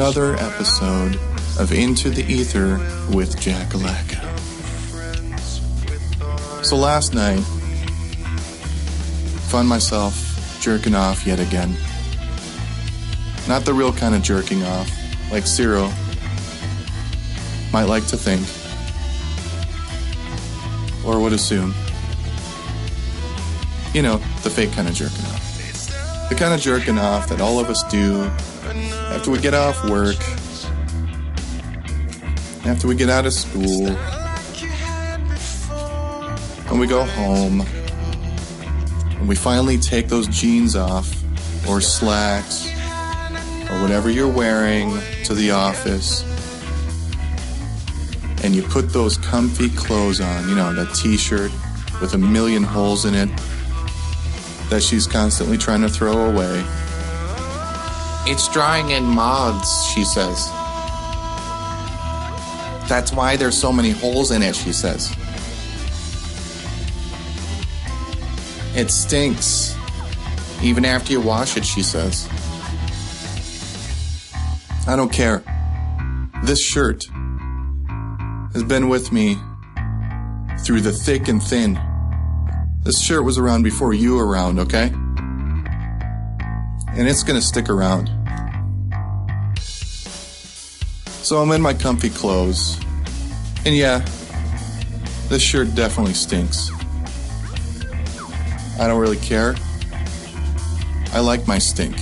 another 0.00 0.34
episode 0.36 1.16
of 1.58 1.72
Into 1.72 2.08
the 2.08 2.22
Ether 2.22 2.78
with 3.14 3.38
Jack 3.38 3.74
Alaka. 3.74 4.16
So 6.64 6.74
last 6.74 7.12
night, 7.12 7.40
found 9.50 9.68
myself 9.68 10.58
jerking 10.62 10.94
off 10.94 11.26
yet 11.26 11.38
again. 11.38 11.76
Not 13.46 13.66
the 13.66 13.74
real 13.74 13.92
kind 13.92 14.14
of 14.14 14.22
jerking 14.22 14.62
off, 14.62 14.90
like 15.30 15.46
Cyril 15.46 15.92
might 17.70 17.84
like 17.84 18.06
to 18.06 18.16
think, 18.16 18.40
or 21.06 21.20
would 21.20 21.34
assume. 21.34 21.74
You 23.92 24.00
know, 24.00 24.16
the 24.44 24.48
fake 24.48 24.72
kind 24.72 24.88
of 24.88 24.94
jerking 24.94 25.26
off. 25.26 26.28
The 26.30 26.36
kind 26.36 26.54
of 26.54 26.60
jerking 26.60 26.98
off 26.98 27.28
that 27.28 27.42
all 27.42 27.60
of 27.60 27.68
us 27.68 27.82
do 27.90 28.30
after 29.30 29.38
we 29.38 29.42
get 29.42 29.54
off 29.54 29.84
work, 29.88 30.16
after 32.66 32.88
we 32.88 32.96
get 32.96 33.08
out 33.08 33.26
of 33.26 33.32
school, 33.32 33.86
and 36.66 36.80
we 36.80 36.86
go 36.88 37.04
home, 37.04 37.60
and 37.60 39.28
we 39.28 39.36
finally 39.36 39.78
take 39.78 40.08
those 40.08 40.26
jeans 40.26 40.74
off, 40.74 41.08
or 41.68 41.80
slacks, 41.80 42.68
or 43.70 43.80
whatever 43.80 44.10
you're 44.10 44.26
wearing 44.26 44.98
to 45.22 45.32
the 45.32 45.52
office, 45.52 46.24
and 48.42 48.52
you 48.52 48.62
put 48.64 48.92
those 48.92 49.16
comfy 49.16 49.68
clothes 49.70 50.20
on, 50.20 50.48
you 50.48 50.56
know, 50.56 50.74
that 50.74 50.92
t 50.92 51.16
shirt 51.16 51.52
with 52.00 52.14
a 52.14 52.18
million 52.18 52.64
holes 52.64 53.04
in 53.04 53.14
it 53.14 53.28
that 54.70 54.82
she's 54.82 55.06
constantly 55.06 55.56
trying 55.56 55.82
to 55.82 55.88
throw 55.88 56.30
away. 56.30 56.64
It's 58.26 58.48
drying 58.48 58.90
in 58.90 59.04
moths, 59.04 59.90
she 59.92 60.04
says. 60.04 60.48
That's 62.88 63.12
why 63.12 63.36
there's 63.36 63.56
so 63.56 63.72
many 63.72 63.90
holes 63.90 64.30
in 64.30 64.42
it, 64.42 64.54
she 64.54 64.72
says. 64.72 65.14
It 68.76 68.90
stinks. 68.90 69.76
Even 70.62 70.84
after 70.84 71.12
you 71.12 71.20
wash 71.20 71.56
it, 71.56 71.64
she 71.64 71.82
says. 71.82 72.28
I 74.86 74.96
don't 74.96 75.12
care. 75.12 75.42
This 76.44 76.62
shirt 76.62 77.06
has 78.52 78.62
been 78.62 78.88
with 78.88 79.12
me 79.12 79.36
through 80.64 80.80
the 80.80 80.92
thick 80.92 81.28
and 81.28 81.42
thin. 81.42 81.78
This 82.82 83.00
shirt 83.00 83.24
was 83.24 83.38
around 83.38 83.62
before 83.62 83.94
you 83.94 84.16
were 84.16 84.26
around, 84.26 84.58
okay? 84.58 84.92
And 86.92 87.08
it's 87.08 87.22
gonna 87.22 87.40
stick 87.40 87.68
around. 87.68 88.10
So 91.06 91.38
I'm 91.38 91.52
in 91.52 91.62
my 91.62 91.72
comfy 91.72 92.10
clothes. 92.10 92.78
And 93.64 93.76
yeah, 93.76 94.04
this 95.28 95.42
shirt 95.42 95.74
definitely 95.74 96.14
stinks. 96.14 96.70
I 98.80 98.88
don't 98.88 99.00
really 99.00 99.16
care. 99.18 99.54
I 101.12 101.20
like 101.20 101.46
my 101.46 101.58
stink. 101.58 101.96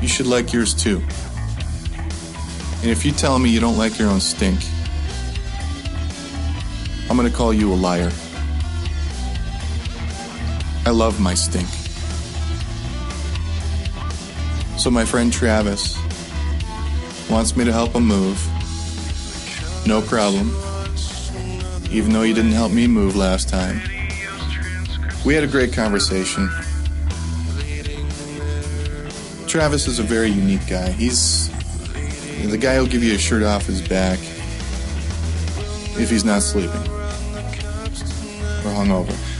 You 0.00 0.08
should 0.08 0.26
like 0.26 0.52
yours 0.52 0.74
too. 0.74 1.02
And 2.82 2.90
if 2.90 3.04
you 3.04 3.12
tell 3.12 3.38
me 3.38 3.50
you 3.50 3.60
don't 3.60 3.78
like 3.78 3.98
your 3.98 4.10
own 4.10 4.20
stink, 4.20 4.60
I'm 7.08 7.16
gonna 7.16 7.30
call 7.30 7.52
you 7.52 7.72
a 7.72 7.74
liar. 7.74 8.12
I 10.86 10.90
love 10.90 11.18
my 11.20 11.34
stink. 11.34 11.68
So 14.84 14.90
my 14.90 15.06
friend 15.06 15.32
Travis 15.32 15.96
wants 17.30 17.56
me 17.56 17.64
to 17.64 17.72
help 17.72 17.94
him 17.94 18.06
move. 18.06 18.36
No 19.86 20.02
problem. 20.02 20.54
Even 21.90 22.12
though 22.12 22.20
you 22.20 22.34
didn't 22.34 22.52
help 22.52 22.70
me 22.70 22.86
move 22.86 23.16
last 23.16 23.48
time. 23.48 23.80
We 25.24 25.32
had 25.32 25.42
a 25.42 25.46
great 25.46 25.72
conversation. 25.72 26.50
Travis 29.46 29.86
is 29.86 30.00
a 30.00 30.02
very 30.02 30.28
unique 30.28 30.66
guy. 30.68 30.90
He's 30.90 31.48
the 32.46 32.58
guy 32.58 32.76
who'll 32.76 32.84
give 32.84 33.02
you 33.02 33.14
a 33.14 33.18
shirt 33.18 33.42
off 33.42 33.64
his 33.64 33.80
back 33.80 34.18
if 35.98 36.10
he's 36.10 36.26
not 36.26 36.42
sleeping 36.42 36.82
or 38.66 38.74
hungover. 38.76 39.33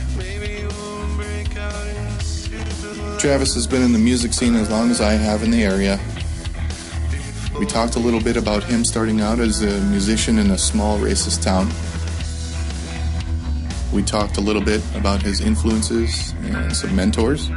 Travis 3.25 3.55
has 3.55 3.67
been 3.67 3.81
in 3.81 3.95
the 3.95 3.99
music 3.99 4.35
scene 4.35 4.55
as 4.55 4.69
long 4.69 4.91
as 4.91 5.01
I 5.01 5.13
have 5.13 5.43
in 5.43 5.51
the 5.51 5.65
area. 5.65 5.99
We 7.59 7.65
talked 7.65 7.97
a 7.97 7.99
little 7.99 8.21
bit 8.21 8.37
about 8.37 8.63
him 8.63 8.85
starting 8.85 9.23
out 9.23 9.39
as 9.39 9.63
a 9.63 9.81
musician 9.87 10.39
in 10.39 10.51
a 10.51 10.59
small 10.59 10.99
racist 10.99 11.43
town. 11.43 11.71
We 13.95 14.03
talked 14.03 14.37
a 14.37 14.43
little 14.43 14.61
bit 14.61 14.83
about 14.95 15.23
his 15.23 15.41
influences 15.41 16.35
and 16.43 16.77
some 16.77 16.95
mentors. 16.95 17.49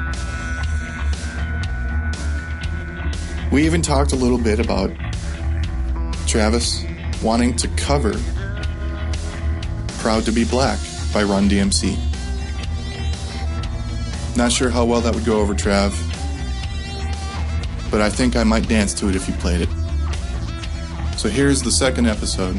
We 3.52 3.66
even 3.66 3.82
talked 3.82 4.14
a 4.14 4.16
little 4.16 4.38
bit 4.38 4.62
about 4.62 4.90
Travis 6.28 6.86
wanting 7.22 7.58
to 7.58 7.68
cover 7.76 8.14
Proud 10.00 10.24
to 10.24 10.32
Be 10.32 10.46
Black 10.46 10.80
by 11.14 11.24
Run 11.24 11.50
DMC. 11.50 12.17
Not 14.38 14.52
sure 14.52 14.70
how 14.70 14.86
well 14.86 15.02
that 15.02 15.16
would 15.16 15.26
go 15.26 15.42
over, 15.42 15.56
Trav, 15.56 15.92
but 17.90 18.02
I 18.02 18.10
think 18.10 18.36
I 18.36 18.44
might 18.44 18.70
dance 18.70 18.94
to 18.94 19.10
it 19.10 19.16
if 19.16 19.28
you 19.28 19.34
played 19.34 19.62
it. 19.62 19.70
So 21.18 21.28
here's 21.28 21.64
the 21.64 21.72
second 21.72 22.06
episode 22.06 22.56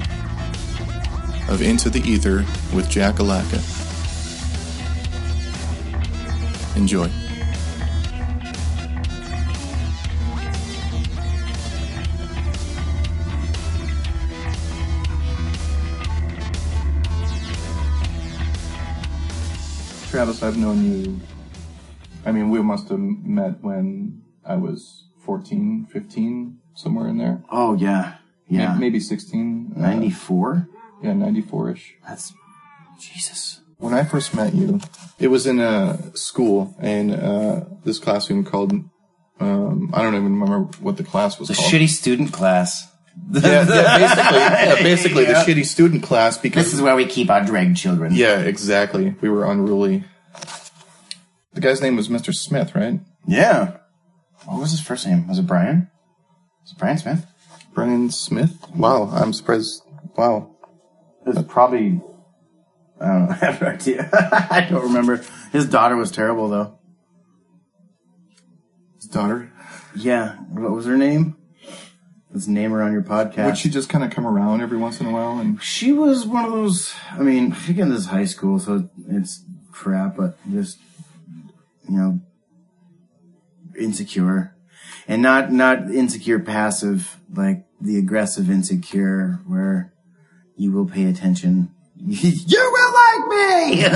of 1.49 1.63
Into 1.63 1.89
the 1.89 2.01
Ether 2.01 2.45
with 2.75 2.91
Jack 2.91 3.21
Alaka. 3.21 3.63
Enjoy. 6.77 7.09
Travis, 20.11 20.43
I've 20.43 20.57
known 20.57 20.85
you. 20.85 21.38
I 22.29 22.33
mean, 22.33 22.51
we 22.51 22.61
must 22.63 22.89
have 22.91 22.99
met 22.99 23.63
when 23.63 24.23
I 24.45 24.57
was 24.57 25.05
14, 25.25 25.87
15, 25.91 26.59
somewhere 26.75 27.09
in 27.09 27.19
there. 27.19 27.43
Oh 27.51 27.75
yeah, 27.75 28.17
yeah. 28.49 28.73
May- 28.75 28.81
Maybe 28.81 29.01
16. 29.01 29.73
uh, 29.77 29.81
Ninety 29.81 30.11
four. 30.11 30.69
yeah, 31.03 31.13
94 31.15 31.71
ish. 31.73 31.95
That's 32.07 32.33
Jesus. 33.01 33.61
When 33.79 33.95
I 33.95 34.03
first 34.05 34.35
met 34.35 34.55
you, 34.55 34.81
it 35.19 35.29
was 35.29 35.47
in 35.47 35.61
a 35.61 35.99
school, 36.17 36.75
in 36.83 37.13
uh, 37.13 37.65
this 37.85 37.99
classroom 37.99 38.45
called. 38.45 38.73
Um, 39.41 39.91
I 39.95 40.03
don't 40.03 40.15
even 40.17 40.41
remember 40.41 40.61
what 40.81 40.97
the 40.97 41.05
class 41.05 41.39
was 41.39 41.49
a 41.51 41.55
called. 41.55 41.71
shitty 41.73 41.89
student 41.89 42.33
class. 42.33 42.91
yeah, 43.31 43.41
yeah, 43.69 43.99
basically, 43.99 44.39
yeah, 44.39 44.83
basically 44.83 45.23
Yeah. 45.25 45.45
the 45.45 45.53
shitty 45.53 45.65
student 45.67 46.03
class 46.03 46.39
because 46.39 46.65
This 46.65 46.75
is 46.75 46.81
where 46.83 46.97
we 46.97 47.07
keep 47.07 47.31
our 47.31 47.45
drag 47.45 47.77
children. 47.77 48.15
yeah, 48.15 48.41
exactly. 48.41 49.15
We 49.21 49.29
were 49.29 49.45
unruly. 49.51 50.05
The 51.59 51.67
guy's 51.67 51.83
name 51.83 51.97
was 51.97 52.07
Mr. 52.07 52.33
Smith, 52.33 52.77
right? 52.77 53.01
Yeah. 53.27 53.79
What 54.45 54.61
was 54.61 54.71
his 54.71 54.81
first 54.81 55.05
name? 55.05 55.27
Was 55.27 55.41
it 55.41 55.47
Brian? 55.49 55.91
Was 56.63 56.71
it 56.71 56.79
Brian 56.79 56.99
Smith? 56.99 57.27
Brian 57.75 58.13
Smith. 58.13 58.65
Wow, 58.77 59.11
I'm 59.13 59.33
surprised. 59.33 59.83
Wow, 60.17 60.55
It 61.27 61.35
was 61.35 61.43
probably. 61.47 62.01
I 63.01 63.07
don't 63.09 63.25
know. 63.25 63.31
I 63.41 63.45
have 63.45 63.61
no 63.61 63.67
idea. 63.67 64.09
I 64.53 64.69
don't 64.71 64.85
remember. 64.85 65.21
His 65.51 65.67
daughter 65.67 65.97
was 65.97 66.13
terrible 66.13 66.49
though. 66.49 66.79
his 69.01 69.11
daughter. 69.11 69.53
Yeah. 69.97 70.37
What 70.37 70.71
was 70.71 70.87
her 70.87 70.97
name? 70.97 71.37
Let's 72.31 72.47
name 72.47 72.71
her 72.71 72.85
on 72.85 72.93
your 72.93 73.03
podcast. 73.03 73.47
Would 73.47 73.59
she 73.59 73.69
just 73.69 73.89
kind 73.89 74.05
of 74.05 74.13
come 74.13 74.29
around 74.29 74.61
every 74.61 74.79
once 74.79 75.01
in 75.01 75.07
a 75.09 75.11
while? 75.11 75.41
And 75.41 75.61
She 75.61 75.93
was 75.93 76.25
one 76.25 76.45
of 76.45 76.53
those. 76.53 76.95
I 77.11 77.19
mean, 77.23 77.57
again, 77.69 77.89
this 77.89 78.03
is 78.03 78.07
high 78.07 78.27
school, 78.27 78.61
so 78.61 78.89
it's 79.09 79.43
crap, 79.73 80.17
but 80.17 80.39
just 80.49 80.79
you 81.89 81.97
know, 81.97 82.21
insecure, 83.79 84.55
and 85.07 85.23
not 85.23 85.53
not 85.53 85.91
insecure 85.91 86.39
passive, 86.39 87.19
like 87.33 87.65
the 87.81 87.99
aggressive 87.99 88.51
insecure, 88.51 89.41
where 89.47 89.93
you 90.57 90.73
will 90.73 90.87
pay 90.87 91.05
attention. 91.05 91.71
you 91.97 92.73
will 92.73 92.95
like 92.95 93.29
me. 93.29 93.83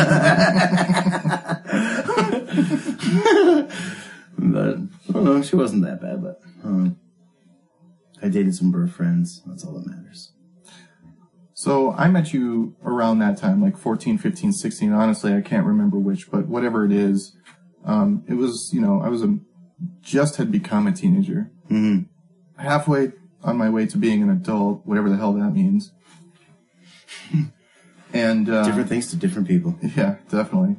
but 4.38 4.76
I 5.08 5.12
don't 5.12 5.24
know. 5.24 5.42
She 5.42 5.56
wasn't 5.56 5.84
that 5.84 6.00
bad, 6.00 6.22
but 6.22 6.40
um, 6.64 6.98
I 8.22 8.28
dated 8.28 8.54
some 8.54 8.70
birth 8.70 8.92
friends. 8.92 9.42
That's 9.46 9.64
all 9.64 9.74
that 9.74 9.86
matters. 9.86 10.32
so 11.54 11.92
I 11.92 12.08
met 12.08 12.32
you 12.32 12.76
around 12.84 13.18
that 13.20 13.36
time, 13.36 13.62
like 13.62 13.76
14, 13.76 14.18
15, 14.18 14.52
16. 14.52 14.92
Honestly, 14.92 15.34
I 15.34 15.40
can't 15.40 15.66
remember 15.66 15.98
which, 15.98 16.30
but 16.30 16.46
whatever 16.46 16.84
it 16.84 16.92
is, 16.92 17.36
Um, 17.84 18.24
it 18.28 18.34
was, 18.34 18.70
you 18.72 18.80
know, 18.80 19.00
I 19.02 19.08
was 19.08 19.22
a, 19.22 19.38
just 20.02 20.36
had 20.36 20.50
become 20.52 20.86
a 20.86 20.92
teenager. 20.92 21.50
Mhm. 21.70 22.06
Halfway 22.56 23.12
on 23.42 23.56
my 23.56 23.68
way 23.68 23.86
to 23.86 23.98
being 23.98 24.22
an 24.22 24.30
adult, 24.30 24.86
whatever 24.86 25.08
the 25.10 25.16
hell 25.16 25.32
that 25.32 25.50
means. 25.52 25.92
and, 28.12 28.48
uh, 28.48 28.64
Different 28.64 28.88
things 28.88 29.08
to 29.10 29.16
different 29.16 29.48
people. 29.48 29.76
yeah, 29.96 30.16
definitely. 30.30 30.76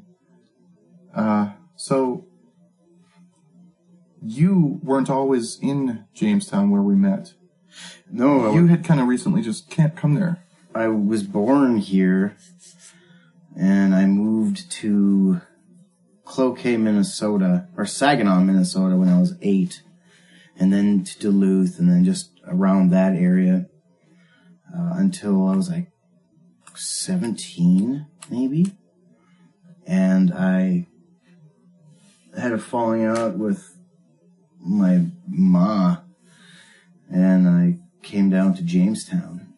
Uh, 1.13 1.51
so 1.75 2.25
you 4.21 4.79
weren't 4.83 5.09
always 5.09 5.59
in 5.61 6.05
Jamestown 6.13 6.69
where 6.69 6.81
we 6.81 6.95
met. 6.95 7.33
No, 8.11 8.49
I 8.51 8.55
You 8.55 8.67
had 8.67 8.83
kind 8.85 8.99
of 8.99 9.07
recently 9.07 9.41
just 9.41 9.69
can't 9.69 9.95
come 9.95 10.13
there. 10.13 10.43
I 10.73 10.87
was 10.87 11.23
born 11.23 11.77
here 11.77 12.37
and 13.55 13.93
I 13.93 14.05
moved 14.05 14.71
to 14.71 15.41
Cloquet, 16.33 16.77
Minnesota, 16.77 17.67
or 17.77 17.85
Saginaw, 17.85 18.39
Minnesota 18.39 18.95
when 18.95 19.07
I 19.07 19.19
was 19.19 19.35
eight, 19.43 19.83
and 20.57 20.73
then 20.73 21.03
to 21.03 21.19
Duluth, 21.19 21.77
and 21.77 21.87
then 21.87 22.03
just 22.03 22.31
around 22.47 22.89
that 22.89 23.13
area 23.13 23.67
uh, 24.75 24.93
until 24.95 25.47
I 25.47 25.55
was 25.55 25.69
like 25.69 25.91
17, 26.73 28.07
maybe. 28.31 28.73
And 29.85 30.33
I 30.33 30.87
had 32.35 32.51
a 32.51 32.57
falling 32.57 33.05
out 33.05 33.37
with 33.37 33.77
my 34.59 35.05
ma, 35.27 35.97
and 37.11 37.47
I 37.47 37.77
came 38.01 38.31
down 38.31 38.55
to 38.55 38.63
Jamestown 38.63 39.53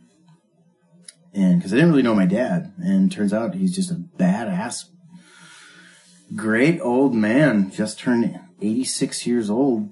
and 1.35 1.59
because 1.59 1.73
I 1.73 1.75
didn't 1.75 1.91
really 1.91 2.03
know 2.03 2.15
my 2.15 2.25
dad, 2.25 2.73
and 2.77 3.11
turns 3.11 3.33
out 3.33 3.55
he's 3.55 3.75
just 3.75 3.91
a 3.91 3.95
badass, 3.95 4.85
great 6.33 6.79
old 6.81 7.13
man. 7.13 7.71
Just 7.71 7.99
turned 7.99 8.39
86 8.61 9.27
years 9.27 9.49
old. 9.49 9.91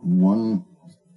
One, 0.00 0.64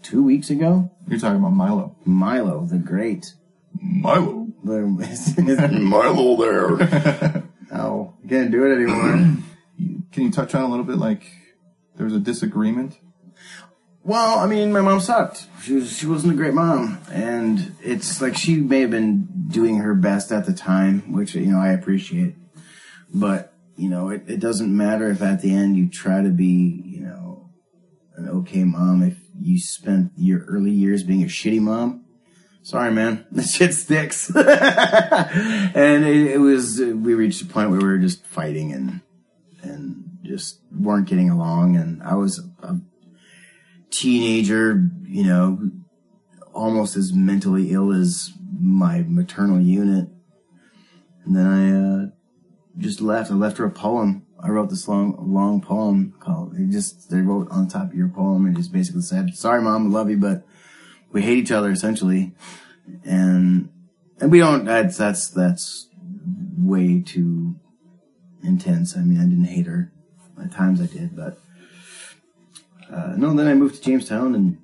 two 0.02 0.24
weeks 0.24 0.50
ago. 0.50 0.92
You're 1.08 1.20
talking 1.20 1.40
about 1.40 1.54
Milo. 1.54 1.96
Milo, 2.06 2.66
the 2.66 2.78
great. 2.78 3.34
Milo. 3.80 4.48
Milo 4.64 6.36
there. 6.38 7.44
oh, 7.74 8.14
can't 8.28 8.52
do 8.52 8.66
it 8.66 8.76
anymore. 8.76 9.38
Can 10.12 10.24
you 10.24 10.32
touch 10.32 10.56
on 10.56 10.64
a 10.64 10.68
little 10.68 10.86
bit 10.86 10.98
like 10.98 11.24
there 11.96 12.06
was 12.06 12.14
a 12.14 12.20
disagreement? 12.20 12.98
Well, 14.04 14.40
I 14.40 14.48
mean, 14.48 14.72
my 14.72 14.82
mom 14.82 15.02
sucked. 15.02 15.48
She 15.64 15.74
was 15.74 15.98
she 15.98 16.06
wasn't 16.06 16.34
a 16.34 16.36
great 16.36 16.54
mom, 16.54 17.00
and 17.12 17.76
it's 17.82 18.22
like 18.22 18.38
she 18.38 18.56
may 18.56 18.82
have 18.82 18.90
been 18.92 19.28
doing 19.50 19.80
her 19.80 19.94
best 19.94 20.32
at 20.32 20.46
the 20.46 20.54
time, 20.54 21.12
which 21.12 21.36
you 21.36 21.48
know 21.48 21.60
I 21.60 21.74
appreciate. 21.74 22.36
But 23.14 23.54
you 23.78 23.90
know, 23.90 24.10
it, 24.10 24.24
it 24.28 24.40
doesn't 24.40 24.76
matter 24.76 25.10
if 25.10 25.22
at 25.22 25.42
the 25.42 25.54
end 25.54 25.78
you 25.78 25.90
try 25.90 26.22
to 26.22 26.30
be, 26.30 26.82
you 26.86 27.02
know, 27.02 27.50
an 28.16 28.28
okay 28.30 28.64
mom. 28.64 29.04
If 29.04 29.18
you 29.40 29.60
spent 29.60 30.12
your 30.16 30.44
early 30.46 30.72
years 30.72 31.04
being 31.04 31.24
a 31.24 31.28
shitty 31.28 31.62
mom, 31.62 32.06
sorry, 32.62 32.92
man, 32.92 33.26
this 33.32 33.56
shit 33.56 33.74
sticks. 33.74 34.30
and 34.36 36.06
it, 36.06 36.32
it 36.32 36.40
was 36.40 36.80
we 36.80 37.14
reached 37.14 37.42
a 37.42 37.46
point 37.46 37.70
where 37.70 37.80
we 37.80 37.88
were 37.88 37.98
just 37.98 38.26
fighting 38.26 38.74
and 38.74 39.02
and 39.62 40.20
just 40.24 40.60
weren't 40.72 41.08
getting 41.08 41.30
along, 41.30 41.78
and 41.78 42.04
I 42.04 42.16
was. 42.16 42.40
A, 42.64 42.78
teenager, 43.90 44.90
you 45.06 45.24
know, 45.24 45.72
almost 46.54 46.96
as 46.96 47.14
mentally 47.14 47.72
ill 47.72 47.92
as 47.92 48.32
my 48.60 49.04
maternal 49.08 49.60
unit. 49.60 50.10
And 51.26 51.36
then 51.36 51.48
I 51.48 52.04
uh, 52.04 52.08
just 52.78 53.02
left. 53.02 53.32
I 53.32 53.34
left 53.34 53.58
her 53.58 53.66
a 53.66 53.72
poem. 53.72 54.26
I 54.40 54.50
wrote 54.50 54.70
this 54.70 54.88
long, 54.88 55.16
long 55.20 55.62
poem 55.62 56.14
called. 56.20 56.56
It 56.56 56.70
just 56.70 57.10
they 57.10 57.22
wrote 57.22 57.50
on 57.50 57.68
top 57.68 57.90
of 57.90 57.96
your 57.96 58.10
poem 58.10 58.46
and 58.46 58.56
just 58.56 58.72
basically 58.72 59.02
said, 59.02 59.36
"Sorry, 59.36 59.62
mom, 59.62 59.88
I 59.88 59.90
love 59.90 60.10
you, 60.10 60.18
but 60.18 60.46
we 61.12 61.24
hate 61.24 61.38
each 61.38 61.52
other 61.52 61.72
essentially." 61.72 62.34
And 63.04 63.70
and 64.20 64.32
we 64.32 64.40
don't. 64.40 64.66
That's 64.66 64.98
that's 64.98 65.30
that's 65.30 65.88
way 66.58 67.02
too 67.02 67.56
intense. 68.44 68.96
I 68.96 69.02
mean, 69.02 69.20
I 69.20 69.26
didn't 69.26 69.46
hate 69.46 69.66
her. 69.66 69.92
At 70.40 70.52
times 70.52 70.80
I 70.80 70.86
did, 70.86 71.16
but 71.16 71.40
uh, 72.92 73.16
no, 73.18 73.34
then 73.34 73.48
I 73.48 73.56
moved 73.56 73.76
to 73.76 73.82
Jamestown 73.82 74.36
and 74.36 74.60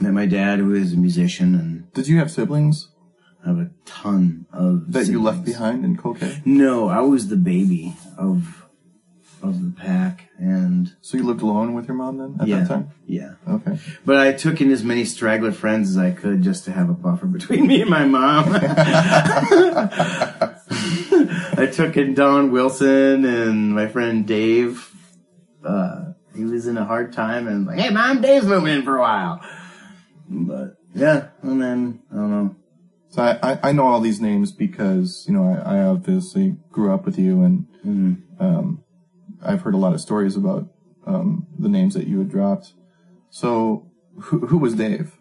met 0.00 0.14
my 0.14 0.24
dad, 0.24 0.58
who 0.58 0.74
is 0.74 0.94
a 0.94 0.96
musician, 0.96 1.54
and 1.54 1.92
Did 1.92 2.08
you 2.08 2.18
have 2.18 2.30
siblings 2.30 2.88
I 3.44 3.48
have 3.48 3.58
a 3.58 3.70
ton 3.84 4.46
of 4.52 4.92
that 4.92 5.06
you 5.06 5.22
left 5.22 5.44
behind 5.44 5.84
in 5.84 5.96
Cloquet? 5.96 6.42
No, 6.44 6.88
I 6.88 7.00
was 7.00 7.28
the 7.28 7.36
baby 7.36 7.94
of 8.16 8.64
of 9.40 9.62
the 9.62 9.70
pack, 9.70 10.28
and 10.38 10.96
So 11.00 11.16
you 11.16 11.22
lived 11.24 11.42
alone 11.42 11.72
with 11.74 11.86
your 11.86 11.96
mom 11.96 12.16
then 12.18 12.36
at 12.40 12.48
yeah, 12.48 12.58
that 12.60 12.68
time? 12.68 12.90
yeah. 13.06 13.34
Okay. 13.48 13.78
But 14.04 14.16
I 14.16 14.32
took 14.32 14.60
in 14.60 14.72
as 14.72 14.82
many 14.82 15.04
straggler 15.04 15.52
friends 15.52 15.90
as 15.90 15.96
I 15.96 16.10
could 16.10 16.42
just 16.42 16.64
to 16.64 16.72
have 16.72 16.90
a 16.90 16.92
buffer 16.94 17.26
between 17.38 17.68
me 17.68 17.80
and 17.82 17.88
my 17.90 18.04
mom. 18.04 18.46
I 21.60 21.66
took 21.72 21.96
in 21.96 22.14
Don 22.14 22.50
Wilson 22.50 23.24
and 23.24 23.74
my 23.74 23.86
friend 23.88 24.26
Dave. 24.26 24.90
Uh, 25.64 26.12
he 26.34 26.44
was 26.44 26.66
in 26.66 26.76
a 26.76 26.84
hard 26.84 27.12
time 27.12 27.46
and 27.48 27.66
like, 27.66 27.78
hey, 27.78 27.90
mom, 27.90 28.20
Dave's 28.20 28.46
moving 28.46 28.74
in 28.74 28.82
for 28.82 28.96
a 28.96 29.00
while. 29.00 29.40
But 30.28 30.76
yeah, 30.94 31.28
and 31.42 31.60
then 31.62 32.00
I 32.12 32.14
don't 32.16 32.30
know. 32.30 32.56
So 33.10 33.22
I, 33.22 33.52
I, 33.52 33.58
I 33.64 33.72
know 33.72 33.86
all 33.86 34.00
these 34.00 34.20
names 34.20 34.52
because, 34.52 35.24
you 35.26 35.34
know, 35.34 35.44
I, 35.44 35.76
I 35.76 35.82
obviously 35.82 36.56
grew 36.70 36.92
up 36.92 37.06
with 37.06 37.18
you 37.18 37.42
and 37.42 37.66
um, 38.38 38.84
I've 39.42 39.62
heard 39.62 39.74
a 39.74 39.78
lot 39.78 39.94
of 39.94 40.00
stories 40.00 40.36
about 40.36 40.68
um, 41.06 41.46
the 41.58 41.68
names 41.68 41.94
that 41.94 42.06
you 42.06 42.18
had 42.18 42.30
dropped. 42.30 42.74
So 43.30 43.90
who, 44.20 44.46
who 44.46 44.58
was 44.58 44.74
Dave? 44.74 45.12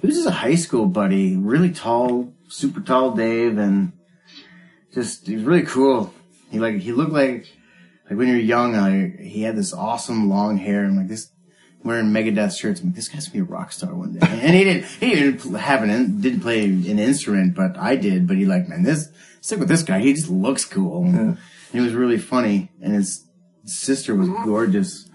He 0.00 0.06
was 0.08 0.16
just 0.16 0.28
a 0.28 0.32
high 0.32 0.56
school 0.56 0.86
buddy, 0.86 1.36
really 1.36 1.70
tall, 1.70 2.32
super 2.48 2.80
tall 2.80 3.12
Dave, 3.12 3.56
and 3.56 3.92
just 4.92 5.26
he 5.26 5.36
was 5.36 5.44
really 5.44 5.62
cool. 5.62 6.12
He 6.50 6.58
like 6.58 6.80
he 6.80 6.92
looked 6.92 7.12
like 7.12 7.46
like 8.08 8.18
when 8.18 8.28
you're 8.28 8.36
young, 8.36 8.74
like, 8.74 9.20
he 9.20 9.42
had 9.42 9.56
this 9.56 9.72
awesome 9.72 10.28
long 10.28 10.58
hair 10.58 10.84
and 10.84 10.96
like 10.96 11.08
this 11.08 11.30
wearing 11.84 12.06
Megadeth 12.06 12.58
shirts. 12.58 12.80
I'm 12.80 12.88
like, 12.88 12.96
this 12.96 13.08
guy's 13.08 13.26
gonna 13.28 13.44
be 13.44 13.50
a 13.50 13.54
rock 13.56 13.72
star 13.72 13.94
one 13.94 14.14
day. 14.14 14.26
And 14.26 14.54
he 14.54 14.64
didn't 14.64 14.84
he 14.86 15.14
didn't 15.14 15.54
have 15.54 15.82
an 15.82 15.90
in- 15.90 16.20
didn't 16.20 16.40
play 16.40 16.64
an 16.64 16.98
instrument, 16.98 17.54
but 17.54 17.76
I 17.78 17.96
did. 17.96 18.26
But 18.28 18.36
he 18.36 18.46
like, 18.46 18.68
man, 18.68 18.82
this 18.82 19.08
stick 19.40 19.58
with 19.58 19.68
this 19.68 19.82
guy. 19.82 19.98
He 20.00 20.12
just 20.12 20.28
looks 20.30 20.64
cool. 20.64 21.36
He 21.72 21.80
was 21.80 21.94
really 21.94 22.18
funny, 22.18 22.70
and 22.82 22.94
his 22.94 23.24
sister 23.64 24.14
was 24.14 24.28
gorgeous. 24.44 25.08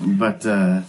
But 0.00 0.44
uh 0.46 0.82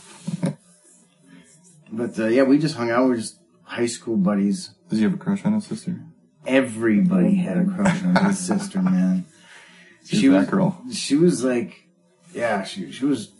but 1.91 2.17
uh, 2.19 2.27
yeah, 2.27 2.43
we 2.43 2.57
just 2.57 2.75
hung 2.75 2.89
out. 2.91 3.03
We 3.03 3.09
were 3.11 3.15
just 3.17 3.37
high 3.63 3.85
school 3.85 4.17
buddies. 4.17 4.71
Did 4.89 4.99
you 4.99 5.05
have 5.09 5.13
a 5.13 5.17
crush 5.17 5.45
on 5.45 5.53
his 5.53 5.65
sister? 5.65 5.99
Everybody 6.45 7.35
had 7.35 7.57
a 7.57 7.65
crush 7.65 8.03
on 8.03 8.15
his 8.25 8.39
sister, 8.39 8.81
man. 8.81 9.25
She's 10.05 10.19
She 10.19 10.27
that 10.27 10.39
was- 10.41 10.49
girl. 10.49 10.81
She 10.91 11.15
was 11.15 11.43
like, 11.43 11.87
yeah, 12.33 12.63
she 12.63 12.91
she 12.91 13.05
was, 13.05 13.31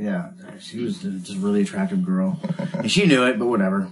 yeah, 0.00 0.30
she 0.58 0.82
was 0.82 1.00
just 1.00 1.36
a 1.36 1.38
really 1.38 1.62
attractive 1.62 2.04
girl, 2.04 2.40
and 2.72 2.90
she 2.90 3.06
knew 3.06 3.24
it, 3.24 3.38
but 3.38 3.46
whatever. 3.46 3.90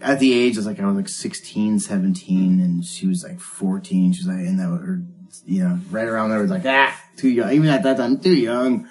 At 0.00 0.20
the 0.20 0.32
age, 0.32 0.56
I 0.56 0.60
was 0.60 0.66
like, 0.66 0.80
I 0.80 0.86
was 0.86 0.96
like 0.96 1.08
16, 1.08 1.80
17, 1.80 2.60
and 2.60 2.84
she 2.84 3.06
was 3.06 3.24
like 3.24 3.40
14. 3.40 4.12
She 4.12 4.20
was 4.20 4.28
like, 4.28 4.46
and 4.46 4.58
that, 4.58 4.68
or, 4.68 5.02
you 5.44 5.62
know, 5.62 5.78
right 5.90 6.06
around 6.06 6.30
there, 6.30 6.40
was 6.40 6.50
like, 6.50 6.64
ah, 6.64 6.98
too 7.16 7.28
young. 7.28 7.52
Even 7.52 7.68
at 7.68 7.82
that 7.82 7.96
time, 7.96 8.18
too 8.18 8.34
young. 8.34 8.88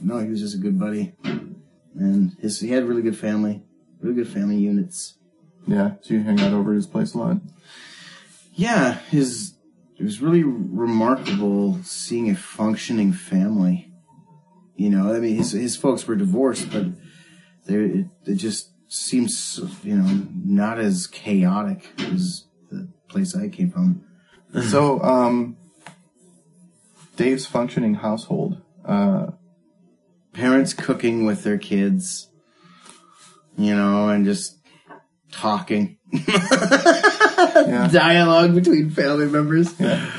No, 0.00 0.18
he 0.18 0.28
was 0.28 0.40
just 0.40 0.54
a 0.54 0.58
good 0.58 0.78
buddy. 0.78 1.14
And 1.24 2.36
his, 2.40 2.60
he 2.60 2.70
had 2.70 2.84
really 2.84 3.02
good 3.02 3.16
family, 3.16 3.62
really 4.00 4.14
good 4.14 4.28
family 4.28 4.56
units. 4.56 5.14
Yeah. 5.66 5.92
So 6.02 6.14
you 6.14 6.22
hang 6.22 6.40
out 6.40 6.52
over 6.52 6.72
at 6.72 6.76
his 6.76 6.86
place 6.86 7.14
a 7.14 7.18
lot? 7.18 7.36
Yeah, 8.54 8.98
his 9.10 9.54
it 9.98 10.04
was 10.04 10.20
really 10.20 10.42
remarkable 10.42 11.78
seeing 11.84 12.28
a 12.28 12.34
functioning 12.34 13.12
family. 13.12 13.91
You 14.76 14.90
know, 14.90 15.14
I 15.14 15.20
mean, 15.20 15.36
his 15.36 15.52
his 15.52 15.76
folks 15.76 16.06
were 16.06 16.16
divorced, 16.16 16.70
but 16.72 16.86
they 17.66 17.74
it, 17.74 18.06
it 18.26 18.34
just 18.36 18.70
seems 18.88 19.60
you 19.82 19.96
know 19.96 20.26
not 20.34 20.78
as 20.78 21.06
chaotic 21.06 21.88
as 21.98 22.44
the 22.70 22.88
place 23.08 23.36
I 23.36 23.48
came 23.48 23.70
from. 23.70 24.04
so, 24.68 25.00
um, 25.02 25.56
Dave's 27.16 27.46
functioning 27.46 27.94
household. 27.94 28.60
Uh, 28.84 29.32
Parents 30.32 30.72
cooking 30.72 31.26
with 31.26 31.42
their 31.42 31.58
kids, 31.58 32.30
you 33.58 33.76
know, 33.76 34.08
and 34.08 34.24
just 34.24 34.58
talking. 35.30 35.98
yeah. 36.12 37.88
dialogue 37.92 38.54
between 38.54 38.88
family 38.90 39.26
members. 39.26 39.78
Yeah. 39.78 40.10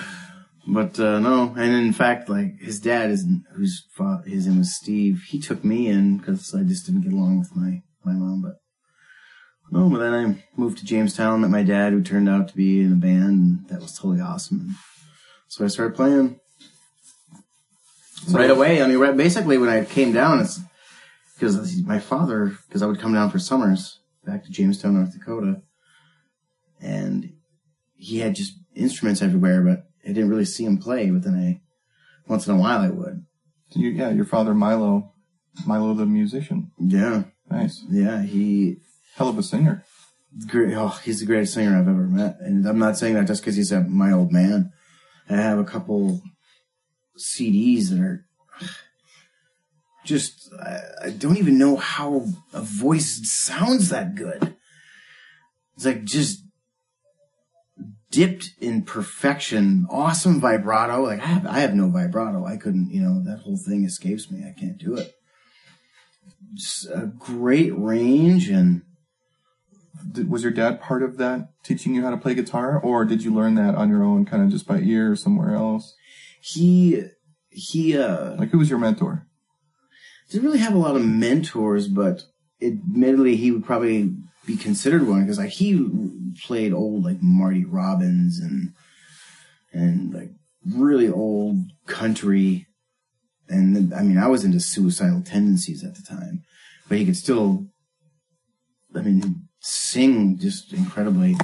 But 0.66 0.98
uh, 1.00 1.20
no, 1.20 1.54
and 1.58 1.74
in 1.76 1.92
fact, 1.92 2.30
like 2.30 2.60
his 2.60 2.80
dad 2.80 3.12
is 3.12 3.26
whose 3.54 3.86
fa- 3.92 4.24
his 4.26 4.48
name 4.48 4.60
was 4.60 4.76
Steve. 4.76 5.24
He 5.28 5.40
took 5.40 5.64
me 5.64 5.88
in 5.88 6.18
because 6.18 6.56
I 6.56 6.64
just 6.64 6.86
didn't 6.86 7.02
get 7.02 7.12
along 7.12 7.40
with 7.40 7.56
my 7.56 7.82
my 8.06 8.14
mom. 8.14 8.42
But 8.42 8.56
no, 9.72 9.90
but 9.90 10.00
then 10.00 10.14
I 10.14 10.44
moved 10.56 10.78
to 10.78 10.86
Jamestown, 10.86 11.42
met 11.42 11.50
my 11.50 11.64
dad, 11.64 11.92
who 11.92 12.02
turned 12.02 12.30
out 12.30 12.48
to 12.48 12.56
be 12.56 12.82
in 12.82 12.94
a 12.94 12.96
band, 12.96 13.24
and 13.24 13.68
that 13.70 13.82
was 13.82 13.94
totally 13.94 14.22
awesome. 14.22 14.60
And 14.60 14.76
So 15.48 15.66
I 15.66 15.68
started 15.68 15.96
playing 15.96 16.40
right 18.32 18.50
away. 18.50 18.82
I 18.82 18.88
mean, 18.88 19.00
right, 19.00 19.18
basically 19.18 19.58
when 19.58 19.70
I 19.70 19.84
came 19.84 20.14
down, 20.14 20.40
it's 20.40 20.62
because 21.34 21.82
my 21.84 22.00
father, 22.00 22.58
because 22.68 22.82
I 22.82 22.86
would 22.86 23.00
come 23.00 23.14
down 23.14 23.32
for 23.32 23.40
summers 23.40 24.00
back 24.26 24.46
to 24.46 24.52
Jamestown, 24.52 24.94
North 24.94 25.12
Dakota, 25.12 25.62
and 26.80 27.34
he 27.96 28.20
had 28.20 28.36
just 28.36 28.54
instruments 28.76 29.22
everywhere, 29.22 29.62
but 29.62 29.88
I 30.04 30.10
didn't 30.10 30.30
really 30.30 30.46
see 30.46 30.66
him 30.66 30.78
play. 30.78 31.10
But 31.10 31.24
then 31.24 31.36
I, 31.36 31.62
once 32.28 32.48
in 32.48 32.56
a 32.56 32.60
while, 32.60 32.80
I 32.80 32.90
would. 32.90 33.26
You, 33.72 33.90
yeah, 33.90 34.12
your 34.12 34.26
father 34.26 34.54
Milo, 34.54 35.14
Milo 35.66 35.94
the 35.94 36.06
musician. 36.06 36.72
Yeah, 36.80 37.24
Nice, 37.50 37.84
yeah. 37.90 38.24
He 38.24 38.78
hell 39.16 39.30
of 39.30 39.38
a 39.38 39.44
singer. 39.44 39.86
great. 40.48 40.74
Oh, 40.76 41.00
he's 41.04 41.20
the 41.20 41.26
greatest 41.26 41.54
singer 41.54 41.78
I've 41.78 41.88
ever 41.88 42.08
met, 42.08 42.38
and 42.40 42.66
I'm 42.68 42.80
not 42.80 42.98
saying 42.98 43.16
that 43.16 43.28
just 43.28 43.42
because 43.42 43.56
he's 43.56 43.72
a, 43.72 43.82
my 43.82 44.12
old 44.12 44.32
man. 44.32 44.72
I 45.30 45.36
have 45.36 45.60
a 45.60 45.64
couple 45.64 46.22
CDs 47.18 47.90
that 47.90 48.00
are 48.00 48.26
just. 50.04 50.52
I, 50.60 50.80
I 51.06 51.10
don't 51.12 51.38
even 51.38 51.58
know 51.58 51.76
how 51.76 52.26
a 52.54 52.62
voice 52.62 53.22
sounds 53.32 53.90
that 53.90 54.16
good. 54.16 54.56
It's 55.76 55.86
like 55.86 56.04
just 56.04 56.44
dipped 58.14 58.52
in 58.62 58.84
perfection, 58.84 59.88
awesome 59.90 60.40
vibrato. 60.40 61.02
Like 61.02 61.20
I 61.22 61.26
have, 61.26 61.46
I 61.48 61.60
have 61.60 61.74
no 61.74 61.90
vibrato. 61.90 62.46
I 62.46 62.58
couldn't, 62.58 62.92
you 62.92 63.02
know, 63.02 63.24
that 63.24 63.40
whole 63.40 63.58
thing 63.58 63.84
escapes 63.84 64.30
me. 64.30 64.46
I 64.48 64.58
can't 64.58 64.78
do 64.78 64.96
it. 64.96 65.14
Just 66.54 66.86
a 66.86 67.08
great 67.08 67.78
range 67.78 68.50
and 68.50 68.84
was 70.28 70.44
your 70.44 70.52
dad 70.52 70.80
part 70.82 71.02
of 71.02 71.18
that, 71.18 71.50
teaching 71.64 71.96
you 71.96 72.04
how 72.04 72.12
to 72.12 72.18
play 72.18 72.36
guitar, 72.36 72.80
or 72.80 73.06
did 73.06 73.24
you 73.24 73.34
learn 73.34 73.56
that 73.56 73.74
on 73.74 73.90
your 73.90 74.04
own, 74.04 74.26
kind 74.26 74.44
of 74.44 74.50
just 74.50 74.68
by 74.68 74.80
ear 74.80 75.12
or 75.12 75.16
somewhere 75.16 75.56
else? 75.56 75.96
he 76.44 77.02
he 77.50 77.98
uh 77.98 78.36
Like, 78.36 78.50
who 78.50 78.58
was 78.60 78.70
your 78.70 78.80
mentor? 78.80 79.28
didn't 80.30 80.46
really 80.46 80.60
have 80.60 80.74
a 80.74 80.80
lot 80.80 80.96
of 80.96 81.06
mentors, 81.06 81.88
but 81.88 82.24
admittedly 82.62 83.36
he 83.36 83.52
would 83.52 83.64
probably 83.64 84.16
be 84.46 84.58
considered 84.58 85.08
one 85.08 85.22
because 85.22 85.38
like 85.38 85.50
he 85.50 85.90
played 86.44 86.74
old 86.74 87.04
like 87.04 87.18
Marty 87.22 87.66
Robbins 87.66 88.40
and 88.40 88.74
and 89.72 90.14
like 90.14 90.32
really 90.66 91.10
old 91.10 91.58
country, 91.88 92.68
and 93.50 93.76
then, 93.76 93.94
I 93.98 94.04
mean 94.04 94.18
I 94.18 94.28
was 94.28 94.44
into 94.44 94.60
suicidal 94.60 95.22
tendencies 95.22 95.84
at 95.84 95.96
the 95.96 96.02
time, 96.02 96.44
but 96.88 96.98
he 96.98 97.06
could 97.06 97.18
still, 97.18 97.68
I 98.96 99.02
mean, 99.02 99.48
sing 99.60 100.38
just 100.38 100.74
incredibly, 100.74 101.36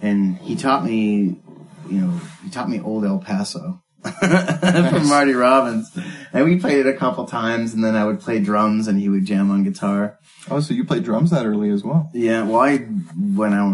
and 0.00 0.38
he 0.38 0.56
taught 0.56 0.84
me, 0.84 1.40
you 1.88 2.00
know, 2.00 2.20
he 2.42 2.50
taught 2.50 2.68
me 2.68 2.80
old 2.80 3.04
El 3.04 3.18
Paso. 3.18 3.82
from 4.20 5.08
Marty 5.08 5.32
Robbins, 5.34 5.90
and 6.32 6.44
we 6.44 6.58
played 6.58 6.78
it 6.78 6.86
a 6.86 6.96
couple 6.96 7.26
times, 7.26 7.74
and 7.74 7.84
then 7.84 7.94
I 7.94 8.04
would 8.04 8.20
play 8.20 8.38
drums, 8.38 8.88
and 8.88 8.98
he 8.98 9.08
would 9.08 9.26
jam 9.26 9.50
on 9.50 9.62
guitar. 9.62 10.18
Oh, 10.50 10.60
so 10.60 10.72
you 10.74 10.84
played 10.84 11.04
drums 11.04 11.30
that 11.30 11.44
early 11.46 11.70
as 11.70 11.84
well. 11.84 12.10
Yeah, 12.14 12.44
well, 12.44 12.60
I 12.60 12.78
when 12.78 13.52
I 13.52 13.64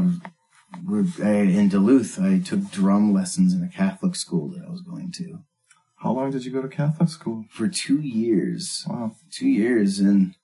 was 0.88 1.18
in 1.21 1.68
Duluth, 1.68 2.21
I 2.21 2.38
took 2.40 2.71
drum 2.71 3.12
lessons 3.12 3.52
in 3.54 3.62
a 3.62 3.68
Catholic 3.68 4.16
school 4.16 4.49
that 4.50 4.64
I 4.66 4.71
was 4.71 4.83
going 4.83 5.12
to 5.12 5.40
How 5.97 6.12
long 6.12 6.30
did 6.30 6.45
you 6.45 6.52
go 6.52 6.62
to 6.62 6.68
Catholic 6.68 7.09
school? 7.09 7.45
for 7.50 7.68
two 7.68 8.00
years. 8.00 8.85
Wow. 8.88 9.12
Two 9.30 9.49
years, 9.49 10.00
and 10.00 10.35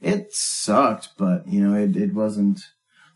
it 0.00 0.32
sucked, 0.32 1.10
but 1.16 1.46
you 1.48 1.60
know, 1.66 1.74
it 1.76 1.96
it 1.96 2.14
wasn't. 2.14 2.60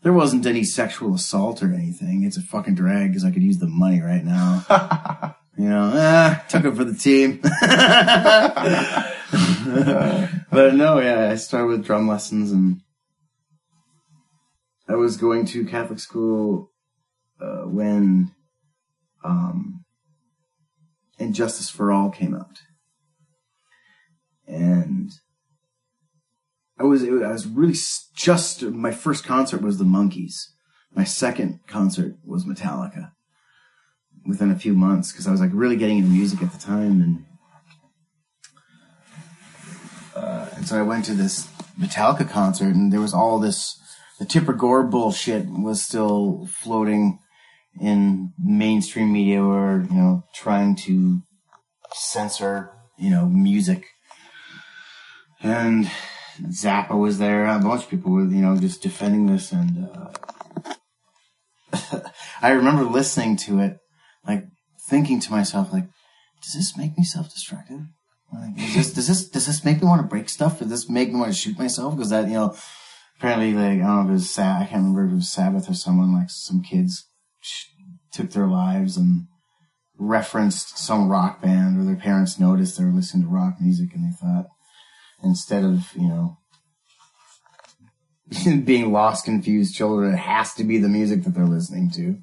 There 0.01 0.13
wasn't 0.13 0.45
any 0.45 0.63
sexual 0.63 1.15
assault 1.15 1.63
or 1.63 1.73
anything. 1.73 2.23
It's 2.23 2.37
a 2.37 2.41
fucking 2.41 2.75
drag 2.75 3.09
because 3.09 3.25
I 3.25 3.31
could 3.31 3.41
use 3.41 3.57
the 3.57 3.65
money 3.67 4.01
right 4.01 4.23
now. 4.23 5.35
you 5.57 5.69
know, 5.69 5.91
ah, 5.93 6.43
took 6.49 6.65
it 6.65 6.75
for 6.75 6.83
the 6.83 6.95
team. 6.95 7.39
but 10.51 10.75
no, 10.75 10.99
yeah, 10.99 11.29
I 11.31 11.35
started 11.35 11.67
with 11.67 11.85
drum 11.85 12.07
lessons 12.07 12.51
and 12.51 12.81
I 14.87 14.95
was 14.95 15.17
going 15.17 15.45
to 15.47 15.65
Catholic 15.65 15.99
school 15.99 16.71
uh, 17.41 17.63
when 17.63 18.31
um, 19.23 19.83
And 21.19 21.33
Justice 21.33 21.69
for 21.69 21.91
All 21.91 22.11
came 22.11 22.35
out, 22.35 22.59
and 24.47 25.11
I 26.79 26.83
was 26.83 27.03
it, 27.03 27.23
I 27.23 27.31
was 27.31 27.47
really 27.47 27.75
just 28.15 28.61
my 28.61 28.91
first 28.91 29.23
concert 29.23 29.61
was 29.61 29.77
the 29.77 29.85
Monkees. 29.85 30.51
My 30.93 31.03
second 31.03 31.59
concert 31.67 32.15
was 32.23 32.45
Metallica. 32.45 33.11
Within 34.25 34.49
a 34.49 34.57
few 34.57 34.73
months, 34.73 35.11
because 35.11 35.27
I 35.27 35.31
was 35.31 35.39
like 35.39 35.51
really 35.53 35.75
getting 35.75 35.99
into 35.99 36.09
music 36.09 36.41
at 36.41 36.51
the 36.51 36.57
time, 36.57 37.01
and 37.01 37.25
uh, 40.15 40.49
and 40.55 40.67
so 40.67 40.79
I 40.79 40.81
went 40.81 41.05
to 41.05 41.13
this 41.13 41.47
Metallica 41.79 42.27
concert, 42.27 42.73
and 42.73 42.91
there 42.91 43.01
was 43.01 43.13
all 43.13 43.39
this 43.39 43.79
the 44.19 44.25
Tipper 44.25 44.53
Gore 44.53 44.83
bullshit 44.83 45.45
was 45.47 45.83
still 45.83 46.47
floating 46.49 47.19
in 47.79 48.33
mainstream 48.41 49.11
media, 49.11 49.43
or 49.43 49.85
you 49.89 49.95
know, 49.95 50.23
trying 50.33 50.75
to 50.77 51.21
censor 51.93 52.71
you 52.97 53.09
know 53.09 53.25
music, 53.25 53.85
and 55.41 55.91
Zappa 56.41 56.97
was 56.97 57.17
there. 57.17 57.45
A 57.45 57.59
bunch 57.59 57.83
of 57.83 57.89
people 57.89 58.11
were 58.11 58.25
you 58.25 58.41
know 58.41 58.57
just 58.57 58.81
defending 58.81 59.25
this, 59.27 59.51
and 59.51 59.89
uh, 59.93 60.11
I 62.41 62.51
remember 62.51 62.83
listening 62.83 63.37
to 63.37 63.59
it, 63.59 63.77
like 64.27 64.45
thinking 64.89 65.19
to 65.21 65.31
myself, 65.31 65.71
like, 65.73 65.85
does 66.41 66.53
this 66.53 66.77
make 66.77 66.97
me 66.97 67.03
self-destructive? 67.03 67.81
Like, 68.33 68.55
does 68.55 68.75
this 68.75 68.93
does 68.93 69.07
this 69.07 69.29
does 69.29 69.45
this 69.45 69.63
make 69.63 69.81
me 69.81 69.87
want 69.87 70.01
to 70.01 70.07
break 70.07 70.29
stuff? 70.29 70.59
Does 70.59 70.69
this 70.69 70.89
make 70.89 71.11
me 71.11 71.19
want 71.19 71.31
to 71.31 71.37
shoot 71.37 71.57
myself? 71.57 71.95
Because 71.95 72.09
that 72.09 72.27
you 72.27 72.33
know, 72.33 72.55
apparently 73.17 73.53
like 73.53 73.81
I 73.81 73.85
don't 73.85 73.95
know 73.95 74.01
if 74.01 74.09
it 74.09 74.13
was 74.13 74.29
Sa- 74.29 74.59
I 74.59 74.65
can't 74.65 74.83
remember 74.83 75.05
if 75.05 75.11
it 75.11 75.15
was 75.15 75.31
Sabbath 75.31 75.69
or 75.69 75.73
someone 75.73 76.13
like 76.13 76.29
some 76.29 76.61
kids 76.61 77.07
took 78.11 78.31
their 78.31 78.47
lives 78.47 78.97
and 78.97 79.27
referenced 79.97 80.77
some 80.77 81.09
rock 81.09 81.41
band 81.41 81.79
or 81.79 81.83
their 81.83 81.95
parents 81.95 82.39
noticed 82.39 82.77
they 82.77 82.83
were 82.83 82.91
listening 82.91 83.23
to 83.23 83.29
rock 83.29 83.55
music 83.61 83.93
and 83.93 84.05
they 84.05 84.15
thought 84.15 84.47
instead 85.23 85.63
of 85.63 85.91
you 85.95 86.07
know 86.07 86.37
being 88.63 88.91
lost 88.91 89.25
confused 89.25 89.75
children 89.75 90.13
it 90.13 90.17
has 90.17 90.53
to 90.53 90.63
be 90.63 90.77
the 90.77 90.89
music 90.89 91.23
that 91.23 91.33
they're 91.33 91.45
listening 91.45 91.89
to 91.89 92.17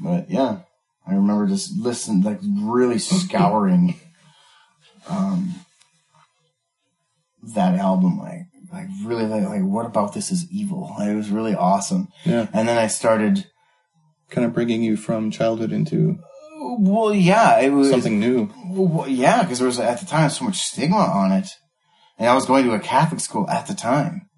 but 0.00 0.30
yeah 0.30 0.58
i 1.06 1.14
remember 1.14 1.46
just 1.46 1.76
listening 1.78 2.22
like 2.22 2.38
really 2.60 2.98
scouring 2.98 3.98
um 5.08 5.54
that 7.54 7.74
album 7.78 8.18
like 8.18 8.46
like 8.72 8.86
really 9.04 9.26
like, 9.26 9.42
like 9.44 9.62
what 9.62 9.84
about 9.86 10.14
this 10.14 10.30
is 10.30 10.46
evil 10.50 10.94
Like, 10.98 11.08
it 11.08 11.14
was 11.16 11.30
really 11.30 11.54
awesome 11.54 12.08
Yeah. 12.24 12.46
and 12.52 12.68
then 12.68 12.78
i 12.78 12.86
started 12.86 13.46
Kind 14.30 14.46
of 14.46 14.54
bringing 14.54 14.82
you 14.82 14.96
from 14.96 15.30
childhood 15.30 15.72
into 15.72 16.18
well 16.78 17.12
yeah 17.14 17.60
it 17.60 17.68
was 17.70 17.90
something 17.90 18.18
new. 18.18 18.48
Well, 18.66 19.06
yeah, 19.06 19.42
because 19.42 19.58
there 19.58 19.66
was 19.66 19.78
at 19.78 20.00
the 20.00 20.06
time 20.06 20.30
so 20.30 20.46
much 20.46 20.56
stigma 20.56 20.96
on 20.96 21.32
it, 21.32 21.48
and 22.18 22.30
I 22.30 22.34
was 22.34 22.46
going 22.46 22.64
to 22.64 22.72
a 22.72 22.78
Catholic 22.80 23.20
school 23.20 23.46
at 23.50 23.66
the 23.66 23.74
time, 23.74 24.30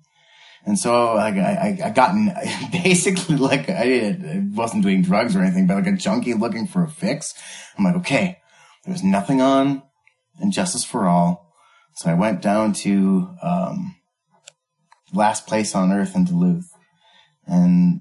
and 0.66 0.78
so 0.78 1.14
like 1.14 1.34
I, 1.34 1.78
I, 1.84 1.90
gotten 1.90 2.32
basically 2.72 3.36
like 3.36 3.68
I, 3.68 4.08
I 4.08 4.42
wasn't 4.52 4.82
doing 4.82 5.02
drugs 5.02 5.36
or 5.36 5.42
anything, 5.42 5.66
but 5.66 5.74
like 5.74 5.86
a 5.86 5.96
junkie 5.96 6.34
looking 6.34 6.66
for 6.66 6.82
a 6.82 6.88
fix. 6.88 7.34
I'm 7.76 7.84
like, 7.84 7.96
okay, 7.96 8.38
there's 8.84 9.04
nothing 9.04 9.40
on 9.40 9.82
And 10.40 10.52
Justice 10.52 10.84
for 10.84 11.06
All, 11.06 11.52
so 11.96 12.10
I 12.10 12.14
went 12.14 12.40
down 12.40 12.72
to 12.84 13.28
um, 13.42 13.96
Last 15.12 15.46
Place 15.46 15.74
on 15.74 15.92
Earth 15.92 16.16
in 16.16 16.24
Duluth, 16.24 16.70
and 17.46 18.00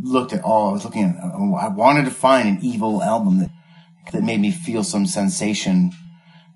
looked 0.00 0.32
at 0.32 0.44
all. 0.44 0.70
I 0.70 0.72
was 0.72 0.84
looking 0.84 1.04
at. 1.04 1.16
I 1.16 1.68
wanted 1.68 2.04
to 2.04 2.10
find 2.10 2.48
an 2.48 2.58
evil 2.62 3.02
album 3.02 3.40
that 3.40 3.50
that 4.12 4.22
made 4.22 4.40
me 4.40 4.50
feel 4.50 4.84
some 4.84 5.06
sensation 5.06 5.90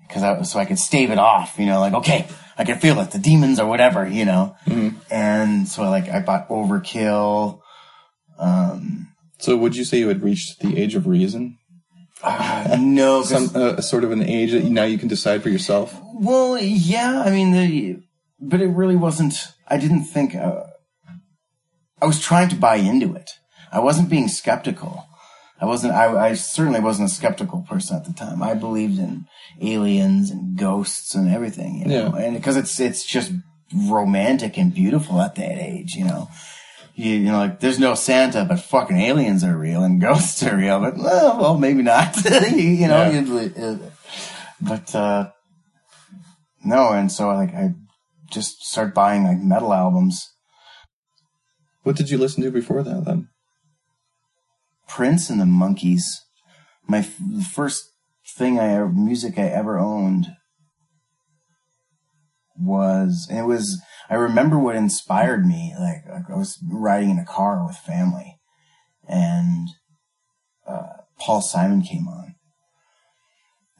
because 0.07 0.23
I 0.23 0.37
was 0.37 0.51
so 0.51 0.59
I 0.59 0.65
could 0.65 0.79
stave 0.79 1.11
it 1.11 1.19
off. 1.19 1.59
You 1.59 1.65
know, 1.65 1.79
like 1.79 1.93
okay, 1.93 2.27
I 2.61 2.63
can 2.63 2.77
feel 2.79 2.99
it, 3.01 3.09
the 3.11 3.19
demons 3.19 3.59
or 3.59 3.67
whatever. 3.67 4.07
You 4.07 4.25
know, 4.25 4.55
and 5.09 5.67
so 5.67 5.89
like 5.89 6.07
I 6.09 6.19
bought 6.21 6.49
Overkill. 6.49 7.59
Um, 8.39 9.07
So, 9.39 9.57
would 9.57 9.75
you 9.75 9.83
say 9.85 9.97
you 9.97 10.07
had 10.07 10.21
reached 10.21 10.59
the 10.59 10.77
age 10.81 10.93
of 10.95 11.07
reason? 11.07 11.57
No, 12.77 13.23
Some 13.23 13.49
uh, 13.55 13.81
sort 13.81 14.03
of 14.03 14.11
an 14.11 14.21
age 14.21 14.51
that 14.51 14.63
now 14.65 14.83
you 14.83 14.99
can 14.99 15.07
decide 15.07 15.41
for 15.41 15.49
yourself. 15.49 15.99
Well, 16.13 16.59
yeah, 16.59 17.23
I 17.25 17.31
mean, 17.31 17.51
the, 17.51 17.99
but 18.39 18.61
it 18.61 18.67
really 18.67 18.95
wasn't. 18.95 19.33
I 19.67 19.77
didn't 19.77 20.05
think. 20.05 20.35
Uh, 20.35 20.63
I 22.01 22.05
was 22.05 22.19
trying 22.21 22.49
to 22.49 22.55
buy 22.55 22.75
into 22.75 23.15
it. 23.15 23.31
I 23.71 23.79
wasn't 23.79 24.09
being 24.09 24.27
skeptical. 24.27 25.05
I 25.61 25.65
wasn't. 25.65 25.93
I, 25.93 26.29
I 26.29 26.33
certainly 26.33 26.79
wasn't 26.79 27.09
a 27.09 27.13
skeptical 27.13 27.61
person 27.69 27.95
at 27.95 28.05
the 28.05 28.13
time. 28.13 28.41
I 28.41 28.55
believed 28.55 28.97
in 28.97 29.25
aliens 29.61 30.31
and 30.31 30.57
ghosts 30.57 31.13
and 31.13 31.29
everything. 31.29 31.79
You 31.79 31.85
know? 31.85 32.15
Yeah. 32.17 32.25
and 32.25 32.35
because 32.35 32.57
it's 32.57 32.79
it's 32.79 33.05
just 33.05 33.31
romantic 33.87 34.57
and 34.57 34.73
beautiful 34.73 35.21
at 35.21 35.35
that 35.35 35.59
age. 35.59 35.93
You 35.93 36.05
know, 36.05 36.29
you, 36.95 37.11
you 37.13 37.31
know, 37.31 37.37
like 37.37 37.59
there's 37.59 37.77
no 37.79 37.93
Santa, 37.93 38.43
but 38.43 38.59
fucking 38.59 38.97
aliens 38.97 39.43
are 39.43 39.55
real 39.55 39.83
and 39.83 40.01
ghosts 40.07 40.41
are 40.43 40.57
real. 40.57 40.79
But 40.79 40.97
well, 40.97 41.39
well 41.39 41.57
maybe 41.59 41.83
not. 41.83 42.15
you, 42.51 42.57
you 42.57 42.87
know, 42.87 43.09
Yeah. 43.11 43.63
uh, 43.63 43.77
but 44.59 44.95
uh, 44.95 45.29
no, 46.63 46.91
and 46.91 47.11
so 47.11 47.27
like 47.27 47.53
I 47.53 47.75
just 48.31 48.63
started 48.63 48.93
buying 48.95 49.25
like 49.25 49.37
metal 49.37 49.73
albums. 49.73 50.27
What 51.83 51.95
did 51.95 52.09
you 52.09 52.17
listen 52.17 52.43
to 52.43 52.51
before 52.51 52.81
that 52.83 53.05
then? 53.05 53.27
Prince 54.91 55.29
and 55.29 55.39
the 55.39 55.45
Monkees. 55.45 56.03
My 56.87 56.99
f- 56.99 57.17
the 57.17 57.43
first 57.43 57.91
thing 58.37 58.59
I 58.59 58.73
ever, 58.73 58.89
music 58.89 59.37
I 59.37 59.43
ever 59.43 59.79
owned 59.79 60.27
was 62.57 63.27
it 63.31 63.43
was 63.43 63.81
I 64.09 64.15
remember 64.15 64.59
what 64.59 64.75
inspired 64.75 65.45
me. 65.45 65.73
Like, 65.79 66.03
like 66.11 66.29
I 66.29 66.37
was 66.37 66.59
riding 66.69 67.11
in 67.11 67.19
a 67.19 67.25
car 67.25 67.65
with 67.65 67.77
family, 67.77 68.37
and 69.07 69.69
uh, 70.67 70.87
Paul 71.19 71.41
Simon 71.41 71.81
came 71.81 72.07
on, 72.07 72.35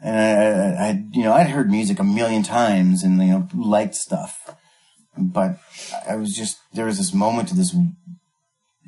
and 0.01 0.15
I, 0.15 0.85
I, 0.85 0.87
I 0.87 1.03
you 1.11 1.23
know 1.23 1.33
I'd 1.33 1.49
heard 1.49 1.69
music 1.69 1.99
a 1.99 2.03
million 2.03 2.43
times 2.43 3.03
and 3.03 3.21
you 3.21 3.31
know 3.31 3.47
liked 3.53 3.95
stuff, 3.95 4.55
but 5.17 5.57
I 6.07 6.15
was 6.15 6.35
just 6.35 6.57
there 6.73 6.85
was 6.85 6.97
this 6.97 7.13
moment 7.13 7.49
to 7.49 7.55
this 7.55 7.75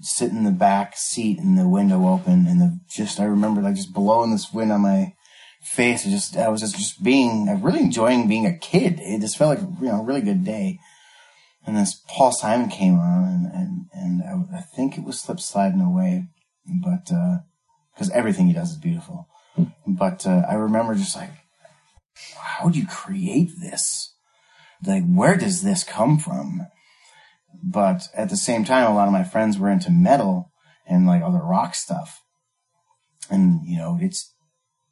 sit 0.03 0.31
in 0.31 0.43
the 0.43 0.51
back 0.51 0.95
seat 0.97 1.39
and 1.39 1.57
the 1.57 1.67
window 1.67 2.07
open 2.07 2.45
and 2.47 2.59
the 2.59 2.79
just 2.89 3.19
I 3.19 3.25
remember 3.25 3.61
like 3.61 3.75
just 3.75 3.93
blowing 3.93 4.31
this 4.31 4.53
wind 4.53 4.71
on 4.71 4.81
my 4.81 5.13
face. 5.61 6.05
It 6.05 6.11
just 6.11 6.37
I 6.37 6.49
was 6.49 6.61
just 6.61 6.77
just 6.77 7.03
being 7.03 7.47
I 7.49 7.53
really 7.53 7.79
enjoying 7.79 8.27
being 8.27 8.45
a 8.45 8.57
kid. 8.57 8.99
It 8.99 9.21
just 9.21 9.37
felt 9.37 9.57
like 9.57 9.67
you 9.81 9.87
know 9.87 10.01
a 10.01 10.03
really 10.03 10.21
good 10.21 10.43
day. 10.43 10.79
And 11.65 11.77
this 11.77 12.01
Paul 12.07 12.31
Simon 12.31 12.69
came 12.69 12.99
on 12.99 13.49
and 13.53 13.87
and, 13.93 14.21
and 14.21 14.47
I, 14.53 14.57
I 14.57 14.61
think 14.61 14.97
it 14.97 15.03
was 15.03 15.19
slip 15.19 15.39
sliding 15.39 15.81
away, 15.81 16.27
but 16.65 17.09
because 17.93 18.09
everything 18.11 18.47
he 18.47 18.53
does 18.53 18.71
is 18.71 18.77
beautiful. 18.77 19.27
But 19.85 20.25
uh, 20.25 20.43
I 20.49 20.55
remember 20.55 20.95
just 20.95 21.15
like, 21.15 21.29
how 22.35 22.69
do 22.69 22.79
you 22.79 22.87
create 22.87 23.51
this? 23.61 24.13
Like, 24.85 25.03
where 25.05 25.37
does 25.37 25.61
this 25.61 25.83
come 25.83 26.17
from? 26.17 26.67
But 27.61 28.07
at 28.15 28.29
the 28.29 28.37
same 28.37 28.65
time, 28.65 28.89
a 28.89 28.95
lot 28.95 29.07
of 29.07 29.13
my 29.13 29.23
friends 29.23 29.57
were 29.57 29.69
into 29.69 29.91
metal 29.91 30.51
and 30.87 31.07
like 31.07 31.21
other 31.21 31.41
rock 31.41 31.75
stuff. 31.75 32.21
And, 33.29 33.61
you 33.65 33.77
know, 33.77 33.97
it's, 34.01 34.33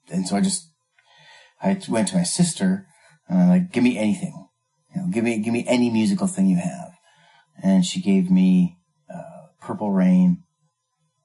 and 0.09 0.27
so 0.27 0.35
I 0.35 0.41
just, 0.41 0.71
I 1.61 1.79
went 1.89 2.09
to 2.09 2.15
my 2.15 2.23
sister 2.23 2.87
and 3.27 3.41
I'm 3.41 3.49
like, 3.49 3.71
give 3.71 3.83
me 3.83 3.97
anything. 3.97 4.47
You 4.95 5.01
know, 5.01 5.07
give 5.09 5.23
me, 5.23 5.39
give 5.39 5.53
me 5.53 5.65
any 5.67 5.89
musical 5.89 6.27
thing 6.27 6.47
you 6.47 6.57
have. 6.57 6.91
And 7.61 7.85
she 7.85 8.01
gave 8.01 8.31
me, 8.31 8.77
uh, 9.13 9.47
Purple 9.59 9.91
Rain. 9.91 10.43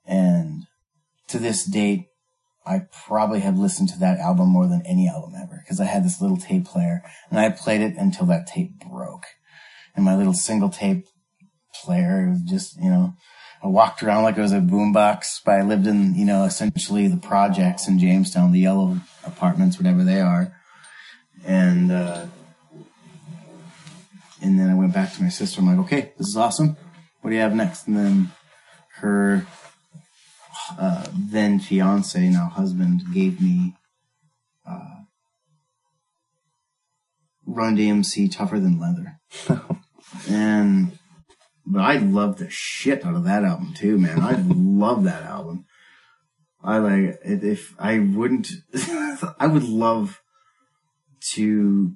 And 0.04 0.64
to 1.28 1.38
this 1.38 1.64
date, 1.64 2.06
I 2.66 2.82
probably 3.06 3.40
have 3.40 3.58
listened 3.58 3.90
to 3.90 3.98
that 4.00 4.18
album 4.18 4.48
more 4.48 4.66
than 4.66 4.82
any 4.84 5.08
album 5.08 5.34
ever 5.40 5.62
because 5.62 5.80
I 5.80 5.84
had 5.84 6.04
this 6.04 6.20
little 6.20 6.36
tape 6.36 6.66
player 6.66 7.02
and 7.30 7.38
I 7.38 7.50
played 7.50 7.80
it 7.80 7.94
until 7.96 8.26
that 8.26 8.48
tape 8.48 8.80
broke. 8.80 9.26
And 9.94 10.04
my 10.04 10.16
little 10.16 10.34
single 10.34 10.68
tape 10.68 11.06
player 11.84 12.28
was 12.30 12.42
just, 12.42 12.76
you 12.80 12.90
know, 12.90 13.14
I 13.62 13.68
walked 13.68 14.02
around 14.02 14.22
like 14.22 14.36
it 14.36 14.42
was 14.42 14.52
a 14.52 14.60
boombox, 14.60 15.40
but 15.44 15.52
I 15.52 15.62
lived 15.62 15.86
in, 15.86 16.14
you 16.14 16.24
know, 16.24 16.44
essentially 16.44 17.08
the 17.08 17.16
projects 17.16 17.88
in 17.88 17.98
Jamestown, 17.98 18.52
the 18.52 18.60
yellow 18.60 18.98
apartments, 19.24 19.78
whatever 19.78 20.04
they 20.04 20.20
are. 20.20 20.54
And, 21.44 21.90
uh, 21.90 22.26
and 24.42 24.58
then 24.58 24.70
I 24.70 24.74
went 24.74 24.92
back 24.92 25.14
to 25.14 25.22
my 25.22 25.30
sister. 25.30 25.60
I'm 25.60 25.66
like, 25.66 25.84
okay, 25.86 26.12
this 26.18 26.28
is 26.28 26.36
awesome. 26.36 26.76
What 27.20 27.30
do 27.30 27.36
you 27.36 27.42
have 27.42 27.54
next? 27.54 27.86
And 27.86 27.96
then 27.96 28.32
her, 28.98 29.46
uh, 30.78 31.06
then 31.12 31.58
fiance, 31.58 32.28
now 32.28 32.48
husband, 32.48 33.02
gave 33.12 33.40
me, 33.40 33.74
uh, 34.68 35.02
Run 37.46 37.76
DMC 37.76 38.30
Tougher 38.30 38.60
Than 38.60 38.78
Leather. 38.78 39.18
and, 40.28 40.95
but 41.66 41.82
I 41.82 41.96
love 41.96 42.38
the 42.38 42.48
shit 42.48 43.04
out 43.04 43.14
of 43.14 43.24
that 43.24 43.44
album 43.44 43.74
too, 43.74 43.98
man. 43.98 44.20
I 44.20 44.36
love 44.36 45.04
that 45.04 45.22
album. 45.22 45.66
I 46.62 46.78
like. 46.78 47.18
If 47.24 47.74
I 47.78 47.98
wouldn't, 47.98 48.48
I 49.38 49.46
would 49.46 49.64
love 49.64 50.22
to 51.32 51.92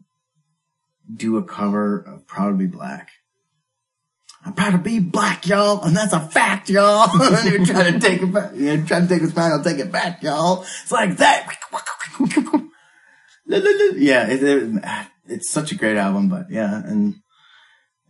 do 1.13 1.37
a 1.37 1.45
cover 1.45 1.99
of 2.01 2.27
Proud 2.27 2.51
to 2.51 2.57
Be 2.57 2.67
Black. 2.67 3.11
I'm 4.45 4.55
proud 4.55 4.71
to 4.71 4.79
be 4.79 5.01
black, 5.01 5.47
y'all, 5.47 5.83
and 5.85 5.95
that's 5.95 6.15
a 6.15 6.21
fact, 6.21 6.71
y'all. 6.71 7.11
You're 7.45 7.67
trying 7.67 7.93
to 7.93 8.01
take 8.01 8.23
it 8.23 8.33
back. 8.33 8.53
You're 8.55 8.83
trying 8.87 9.07
to 9.07 9.15
take 9.15 9.23
it 9.23 9.35
back. 9.35 9.53
I'll 9.53 9.63
take 9.63 9.79
it 9.79 9.93
back, 9.93 10.23
y'all. 10.23 10.63
It's 10.63 10.91
like 10.91 11.19
that. 11.19 11.47
yeah, 13.47 14.31
it, 14.31 14.43
it, 14.43 14.83
it's 15.27 15.51
such 15.51 15.73
a 15.73 15.75
great 15.75 15.99
album, 15.99 16.31
but 16.31 16.51
yeah, 16.51 16.83
and 16.83 17.17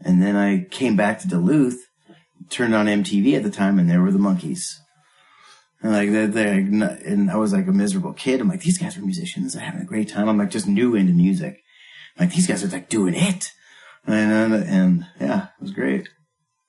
and 0.00 0.22
then 0.22 0.36
I 0.36 0.64
came 0.70 0.96
back 0.96 1.18
to 1.20 1.28
Duluth, 1.28 1.86
turned 2.48 2.74
on 2.74 2.86
MTV 2.86 3.36
at 3.36 3.42
the 3.42 3.50
time, 3.50 3.78
and 3.78 3.88
there 3.88 4.00
were 4.00 4.12
the 4.12 4.18
Monkees. 4.18 4.76
And 5.82 5.92
like 5.92 6.10
they 6.10 6.58
and 6.58 7.30
I 7.30 7.36
was 7.36 7.52
like 7.52 7.66
a 7.66 7.72
miserable 7.72 8.12
kid. 8.12 8.40
I'm 8.40 8.48
like, 8.48 8.60
these 8.60 8.78
guys 8.78 8.98
are 8.98 9.02
musicians. 9.02 9.56
I'm 9.56 9.62
having 9.62 9.80
a 9.80 9.86
great 9.86 10.08
time. 10.08 10.28
I'm 10.28 10.38
like 10.38 10.50
just 10.50 10.66
new 10.66 10.94
into 10.94 11.12
music. 11.12 11.62
like 12.18 12.32
these 12.32 12.46
guys 12.46 12.62
are 12.62 12.68
like 12.68 12.90
doing 12.90 13.14
it, 13.14 13.50
and 14.06 14.54
and, 14.54 14.64
and 14.64 15.06
yeah, 15.18 15.44
it 15.44 15.62
was 15.62 15.70
great. 15.70 16.08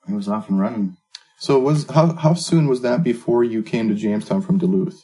It 0.08 0.14
was 0.14 0.28
off 0.28 0.48
and 0.48 0.58
running. 0.58 0.96
So 1.38 1.58
was 1.58 1.90
how 1.90 2.14
how 2.14 2.34
soon 2.34 2.68
was 2.68 2.80
that 2.82 3.02
before 3.02 3.44
you 3.44 3.62
came 3.62 3.88
to 3.88 3.94
Jamestown 3.94 4.40
from 4.40 4.58
Duluth? 4.58 5.02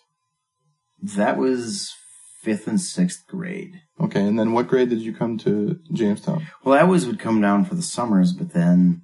That 1.03 1.37
was 1.37 1.93
fifth 2.43 2.67
and 2.69 2.81
sixth 2.81 3.27
grade. 3.27 3.81
Okay, 4.01 4.21
and 4.25 4.39
then 4.39 4.53
what 4.53 4.69
grade 4.69 4.89
did 4.91 5.01
you 5.01 5.13
come 5.15 5.39
to 5.39 5.79
Jamestown? 5.93 6.47
Well, 6.65 6.79
I 6.79 6.83
always 6.83 7.07
would 7.07 7.19
come 7.19 7.41
down 7.41 7.65
for 7.65 7.75
the 7.75 7.83
summers, 7.83 8.33
but 8.33 8.53
then 8.53 9.03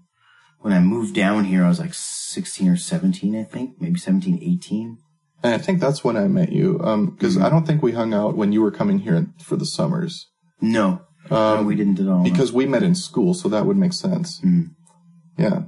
when 0.60 0.72
I 0.72 0.80
moved 0.80 1.14
down 1.14 1.44
here, 1.44 1.64
I 1.64 1.68
was 1.68 1.80
like 1.80 1.94
16 1.94 2.68
or 2.68 2.76
17, 2.76 3.36
I 3.38 3.44
think, 3.44 3.80
maybe 3.80 3.98
17, 3.98 4.38
18. 4.42 4.98
And 5.42 5.52
I 5.54 5.58
think 5.58 5.80
that's 5.80 6.02
when 6.02 6.16
I 6.16 6.26
met 6.28 6.52
you, 6.52 6.78
because 7.14 7.36
I 7.36 7.50
don't 7.50 7.66
think 7.66 7.82
we 7.82 7.92
hung 7.92 8.14
out 8.14 8.36
when 8.36 8.52
you 8.52 8.62
were 8.62 8.70
coming 8.70 9.00
here 9.00 9.26
for 9.42 9.56
the 9.56 9.66
summers. 9.66 10.28
No, 10.60 11.02
no, 11.30 11.36
Um, 11.36 11.66
we 11.66 11.74
didn't 11.74 12.00
at 12.00 12.08
all. 12.08 12.22
because 12.24 12.50
we 12.52 12.64
met 12.66 12.82
in 12.82 12.94
school, 12.94 13.34
so 13.34 13.48
that 13.50 13.66
would 13.66 13.76
make 13.76 13.92
sense. 13.92 14.40
Mm. 14.40 14.70
Yeah. 15.36 15.64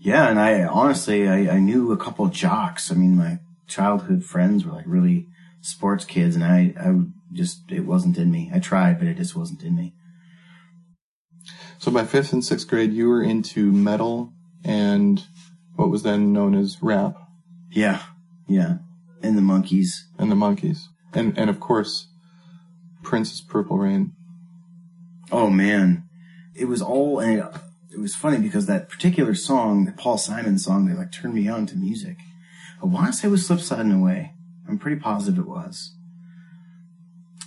Yeah, 0.00 0.28
and 0.28 0.38
I 0.40 0.64
honestly, 0.64 1.28
I, 1.28 1.56
I 1.56 1.58
knew 1.58 1.92
a 1.92 1.96
couple 1.96 2.24
of 2.24 2.32
jocks. 2.32 2.90
I 2.90 2.94
mean, 2.94 3.16
my 3.16 3.38
childhood 3.66 4.24
friends 4.24 4.64
were 4.64 4.72
like 4.72 4.86
really 4.86 5.26
sports 5.68 6.04
kids, 6.04 6.34
and 6.34 6.44
I, 6.44 6.74
I 6.80 6.94
just, 7.32 7.70
it 7.70 7.86
wasn't 7.86 8.18
in 8.18 8.30
me. 8.30 8.50
I 8.54 8.58
tried, 8.58 8.98
but 8.98 9.08
it 9.08 9.16
just 9.16 9.36
wasn't 9.36 9.62
in 9.62 9.76
me. 9.76 9.94
So 11.78 11.90
by 11.90 12.04
fifth 12.04 12.32
and 12.32 12.44
sixth 12.44 12.66
grade, 12.68 12.92
you 12.92 13.08
were 13.08 13.22
into 13.22 13.70
metal 13.70 14.32
and 14.64 15.24
what 15.76 15.90
was 15.90 16.02
then 16.02 16.32
known 16.32 16.54
as 16.54 16.78
rap 16.82 17.14
Yeah, 17.70 18.02
yeah. 18.48 18.78
And 19.22 19.36
the 19.38 19.42
Monkees. 19.42 20.02
and 20.18 20.30
the 20.30 20.36
Monkees, 20.36 20.86
and 21.12 21.36
and 21.38 21.50
of 21.50 21.58
course, 21.60 22.08
Prince's 23.02 23.40
Purple 23.40 23.78
Rain. 23.78 24.12
Oh 25.30 25.50
man, 25.50 26.08
it 26.54 26.66
was 26.66 26.80
all, 26.82 27.18
and 27.18 27.38
it, 27.40 27.44
it 27.92 27.98
was 28.00 28.14
funny 28.14 28.38
because 28.38 28.66
that 28.66 28.88
particular 28.88 29.34
song, 29.34 29.84
the 29.84 29.92
Paul 29.92 30.18
Simon 30.18 30.58
song, 30.58 30.86
that 30.86 30.98
like 30.98 31.10
turned 31.12 31.34
me 31.34 31.48
on 31.48 31.66
to 31.66 31.76
music. 31.76 32.16
I 32.80 32.86
want 32.86 33.08
to 33.08 33.12
say 33.12 33.28
it 33.28 33.30
was 33.32 33.46
Slip 33.46 33.60
Sliding 33.60 33.92
Away. 33.92 34.34
I'm 34.68 34.78
pretty 34.78 35.00
positive 35.00 35.38
it 35.38 35.48
was. 35.48 35.94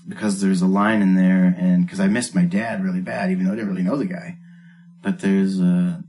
Because 0.07 0.41
there's 0.41 0.61
a 0.61 0.67
line 0.67 1.01
in 1.01 1.15
there, 1.15 1.55
and 1.57 1.85
because 1.85 1.99
I 1.99 2.07
missed 2.07 2.33
my 2.33 2.45
dad 2.45 2.83
really 2.83 3.01
bad, 3.01 3.31
even 3.31 3.45
though 3.45 3.53
I 3.53 3.55
didn't 3.55 3.69
really 3.69 3.83
know 3.83 3.97
the 3.97 4.05
guy. 4.05 4.37
But 5.03 5.19
there's 5.19 5.61
uh, 5.61 5.99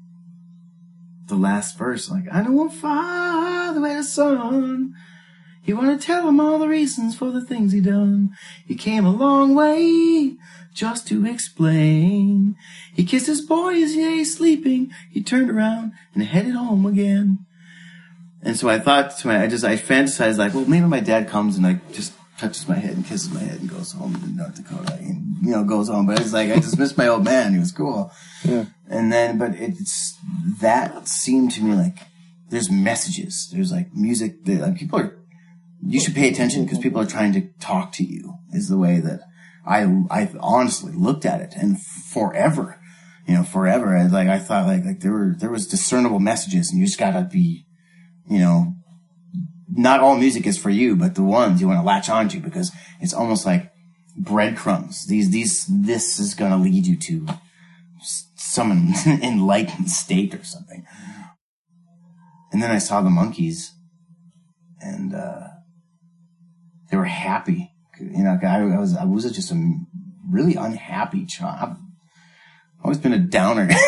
the 1.27 1.37
last 1.37 1.77
verse, 1.77 2.11
like, 2.11 2.25
I 2.33 2.43
know 2.43 2.67
a 2.67 2.71
father 2.71 3.87
and 3.87 3.99
a 3.99 4.03
son. 4.03 4.95
You 5.65 5.77
want 5.77 6.01
to 6.01 6.05
tell 6.05 6.29
him 6.29 6.41
all 6.41 6.59
the 6.59 6.69
reasons 6.69 7.15
for 7.15 7.31
the 7.31 7.45
things 7.45 7.73
he 7.73 7.81
done. 7.81 8.37
He 8.67 8.75
came 8.75 9.05
a 9.05 9.15
long 9.15 9.55
way 9.55 10.37
just 10.75 11.07
to 11.09 11.27
explain. 11.27 12.57
He 12.93 13.05
kissed 13.05 13.27
his 13.27 13.43
boy 13.43 13.75
as 13.75 13.95
he 13.95 14.05
lay 14.05 14.25
sleeping. 14.25 14.91
He 15.11 15.23
turned 15.23 15.51
around 15.51 15.93
and 16.15 16.25
headed 16.25 16.55
home 16.55 16.87
again. 16.87 17.47
And 18.45 18.57
so 18.57 18.69
I 18.69 18.81
thought 18.81 19.17
to 19.19 19.29
my, 19.29 19.41
I 19.41 19.47
just, 19.47 19.65
I 19.65 19.77
fantasized 19.77 20.37
like, 20.37 20.53
well, 20.53 20.65
maybe 20.65 20.87
my 20.87 20.99
dad 20.99 21.29
comes 21.29 21.55
and 21.55 21.65
like 21.65 21.93
just 21.93 22.13
touches 22.39 22.69
my 22.69 22.75
head 22.75 22.97
and 22.97 23.07
kisses 23.07 23.33
my 23.33 23.39
head 23.39 23.61
and 23.61 23.71
goes 23.71 23.93
home 23.93 24.15
to 24.21 24.27
North 24.35 24.57
Dakota 24.57 24.95
and, 24.95 25.37
you 25.41 25.53
know, 25.53 25.63
goes 25.63 25.89
home. 25.89 26.07
But 26.07 26.21
it's 26.21 26.33
like, 26.33 26.51
I 26.51 26.57
just 26.57 26.77
missed 26.77 26.99
my 26.99 27.07
old 27.07 27.25
man. 27.25 27.53
He 27.53 27.61
was 27.61 27.71
cool. 27.71 28.11
Yeah. 28.45 28.65
And 28.91 29.13
then, 29.13 29.39
but 29.39 29.53
it's, 29.55 30.19
that 30.61 31.07
seemed 31.07 31.53
to 31.53 31.63
me 31.63 31.75
like 31.77 31.99
there's 32.51 32.69
messages. 32.69 33.49
There's 33.53 33.71
like 33.71 33.95
music 33.95 34.45
that 34.47 34.61
like 34.61 34.77
people 34.77 34.99
are, 34.99 35.17
you 35.87 36.01
should 36.01 36.17
pay 36.17 36.29
attention 36.29 36.65
because 36.65 36.79
people 36.79 37.01
are 37.01 37.07
trying 37.07 37.33
to 37.35 37.49
talk 37.61 37.93
to 37.93 38.05
you 38.05 38.39
is 38.53 38.69
the 38.69 38.77
way 38.77 38.99
that 38.99 39.21
I, 39.65 39.85
I 40.11 40.33
honestly 40.41 40.93
looked 40.93 41.25
at 41.25 41.41
it 41.41 41.55
and 41.57 41.81
forever. 41.81 42.81
you 43.27 43.35
know, 43.35 43.45
forever. 43.45 43.97
I, 43.97 44.07
like 44.07 44.29
I 44.29 44.39
thought 44.39 44.67
like, 44.67 44.85
like 44.85 45.01
there 45.01 45.13
were, 45.13 45.35
there 45.39 45.51
was 45.51 45.67
discernible 45.67 46.19
messages 46.19 46.71
and 46.71 46.81
you 46.81 46.87
just 46.87 46.99
gotta 46.99 47.23
be, 47.23 47.67
you 48.29 48.39
know, 48.39 48.75
not 49.69 50.01
all 50.01 50.17
music 50.17 50.47
is 50.47 50.59
for 50.59 50.71
you, 50.71 50.97
but 50.97 51.15
the 51.15 51.23
ones 51.23 51.61
you 51.61 51.69
want 51.69 51.81
to 51.81 51.85
latch 51.85 52.09
onto 52.09 52.41
because 52.41 52.73
it's 53.01 53.15
almost 53.15 53.47
like 53.47 53.73
breadcrumbs. 54.17 55.07
These, 55.07 55.31
these, 55.31 55.67
this 55.69 56.19
is 56.19 56.35
going 56.35 56.51
to 56.51 56.57
lead 56.57 56.87
you 56.87 56.97
to 56.97 57.27
some 58.37 58.93
enlightened 59.07 59.91
state 59.91 60.35
or 60.35 60.45
something. 60.45 60.85
And 62.53 62.63
then 62.63 62.71
I 62.71 62.79
saw 62.79 63.01
the 63.01 63.09
Monkees 63.09 63.71
and, 64.81 65.15
uh, 65.15 65.49
they 66.91 66.99
were 66.99 67.05
happy. 67.05 67.73
You 67.99 68.25
know, 68.25 68.39
I, 68.43 68.47
I 68.47 68.79
was, 68.79 68.95
I 68.95 69.05
was 69.05 69.31
just 69.33 69.51
a 69.51 69.75
really 70.29 70.55
unhappy 70.55 71.25
child. 71.25 71.77
Always 72.83 72.99
been 72.99 73.13
a 73.13 73.19
downer. 73.19 73.69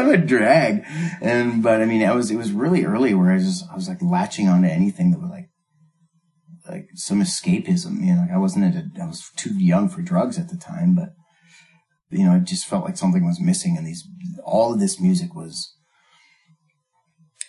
I'm 0.00 0.10
a 0.10 0.16
drag. 0.16 0.84
And, 1.20 1.62
but 1.62 1.80
I 1.80 1.84
mean, 1.84 2.02
I 2.02 2.14
was, 2.14 2.30
it 2.30 2.36
was 2.36 2.52
really 2.52 2.84
early 2.84 3.14
where 3.14 3.32
I 3.32 3.38
just, 3.38 3.64
I 3.70 3.74
was 3.74 3.88
like 3.88 4.02
latching 4.02 4.48
onto 4.48 4.68
anything 4.68 5.10
that 5.10 5.20
was 5.20 5.30
like, 5.30 5.48
like 6.68 6.88
some 6.94 7.20
escapism, 7.20 8.04
you 8.04 8.14
know, 8.14 8.22
like 8.22 8.30
I 8.32 8.38
wasn't, 8.38 8.74
a, 8.74 9.02
I 9.02 9.06
was 9.06 9.30
too 9.36 9.54
young 9.58 9.88
for 9.88 10.02
drugs 10.02 10.38
at 10.38 10.48
the 10.48 10.56
time, 10.56 10.94
but 10.94 11.10
you 12.10 12.24
know, 12.24 12.36
it 12.36 12.44
just 12.44 12.66
felt 12.66 12.84
like 12.84 12.96
something 12.96 13.24
was 13.24 13.40
missing 13.40 13.76
and 13.76 13.86
these, 13.86 14.06
all 14.44 14.72
of 14.72 14.80
this 14.80 15.00
music 15.00 15.34
was 15.34 15.74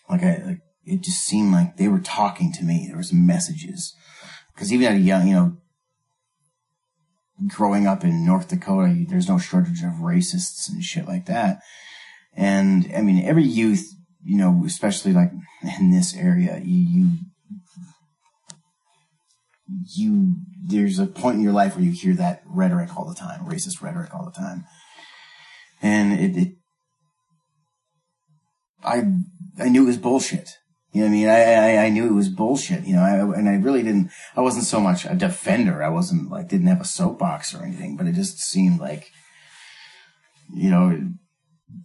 like 0.09 0.23
I, 0.23 0.43
like, 0.45 0.59
it 0.83 1.01
just 1.03 1.23
seemed 1.23 1.53
like 1.53 1.77
they 1.77 1.87
were 1.87 1.99
talking 1.99 2.51
to 2.53 2.63
me. 2.63 2.85
There 2.87 2.97
was 2.97 3.13
messages. 3.13 3.95
Cause 4.57 4.73
even 4.73 4.87
at 4.87 4.95
a 4.95 4.99
young, 4.99 5.27
you 5.27 5.33
know, 5.33 5.57
growing 7.47 7.87
up 7.87 8.03
in 8.03 8.25
North 8.25 8.49
Dakota, 8.49 9.05
there's 9.07 9.29
no 9.29 9.37
shortage 9.37 9.81
of 9.83 9.93
racists 9.93 10.69
and 10.69 10.83
shit 10.83 11.07
like 11.07 11.25
that. 11.25 11.61
And 12.35 12.91
I 12.95 13.01
mean, 13.01 13.23
every 13.25 13.43
youth, 13.43 13.85
you 14.23 14.37
know, 14.37 14.63
especially 14.65 15.13
like 15.13 15.31
in 15.79 15.91
this 15.91 16.15
area, 16.15 16.61
you, 16.63 16.85
you, 16.87 17.17
you, 19.95 20.35
there's 20.63 20.99
a 20.99 21.07
point 21.07 21.37
in 21.37 21.43
your 21.43 21.53
life 21.53 21.75
where 21.75 21.83
you 21.83 21.91
hear 21.91 22.13
that 22.15 22.43
rhetoric 22.45 22.95
all 22.95 23.07
the 23.07 23.15
time, 23.15 23.45
racist 23.45 23.81
rhetoric 23.81 24.13
all 24.13 24.25
the 24.25 24.31
time. 24.31 24.65
And 25.81 26.19
it, 26.19 26.37
it 26.37 26.55
I, 28.83 29.03
I 29.59 29.69
knew 29.69 29.83
it 29.83 29.87
was 29.87 29.97
bullshit. 29.97 30.57
You 30.91 31.01
know 31.01 31.07
what 31.07 31.11
I 31.11 31.15
mean? 31.15 31.29
I, 31.29 31.53
I, 31.53 31.85
I 31.85 31.89
knew 31.89 32.05
it 32.05 32.13
was 32.13 32.27
bullshit, 32.27 32.85
you 32.85 32.95
know, 32.95 33.01
I, 33.01 33.37
and 33.37 33.47
I 33.47 33.55
really 33.55 33.81
didn't, 33.81 34.11
I 34.35 34.41
wasn't 34.41 34.65
so 34.65 34.81
much 34.81 35.05
a 35.05 35.15
defender. 35.15 35.81
I 35.81 35.87
wasn't 35.87 36.29
like, 36.29 36.49
didn't 36.49 36.67
have 36.67 36.81
a 36.81 36.85
soapbox 36.85 37.55
or 37.55 37.63
anything, 37.63 37.95
but 37.95 38.07
it 38.07 38.15
just 38.15 38.39
seemed 38.39 38.81
like, 38.81 39.09
you 40.53 40.69
know, 40.69 41.11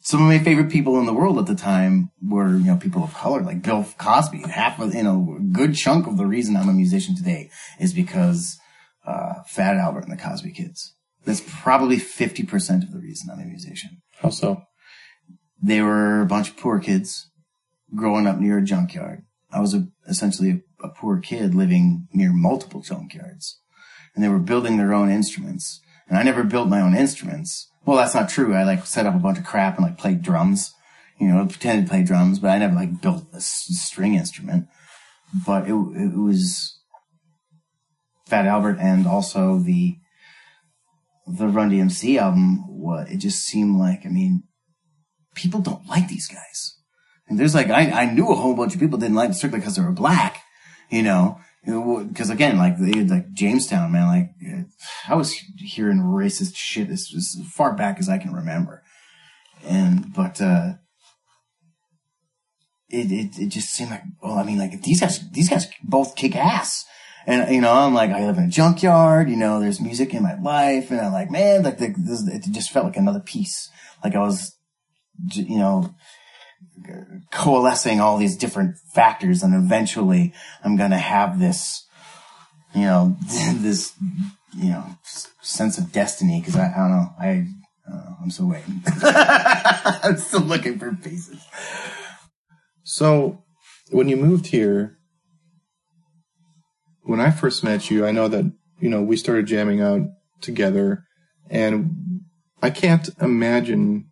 some 0.01 0.21
of 0.21 0.27
my 0.27 0.41
favorite 0.41 0.73
people 0.73 0.99
in 0.99 1.07
the 1.07 1.13
world 1.13 1.39
at 1.39 1.47
the 1.47 1.55
time 1.55 2.11
were, 2.21 2.57
you 2.57 2.65
know, 2.65 2.77
people 2.77 3.05
of 3.05 3.15
color, 3.15 3.43
like 3.43 3.63
Bill 3.63 3.87
Cosby. 3.97 4.43
Half 4.51 4.81
of, 4.81 4.93
you 4.93 5.05
know, 5.05 5.37
a 5.39 5.43
good 5.53 5.77
chunk 5.77 6.09
of 6.09 6.17
the 6.17 6.27
reason 6.27 6.57
I'm 6.57 6.69
a 6.69 6.73
musician 6.73 7.15
today 7.15 7.51
is 7.79 7.93
because, 7.93 8.59
uh, 9.07 9.35
Fat 9.47 9.77
Albert 9.77 10.09
and 10.09 10.19
the 10.19 10.21
Cosby 10.21 10.51
Kids. 10.51 10.97
That's 11.25 11.43
probably 11.47 11.99
50% 11.99 12.83
of 12.83 12.93
the 12.93 12.99
reason 12.99 13.31
I'm 13.33 13.41
a 13.41 13.45
musician. 13.45 14.03
How 14.21 14.31
so? 14.31 14.63
They 15.63 15.81
were 15.81 16.23
a 16.23 16.27
bunch 16.27 16.51
of 16.51 16.57
poor 16.57 16.81
kids 16.81 17.31
growing 17.95 18.27
up 18.27 18.39
near 18.39 18.59
a 18.59 18.63
junkyard. 18.63 19.25
I 19.53 19.61
was 19.61 19.75
a, 19.75 19.87
essentially 20.09 20.63
a, 20.83 20.87
a 20.87 20.89
poor 20.89 21.19
kid 21.19 21.55
living 21.55 22.09
near 22.13 22.33
multiple 22.33 22.83
junkyards 22.83 23.55
and 24.17 24.25
they 24.25 24.29
were 24.29 24.39
building 24.39 24.79
their 24.79 24.95
own 24.95 25.11
instruments. 25.11 25.81
And 26.09 26.19
I 26.19 26.23
never 26.23 26.43
built 26.43 26.69
my 26.69 26.81
own 26.81 26.97
instruments. 26.97 27.71
Well, 27.85 27.99
that's 27.99 28.15
not 28.15 28.31
true. 28.31 28.55
I 28.55 28.65
like 28.65 28.87
set 28.87 29.07
up 29.07 29.15
a 29.15 29.19
bunch 29.19 29.39
of 29.39 29.45
crap 29.45 29.77
and 29.77 29.87
like 29.87 29.99
played 29.99 30.23
drums, 30.23 30.73
you 31.21 31.29
know, 31.29 31.47
pretended 31.47 31.85
to 31.85 31.91
play 31.91 32.03
drums, 32.03 32.39
but 32.39 32.51
I 32.51 32.59
never 32.59 32.75
like 32.75 33.01
built 33.03 33.27
a 33.33 33.41
string 33.41 34.15
instrument. 34.15 34.67
But 35.47 35.65
it, 35.69 35.75
it 35.75 36.17
was 36.17 36.81
Fat 38.27 38.47
Albert 38.47 38.79
and 38.81 39.07
also 39.07 39.59
the, 39.59 39.99
the 41.27 41.49
Run 41.49 41.71
DMC 41.71 42.19
album. 42.19 42.67
What 42.69 43.11
it 43.11 43.19
just 43.19 43.45
seemed 43.45 43.79
like, 43.79 44.07
I 44.07 44.09
mean, 44.09 44.45
people 45.35 45.61
don't 45.61 45.87
like 45.87 46.09
these 46.09 46.29
guys. 46.29 46.76
And 47.29 47.39
there's 47.39 47.55
like, 47.55 47.71
I, 47.71 47.91
I 47.91 48.13
knew 48.13 48.31
a 48.31 48.35
whole 48.35 48.55
bunch 48.55 48.75
of 48.75 48.81
people 48.81 48.99
didn't 48.99 49.17
like 49.17 49.29
them 49.29 49.35
strictly 49.35 49.61
because 49.61 49.77
they 49.77 49.83
were 49.83 49.93
black, 49.93 50.43
you 50.91 51.03
know, 51.03 51.41
because 51.65 52.31
again, 52.31 52.59
like 52.59 52.79
they 52.79 53.05
like 53.05 53.33
Jamestown, 53.33 53.91
man, 53.91 54.07
like 54.07 54.31
I 55.09 55.17
was 55.17 55.33
hearing 55.59 55.99
racist 55.99 56.55
shit 56.55 56.89
as, 56.91 57.13
as 57.17 57.37
far 57.51 57.75
back 57.75 57.99
as 57.99 58.09
I 58.09 58.19
can 58.19 58.33
remember, 58.33 58.85
and 59.65 60.13
but 60.15 60.41
uh, 60.41 60.75
it, 62.89 63.11
it 63.11 63.39
it 63.39 63.49
just 63.49 63.71
seemed 63.71 63.91
like, 63.91 64.05
well, 64.23 64.39
I 64.39 64.45
mean, 64.45 64.59
like 64.59 64.81
these 64.83 65.01
guys, 65.01 65.29
these 65.33 65.49
guys 65.49 65.67
both 65.83 66.15
kick 66.15 66.37
ass, 66.37 66.85
and 67.27 67.53
you 67.53 67.61
know, 67.61 67.73
I'm 67.73 67.95
like, 67.95 68.11
I 68.11 68.25
live 68.25 68.39
in 68.39 68.45
a 68.45 68.49
junkyard, 68.49 69.29
you 69.29 69.37
know, 69.37 69.59
there's 69.59 69.81
music 69.81 70.15
in 70.15 70.23
my 70.23 70.39
life, 70.41 70.93
and 70.93 71.01
I'm 71.01 71.13
like, 71.13 71.33
man, 71.33 71.65
like 71.65 71.79
the, 71.79 71.93
this, 71.99 72.29
it 72.29 72.45
just 72.53 72.71
felt 72.71 72.87
like 72.87 72.97
another 72.97 73.19
piece, 73.19 73.69
like 74.05 74.15
I 74.15 74.21
was, 74.21 74.57
you 75.33 75.59
know 75.59 75.93
coalescing 77.33 78.01
all 78.01 78.19
these 78.19 78.37
different 78.37 78.77
factors 78.95 79.43
and 79.43 79.55
eventually 79.55 80.33
I'm 80.65 80.77
going 80.77 80.91
to 80.91 80.99
have 80.99 81.39
this, 81.39 81.87
you 82.75 82.83
know, 82.83 83.17
this, 83.55 83.93
you 84.57 84.71
know, 84.71 84.85
sense 85.43 85.79
of 85.79 85.93
destiny 85.93 86.41
because 86.41 86.57
I, 86.57 86.73
I, 86.73 86.77
don't 86.77 86.91
know. 86.91 87.09
I, 87.19 87.47
uh, 87.93 88.15
I'm 88.23 88.31
still 88.31 88.49
waiting. 88.49 88.83
I'm 89.03 90.17
still 90.17 90.41
looking 90.41 90.79
for 90.79 90.95
pieces. 90.95 91.45
So 92.83 93.45
when 93.91 94.09
you 94.09 94.17
moved 94.17 94.47
here, 94.47 94.99
when 97.03 97.21
I 97.21 97.31
first 97.31 97.63
met 97.63 97.91
you, 97.91 98.07
I 98.07 98.13
know 98.13 98.29
that, 98.29 98.53
you 98.81 98.89
know, 98.89 99.03
we 99.03 99.17
started 99.17 99.47
jamming 99.47 99.81
out 99.81 100.03
together 100.41 101.05
and 101.49 102.23
I 102.63 102.71
can't 102.71 103.09
imagine 103.21 104.09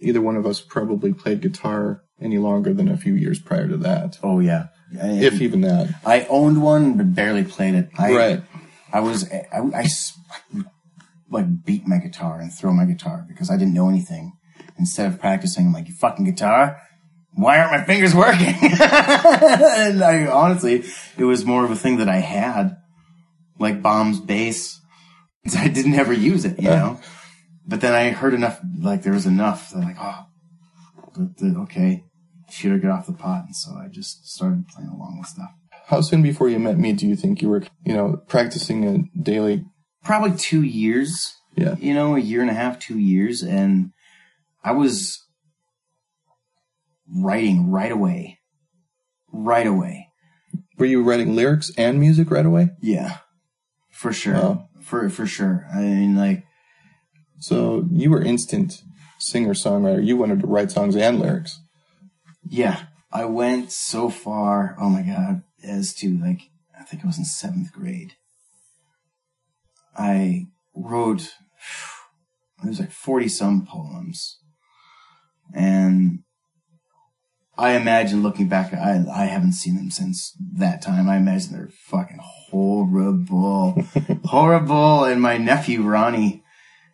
either 0.00 0.20
one 0.20 0.36
of 0.36 0.46
us 0.46 0.60
probably 0.60 1.12
played 1.12 1.42
guitar 1.42 2.02
any 2.20 2.38
longer 2.38 2.72
than 2.74 2.88
a 2.88 2.96
few 2.96 3.14
years 3.14 3.40
prior 3.40 3.68
to 3.68 3.76
that. 3.78 4.18
Oh 4.22 4.40
yeah, 4.40 4.68
if 4.92 5.40
even 5.40 5.62
that. 5.62 5.94
I 6.04 6.26
owned 6.28 6.62
one 6.62 6.96
but 6.96 7.14
barely 7.14 7.44
played 7.44 7.74
it. 7.74 7.90
I, 7.98 8.12
right. 8.12 8.42
I 8.92 9.00
was 9.00 9.30
I, 9.30 9.46
I, 9.52 9.60
I 9.74 9.86
like 11.30 11.64
beat 11.64 11.86
my 11.86 11.98
guitar 11.98 12.40
and 12.40 12.52
throw 12.52 12.72
my 12.72 12.84
guitar 12.84 13.24
because 13.28 13.50
I 13.50 13.56
didn't 13.56 13.74
know 13.74 13.88
anything. 13.88 14.32
Instead 14.78 15.12
of 15.12 15.20
practicing, 15.20 15.66
I'm 15.66 15.72
like, 15.72 15.88
you 15.88 15.94
fucking 15.94 16.24
guitar. 16.24 16.80
Why 17.32 17.58
aren't 17.58 17.72
my 17.72 17.84
fingers 17.84 18.14
working? 18.14 18.54
and 18.62 20.02
I 20.02 20.26
honestly, 20.30 20.84
it 21.16 21.24
was 21.24 21.44
more 21.44 21.64
of 21.64 21.70
a 21.70 21.76
thing 21.76 21.98
that 21.98 22.08
I 22.08 22.16
had, 22.16 22.76
like 23.58 23.82
Bomb's 23.82 24.20
bass. 24.20 24.80
I 25.56 25.68
didn't 25.68 25.94
ever 25.94 26.12
use 26.12 26.44
it, 26.44 26.60
you 26.60 26.68
uh-huh. 26.68 26.92
know. 26.92 27.00
But 27.66 27.80
then 27.80 27.94
I 27.94 28.10
heard 28.10 28.34
enough, 28.34 28.60
like 28.78 29.02
there 29.02 29.12
was 29.12 29.26
enough. 29.26 29.70
That 29.70 29.80
like, 29.80 29.96
oh, 29.98 30.26
uh, 31.18 31.62
okay, 31.62 32.04
or 32.64 32.78
get 32.78 32.90
off 32.90 33.06
the 33.06 33.12
pot. 33.12 33.44
And 33.46 33.56
so 33.56 33.72
I 33.72 33.88
just 33.88 34.26
started 34.28 34.68
playing 34.68 34.90
along 34.90 35.18
with 35.18 35.28
stuff. 35.28 35.50
How 35.86 36.00
soon 36.00 36.22
before 36.22 36.48
you 36.48 36.58
met 36.58 36.78
me 36.78 36.92
do 36.92 37.06
you 37.06 37.16
think 37.16 37.42
you 37.42 37.48
were, 37.48 37.62
you 37.84 37.94
know, 37.94 38.22
practicing 38.28 38.84
a 38.86 39.20
daily? 39.20 39.64
Probably 40.04 40.36
two 40.36 40.62
years. 40.62 41.34
Yeah. 41.56 41.74
You 41.78 41.94
know, 41.94 42.14
a 42.14 42.20
year 42.20 42.40
and 42.40 42.50
a 42.50 42.54
half, 42.54 42.78
two 42.78 42.98
years. 42.98 43.42
And 43.42 43.90
I 44.62 44.72
was 44.72 45.24
writing 47.12 47.70
right 47.70 47.90
away. 47.90 48.38
Right 49.32 49.66
away. 49.66 50.08
Were 50.78 50.86
you 50.86 51.02
writing 51.02 51.34
lyrics 51.34 51.72
and 51.76 51.98
music 51.98 52.30
right 52.30 52.46
away? 52.46 52.70
Yeah. 52.80 53.18
For 53.90 54.12
sure. 54.12 54.34
Wow. 54.34 54.68
For, 54.80 55.08
for 55.10 55.26
sure. 55.26 55.66
I 55.74 55.80
mean, 55.80 56.16
like. 56.16 56.44
So 57.38 57.88
you 57.90 58.10
were 58.10 58.22
instant 58.22 58.82
singer 59.18 59.54
songwriter. 59.54 60.04
You 60.04 60.16
wanted 60.16 60.40
to 60.40 60.46
write 60.46 60.70
songs 60.70 60.94
and 60.94 61.18
lyrics. 61.18 61.58
Yeah, 62.46 62.84
I 63.12 63.24
went 63.24 63.72
so 63.72 64.08
far. 64.10 64.76
Oh 64.80 64.88
my 64.88 65.02
god, 65.02 65.42
as 65.62 65.94
to 65.94 66.16
like 66.18 66.50
I 66.78 66.84
think 66.84 67.04
I 67.04 67.06
was 67.06 67.18
in 67.18 67.24
seventh 67.24 67.72
grade. 67.72 68.14
I 69.96 70.46
wrote 70.74 71.34
it 72.62 72.68
was 72.68 72.80
like 72.80 72.92
forty 72.92 73.28
some 73.28 73.66
poems, 73.66 74.38
and 75.54 76.20
I 77.60 77.72
imagine 77.72 78.22
looking 78.22 78.48
back, 78.48 78.72
I 78.72 79.04
I 79.12 79.26
haven't 79.26 79.52
seen 79.52 79.76
them 79.76 79.90
since 79.90 80.34
that 80.54 80.80
time. 80.80 81.10
I 81.10 81.18
imagine 81.18 81.52
they're 81.52 81.68
fucking 81.68 82.18
horrible, 82.22 83.84
horrible. 84.24 85.04
And 85.04 85.20
my 85.20 85.36
nephew 85.36 85.82
Ronnie 85.82 86.42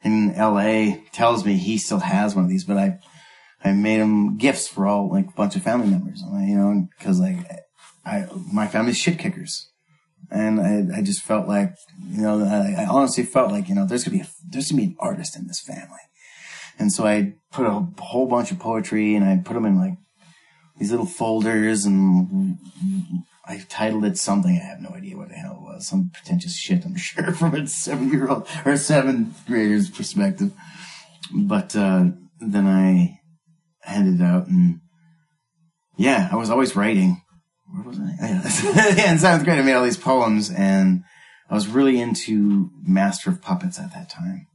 in 0.03 0.35
L.A. 0.35 1.05
tells 1.13 1.45
me 1.45 1.57
he 1.57 1.79
still 1.79 2.01
has 2.01 2.35
one 2.35 2.45
of 2.45 2.51
these, 2.51 2.65
but 2.65 2.77
I 2.77 2.99
I 3.67 3.73
made 3.73 4.01
them 4.01 4.37
gifts 4.37 4.69
for 4.69 4.87
all 4.87 5.11
like 5.11 5.29
a 5.29 5.33
bunch 5.33 5.57
of 5.57 5.63
family 5.63 5.89
members, 5.89 6.23
you 6.23 6.57
know, 6.57 6.89
because 6.97 7.21
like 7.21 7.37
I 8.05 8.27
my 8.53 8.67
family's 8.67 8.97
shit 8.97 9.19
kickers, 9.19 9.71
and 10.31 10.61
I 10.61 10.99
I 10.99 11.03
just 11.03 11.23
felt 11.23 11.49
like 11.49 11.75
you 12.09 12.23
know 12.23 12.45
I, 12.45 12.83
I 12.83 12.87
honestly 12.87 13.25
felt 13.25 13.51
like 13.51 13.69
you 13.69 13.75
know 13.75 13.87
there's 13.87 14.05
gonna 14.05 14.19
be 14.19 14.23
a, 14.23 14.29
there's 14.49 14.71
gonna 14.71 14.83
be 14.83 14.89
an 14.89 14.97
artist 15.01 15.37
in 15.37 15.47
this 15.47 15.61
family, 15.61 16.05
And 16.79 16.93
so 16.93 17.07
I 17.07 17.35
put 17.53 17.67
a 17.67 17.87
whole 17.99 18.27
bunch 18.27 18.53
of 18.53 18.59
poetry 18.59 19.15
and 19.15 19.25
I 19.25 19.37
put 19.45 19.55
them 19.55 19.67
in 19.67 19.79
like 19.79 19.99
these 20.79 20.91
little 20.91 21.07
folders 21.07 21.85
and 21.85 22.59
I 23.47 23.65
titled 23.69 24.05
it 24.05 24.19
something. 24.19 24.61
I 24.61 24.65
have 24.65 24.81
no 24.81 24.91
idea 24.91 25.17
what 25.17 25.29
the 25.29 25.35
hell 25.35 25.57
it 25.57 25.63
was. 25.63 25.87
Some 25.87 26.11
pretentious 26.13 26.57
shit, 26.57 26.85
I'm 26.85 26.97
sure, 27.09 27.33
from 27.33 27.55
a 27.55 27.67
seven 27.67 28.11
year 28.11 28.29
old 28.29 28.49
or 28.65 28.77
seventh 28.77 29.45
grader's 29.47 29.91
perspective. 29.91 30.53
But, 31.33 31.75
uh, 31.75 32.11
then 32.39 32.67
I 32.67 33.21
handed 33.87 34.21
out 34.23 34.49
and 34.49 34.81
yeah, 35.97 36.29
I 36.31 36.37
was 36.37 36.51
always 36.51 36.77
writing. 36.77 37.23
Where 37.73 37.85
was 37.85 37.99
I? 37.99 38.11
Oh, 38.21 38.95
yeah, 38.97 39.13
in 39.13 39.19
seventh 39.19 39.45
grade, 39.45 39.59
I 39.59 39.63
made 39.63 39.75
all 39.75 39.85
these 39.85 39.97
poems 39.97 40.51
and 40.51 41.05
I 41.49 41.55
was 41.55 41.69
really 41.69 42.01
into 42.01 42.71
Master 42.83 43.31
of 43.31 43.41
Puppets 43.41 43.79
at 43.79 43.93
that 43.95 44.11
time. 44.11 44.47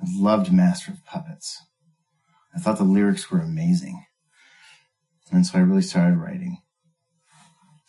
I 0.00 0.06
loved 0.14 0.52
Master 0.52 0.92
of 0.92 1.04
Puppets. 1.04 1.60
I 2.54 2.60
thought 2.60 2.78
the 2.78 2.84
lyrics 2.84 3.30
were 3.30 3.40
amazing. 3.40 4.04
And 5.30 5.46
so 5.46 5.58
I 5.58 5.62
really 5.62 5.82
started 5.82 6.16
writing. 6.16 6.58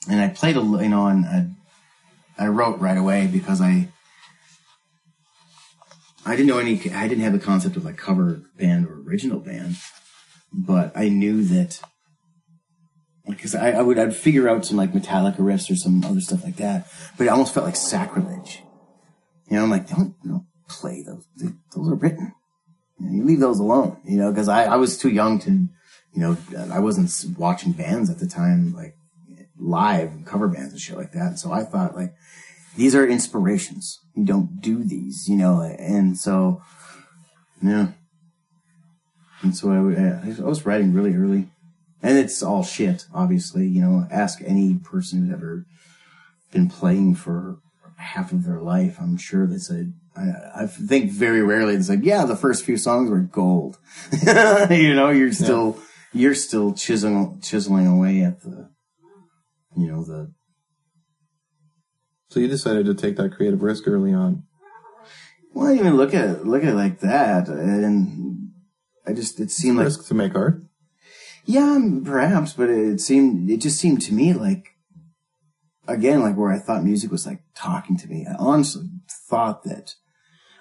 And 0.09 0.19
I 0.19 0.29
played 0.29 0.57
a, 0.57 0.61
you 0.61 0.89
know, 0.89 1.07
and 1.07 1.25
I, 1.25 2.45
I 2.45 2.47
wrote 2.47 2.79
right 2.79 2.97
away 2.97 3.27
because 3.27 3.61
I, 3.61 3.89
I 6.25 6.35
didn't 6.35 6.47
know 6.47 6.59
any, 6.59 6.91
I 6.91 7.07
didn't 7.07 7.23
have 7.23 7.33
the 7.33 7.39
concept 7.39 7.77
of 7.77 7.85
like 7.85 7.97
cover 7.97 8.41
band 8.57 8.87
or 8.87 9.01
original 9.01 9.39
band, 9.39 9.77
but 10.51 10.91
I 10.95 11.09
knew 11.09 11.43
that, 11.45 11.79
because 13.27 13.53
I, 13.55 13.71
I 13.71 13.81
would, 13.81 13.99
I'd 13.99 14.15
figure 14.15 14.47
out 14.47 14.65
some 14.65 14.77
like 14.77 14.93
Metallica 14.93 15.39
riffs 15.39 15.69
or 15.69 15.75
some 15.75 16.03
other 16.05 16.21
stuff 16.21 16.43
like 16.43 16.55
that, 16.57 16.87
but 17.17 17.25
it 17.25 17.29
almost 17.29 17.53
felt 17.53 17.65
like 17.65 17.75
sacrilege. 17.75 18.63
You 19.49 19.57
know, 19.57 19.63
I'm 19.63 19.69
like, 19.69 19.87
don't, 19.89 20.15
don't 20.23 20.45
play 20.69 21.03
those. 21.03 21.25
Those 21.75 21.89
are 21.89 21.95
written. 21.95 22.33
You, 22.99 23.05
know, 23.05 23.15
you 23.15 23.23
leave 23.25 23.39
those 23.39 23.59
alone, 23.59 23.97
you 24.05 24.17
know, 24.17 24.33
cause 24.33 24.47
I, 24.47 24.63
I 24.63 24.75
was 24.77 24.97
too 24.97 25.09
young 25.09 25.39
to, 25.39 25.51
you 25.51 25.69
know, 26.15 26.37
I 26.71 26.79
wasn't 26.79 27.37
watching 27.37 27.73
bands 27.73 28.09
at 28.09 28.19
the 28.19 28.27
time, 28.27 28.73
like 28.73 28.95
live 29.57 30.11
cover 30.25 30.47
bands 30.47 30.71
and 30.71 30.81
shit 30.81 30.97
like 30.97 31.11
that. 31.11 31.37
So 31.37 31.51
I 31.51 31.63
thought 31.63 31.95
like, 31.95 32.13
these 32.75 32.95
are 32.95 33.05
inspirations. 33.07 33.99
You 34.15 34.23
don't 34.23 34.61
do 34.61 34.83
these, 34.83 35.27
you 35.27 35.35
know, 35.35 35.61
and 35.61 36.17
so, 36.17 36.61
yeah. 37.61 37.89
And 39.41 39.55
so 39.55 39.71
I, 39.71 40.29
I 40.29 40.43
was 40.43 40.65
writing 40.65 40.93
really 40.93 41.15
early 41.15 41.49
and 42.01 42.17
it's 42.17 42.43
all 42.43 42.63
shit, 42.63 43.05
obviously, 43.13 43.67
you 43.67 43.81
know, 43.81 44.07
ask 44.11 44.39
any 44.45 44.75
person 44.75 45.25
who's 45.25 45.33
ever 45.33 45.65
been 46.51 46.69
playing 46.69 47.15
for 47.15 47.57
half 47.97 48.31
of 48.31 48.45
their 48.45 48.61
life. 48.61 48.97
I'm 48.99 49.17
sure 49.17 49.47
they 49.47 49.57
said, 49.57 49.93
I, 50.15 50.63
I 50.63 50.67
think 50.67 51.11
very 51.11 51.41
rarely 51.41 51.73
it's 51.73 51.89
like, 51.89 52.03
yeah, 52.03 52.25
the 52.25 52.35
first 52.35 52.65
few 52.65 52.77
songs 52.77 53.09
were 53.09 53.19
gold. 53.19 53.77
you 54.11 54.93
know, 54.93 55.09
you're 55.09 55.33
still, 55.33 55.77
yeah. 56.13 56.21
you're 56.21 56.35
still 56.35 56.73
chiseling, 56.73 57.39
chiseling 57.41 57.87
away 57.87 58.21
at 58.21 58.41
the, 58.41 58.69
you 59.75 59.87
know, 59.87 60.03
the. 60.03 60.31
So 62.29 62.39
you 62.39 62.47
decided 62.47 62.85
to 62.85 62.93
take 62.93 63.15
that 63.17 63.31
creative 63.31 63.63
risk 63.63 63.87
early 63.87 64.13
on. 64.13 64.43
Well, 65.53 65.67
I 65.67 65.69
didn't 65.71 65.87
even 65.87 65.97
look 65.97 66.13
at 66.13 66.45
look 66.45 66.61
at 66.61 66.69
it 66.69 66.75
like 66.75 66.99
that. 66.99 67.47
And 67.47 68.36
I 69.07 69.13
just, 69.13 69.39
it 69.39 69.51
seemed 69.51 69.79
risk 69.79 69.99
like. 69.99 70.07
to 70.07 70.13
make 70.13 70.35
art? 70.35 70.61
Yeah, 71.45 71.79
perhaps, 72.03 72.53
but 72.53 72.69
it 72.69 72.99
seemed, 72.99 73.49
it 73.49 73.61
just 73.61 73.79
seemed 73.79 74.01
to 74.01 74.13
me 74.13 74.33
like, 74.33 74.75
again, 75.87 76.21
like 76.21 76.35
where 76.35 76.51
I 76.51 76.59
thought 76.59 76.83
music 76.83 77.11
was 77.11 77.25
like 77.25 77.39
talking 77.55 77.97
to 77.97 78.07
me. 78.07 78.27
I 78.29 78.35
honestly 78.37 78.89
thought 79.29 79.63
that 79.63 79.95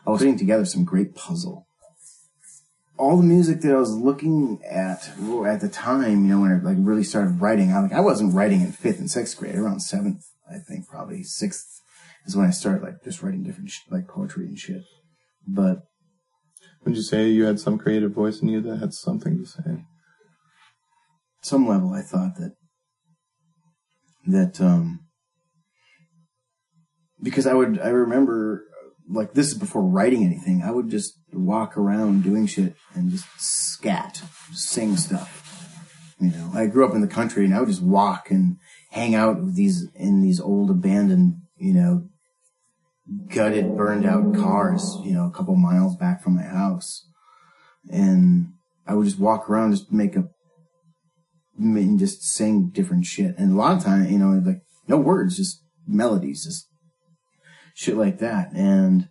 I 0.06 0.10
was 0.10 0.20
putting 0.20 0.38
together 0.38 0.64
some 0.64 0.84
great 0.84 1.14
puzzle. 1.14 1.66
All 2.98 3.16
the 3.16 3.24
music 3.24 3.60
that 3.60 3.74
I 3.74 3.78
was 3.78 3.94
looking 3.94 4.62
at 4.64 5.10
at 5.46 5.60
the 5.60 5.68
time, 5.68 6.24
you 6.24 6.28
know, 6.28 6.40
when 6.40 6.52
I 6.52 6.62
like 6.62 6.78
really 6.78 7.04
started 7.04 7.42
writing, 7.42 7.72
I 7.72 7.80
like 7.80 7.92
I 7.92 8.00
wasn't 8.00 8.34
writing 8.34 8.62
in 8.62 8.72
fifth 8.72 9.00
and 9.00 9.10
sixth 9.10 9.36
grade, 9.36 9.56
around 9.56 9.80
seventh, 9.80 10.24
I 10.50 10.58
think, 10.58 10.88
probably 10.88 11.22
sixth 11.22 11.82
is 12.24 12.36
when 12.36 12.46
I 12.46 12.50
started 12.50 12.82
like 12.82 13.04
just 13.04 13.22
writing 13.22 13.42
different 13.42 13.70
sh- 13.70 13.80
like 13.90 14.08
poetry 14.08 14.46
and 14.46 14.58
shit. 14.58 14.82
But 15.46 15.82
would 16.86 16.96
you 16.96 17.02
say 17.02 17.28
you 17.28 17.44
had 17.44 17.58
some 17.58 17.78
creative 17.78 18.12
voice 18.12 18.40
in 18.40 18.48
you 18.48 18.60
that 18.60 18.78
had 18.78 18.94
something 18.94 19.38
to 19.38 19.44
say? 19.44 19.62
At 19.66 19.84
Some 21.42 21.66
level, 21.66 21.92
I 21.92 22.00
thought 22.00 22.36
that 22.36 22.54
that 24.28 24.60
um 24.60 25.00
because 27.20 27.46
I 27.46 27.54
would 27.54 27.80
I 27.80 27.88
remember 27.88 28.64
like 29.08 29.34
this 29.34 29.48
is 29.48 29.54
before 29.54 29.82
writing 29.82 30.24
anything. 30.24 30.62
I 30.62 30.70
would 30.70 30.88
just 30.88 31.18
walk 31.32 31.76
around 31.76 32.22
doing 32.22 32.46
shit 32.46 32.74
and 32.94 33.10
just 33.10 33.26
scat, 33.36 34.22
just 34.50 34.68
sing 34.68 34.96
stuff. 34.96 35.42
You 36.20 36.30
know, 36.30 36.52
I 36.54 36.66
grew 36.66 36.86
up 36.86 36.94
in 36.94 37.00
the 37.00 37.08
country 37.08 37.44
and 37.44 37.54
I 37.54 37.60
would 37.60 37.68
just 37.68 37.82
walk 37.82 38.30
and 38.30 38.58
hang 38.90 39.14
out 39.14 39.42
with 39.42 39.56
these 39.56 39.88
in 39.94 40.22
these 40.22 40.40
old 40.40 40.70
abandoned, 40.70 41.42
you 41.56 41.74
know, 41.74 42.08
gutted, 43.28 43.76
burned 43.76 44.06
out 44.06 44.34
cars, 44.34 44.98
you 45.04 45.12
know, 45.12 45.26
a 45.26 45.30
couple 45.30 45.54
miles 45.56 45.96
back 45.96 46.22
from 46.22 46.36
my 46.36 46.42
house. 46.42 47.08
And 47.90 48.52
I 48.86 48.94
would 48.94 49.04
just 49.04 49.18
walk 49.18 49.48
around, 49.48 49.72
just 49.72 49.92
make 49.92 50.16
a, 50.16 50.28
and 51.58 51.98
just 51.98 52.22
sing 52.22 52.70
different 52.70 53.06
shit. 53.06 53.36
And 53.38 53.52
a 53.52 53.56
lot 53.56 53.76
of 53.76 53.84
time, 53.84 54.10
you 54.10 54.18
know, 54.18 54.30
like 54.44 54.62
no 54.88 54.98
words, 54.98 55.36
just 55.36 55.62
melodies, 55.86 56.44
just 56.44 56.68
shit 57.74 57.96
like 57.96 58.18
that. 58.18 58.52
And 58.52 59.08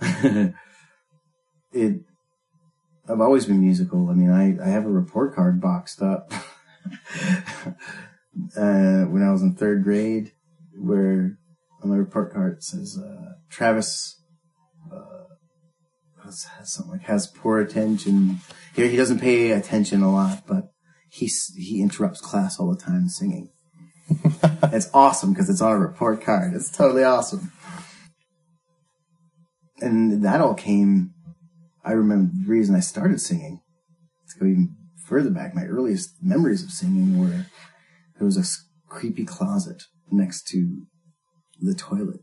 it, 1.72 2.00
I've 3.08 3.20
always 3.20 3.46
been 3.46 3.60
musical. 3.60 4.10
I 4.10 4.14
mean, 4.14 4.30
I, 4.30 4.62
I 4.62 4.68
have 4.68 4.84
a 4.84 4.90
report 4.90 5.34
card 5.34 5.60
boxed 5.60 6.02
up 6.02 6.30
uh, 8.56 9.04
when 9.04 9.22
I 9.22 9.32
was 9.32 9.42
in 9.42 9.54
third 9.54 9.84
grade, 9.84 10.32
where 10.78 11.38
on 11.82 11.90
my 11.90 11.96
report 11.96 12.32
card 12.32 12.54
it 12.58 12.62
says 12.62 12.98
uh, 12.98 13.34
Travis 13.50 14.20
uh, 14.92 15.24
has, 16.24 16.44
has 16.58 16.72
something 16.72 16.92
like 16.92 17.02
has 17.02 17.26
poor 17.26 17.60
attention. 17.60 18.40
Here 18.74 18.88
he 18.88 18.96
doesn't 18.96 19.20
pay 19.20 19.52
attention 19.52 20.02
a 20.02 20.12
lot, 20.12 20.44
but 20.46 20.72
he 21.08 21.30
he 21.56 21.80
interrupts 21.80 22.20
class 22.20 22.58
all 22.58 22.70
the 22.70 22.80
time 22.80 23.08
singing. 23.08 23.50
it's 24.72 24.88
awesome 24.94 25.32
because 25.32 25.50
it's 25.50 25.60
on 25.60 25.72
a 25.72 25.78
report 25.78 26.22
card. 26.22 26.54
It's 26.54 26.70
totally 26.70 27.04
awesome 27.04 27.52
and 29.80 30.24
that 30.24 30.40
all 30.40 30.54
came. 30.54 31.12
I 31.84 31.92
remember 31.92 32.32
the 32.34 32.48
reason 32.48 32.74
I 32.74 32.80
started 32.80 33.20
singing. 33.20 33.60
To 34.30 34.38
go 34.40 34.46
even 34.46 34.76
further 35.04 35.30
back, 35.30 35.54
my 35.54 35.64
earliest 35.64 36.14
memories 36.22 36.64
of 36.64 36.70
singing 36.70 37.18
were 37.18 37.46
there 38.18 38.26
was 38.26 38.36
a 38.36 38.44
creepy 38.88 39.24
closet 39.24 39.84
next 40.10 40.48
to 40.48 40.86
the 41.60 41.74
toilet 41.74 42.20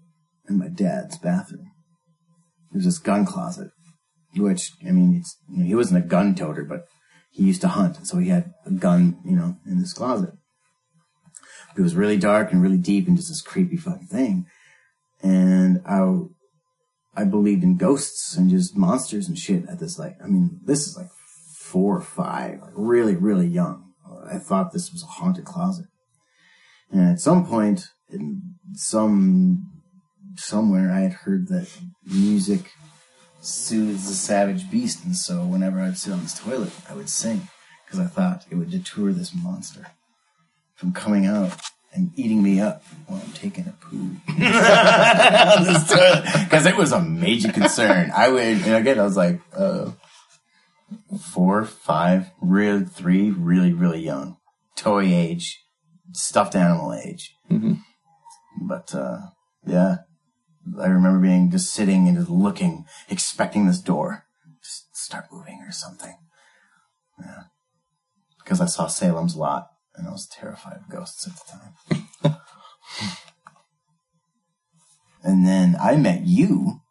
in 0.47 0.57
my 0.57 0.67
dad's 0.67 1.17
bathroom. 1.17 1.71
There's 2.71 2.85
this 2.85 2.99
gun 2.99 3.25
closet, 3.25 3.71
which 4.35 4.71
I 4.87 4.91
mean, 4.91 5.23
you 5.49 5.59
know, 5.59 5.65
he 5.65 5.75
wasn't 5.75 6.03
a 6.03 6.07
gun 6.07 6.35
toter, 6.35 6.63
but 6.63 6.85
he 7.31 7.43
used 7.43 7.61
to 7.61 7.67
hunt, 7.67 8.05
so 8.05 8.17
he 8.17 8.29
had 8.29 8.53
a 8.65 8.71
gun, 8.71 9.19
you 9.25 9.35
know, 9.35 9.57
in 9.65 9.79
this 9.79 9.93
closet. 9.93 10.33
But 11.73 11.79
it 11.79 11.83
was 11.83 11.95
really 11.95 12.17
dark 12.17 12.51
and 12.51 12.61
really 12.61 12.77
deep 12.77 13.07
and 13.07 13.17
just 13.17 13.29
this 13.29 13.41
creepy 13.41 13.77
fucking 13.77 14.07
thing. 14.07 14.45
And 15.21 15.81
I 15.85 16.01
I 17.15 17.25
believed 17.25 17.63
in 17.63 17.77
ghosts 17.77 18.35
and 18.35 18.49
just 18.49 18.75
monsters 18.75 19.27
and 19.27 19.37
shit 19.37 19.67
at 19.69 19.79
this 19.79 19.99
like, 19.99 20.17
I 20.23 20.27
mean, 20.27 20.59
this 20.63 20.87
is 20.87 20.97
like 20.97 21.09
four 21.55 21.97
or 21.97 22.01
five, 22.01 22.59
like 22.61 22.73
really, 22.75 23.15
really 23.15 23.47
young. 23.47 23.93
I 24.31 24.37
thought 24.37 24.73
this 24.73 24.91
was 24.91 25.03
a 25.03 25.07
haunted 25.07 25.45
closet. 25.45 25.85
And 26.91 27.09
at 27.09 27.19
some 27.19 27.45
point 27.45 27.87
in 28.02 28.02
some, 28.73 29.71
somewhere 30.35 30.91
I 30.91 31.01
had 31.01 31.13
heard 31.13 31.47
that 31.49 31.69
music 32.05 32.71
soothes 33.41 34.07
the 34.07 34.13
savage 34.13 34.69
beast. 34.71 35.03
And 35.03 35.15
so 35.15 35.45
whenever 35.45 35.79
I'd 35.79 35.97
sit 35.97 36.13
on 36.13 36.21
this 36.23 36.39
toilet, 36.39 36.71
I 36.89 36.95
would 36.95 37.09
sing 37.09 37.47
because 37.85 37.99
I 37.99 38.05
thought 38.05 38.45
it 38.49 38.55
would 38.55 38.71
deter 38.71 39.11
this 39.11 39.33
monster 39.35 39.87
from 40.75 40.93
coming 40.93 41.25
out 41.25 41.59
and 41.93 42.11
eating 42.15 42.41
me 42.41 42.59
up 42.59 42.83
while 43.05 43.21
I'm 43.23 43.31
taking 43.33 43.67
a 43.67 43.71
poo 43.71 43.95
on 44.29 45.63
this 45.63 45.87
toilet 45.87 46.23
Because 46.45 46.65
it 46.65 46.75
was 46.75 46.91
a 46.91 47.01
major 47.01 47.51
concern. 47.51 48.11
I 48.15 48.29
would, 48.29 48.41
and 48.41 48.75
again, 48.75 48.99
I 48.99 49.03
was 49.03 49.17
like, 49.17 49.39
uh, 49.55 49.91
four, 51.19 51.65
five, 51.65 52.31
really, 52.41 52.85
three, 52.85 53.29
really, 53.29 53.73
really 53.73 54.01
young. 54.01 54.37
Toy 54.75 55.05
age, 55.05 55.63
stuffed 56.13 56.55
animal 56.55 56.93
age. 56.93 57.35
Mm-hmm. 57.51 57.73
But, 58.61 58.93
uh, 58.93 59.19
yeah, 59.65 59.97
I 60.79 60.87
remember 60.87 61.19
being 61.19 61.51
just 61.51 61.73
sitting 61.73 62.07
and 62.07 62.17
just 62.17 62.29
looking, 62.29 62.85
expecting 63.09 63.67
this 63.67 63.79
door 63.79 64.25
just 64.63 64.95
start 64.95 65.25
moving 65.31 65.61
or 65.61 65.71
something. 65.71 66.15
Yeah. 67.19 67.43
Because 68.43 68.61
I 68.61 68.65
saw 68.65 68.87
Salem's 68.87 69.35
Lot 69.35 69.67
and 69.95 70.07
I 70.07 70.11
was 70.11 70.27
terrified 70.27 70.77
of 70.77 70.89
ghosts 70.89 71.27
at 71.27 71.33
the 71.35 72.31
time. 72.31 72.37
and 75.23 75.45
then 75.45 75.75
I 75.79 75.97
met 75.97 76.21
you. 76.25 76.81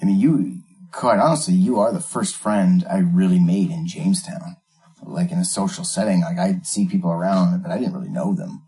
I 0.00 0.06
mean, 0.06 0.18
you 0.18 0.62
quite 0.90 1.20
honestly, 1.20 1.54
you 1.54 1.78
are 1.78 1.92
the 1.92 2.00
first 2.00 2.36
friend 2.36 2.84
I 2.90 2.98
really 2.98 3.38
made 3.38 3.70
in 3.70 3.86
Jamestown. 3.86 4.56
Like 5.04 5.32
in 5.32 5.38
a 5.38 5.44
social 5.44 5.84
setting, 5.84 6.20
like 6.20 6.38
I'd 6.38 6.66
see 6.66 6.86
people 6.86 7.10
around, 7.10 7.62
but 7.62 7.72
I 7.72 7.78
didn't 7.78 7.94
really 7.94 8.08
know 8.08 8.34
them. 8.34 8.62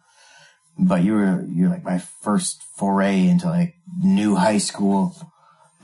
But 0.78 1.04
you 1.04 1.12
were, 1.14 1.46
you're 1.48 1.70
like 1.70 1.84
my 1.84 1.98
first 1.98 2.62
foray 2.76 3.26
into 3.26 3.46
like 3.46 3.74
new 4.02 4.34
high 4.34 4.58
school. 4.58 5.14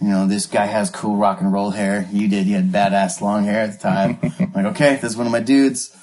You 0.00 0.08
know, 0.08 0.26
this 0.26 0.46
guy 0.46 0.66
has 0.66 0.90
cool 0.90 1.16
rock 1.16 1.40
and 1.40 1.52
roll 1.52 1.70
hair. 1.70 2.08
You 2.10 2.28
did. 2.28 2.46
You 2.46 2.56
had 2.56 2.72
badass 2.72 3.20
long 3.20 3.44
hair 3.44 3.60
at 3.60 3.72
the 3.72 3.78
time. 3.78 4.18
like, 4.54 4.66
okay, 4.66 4.96
this 4.96 5.12
is 5.12 5.16
one 5.16 5.26
of 5.26 5.32
my 5.32 5.40
dudes. 5.40 5.96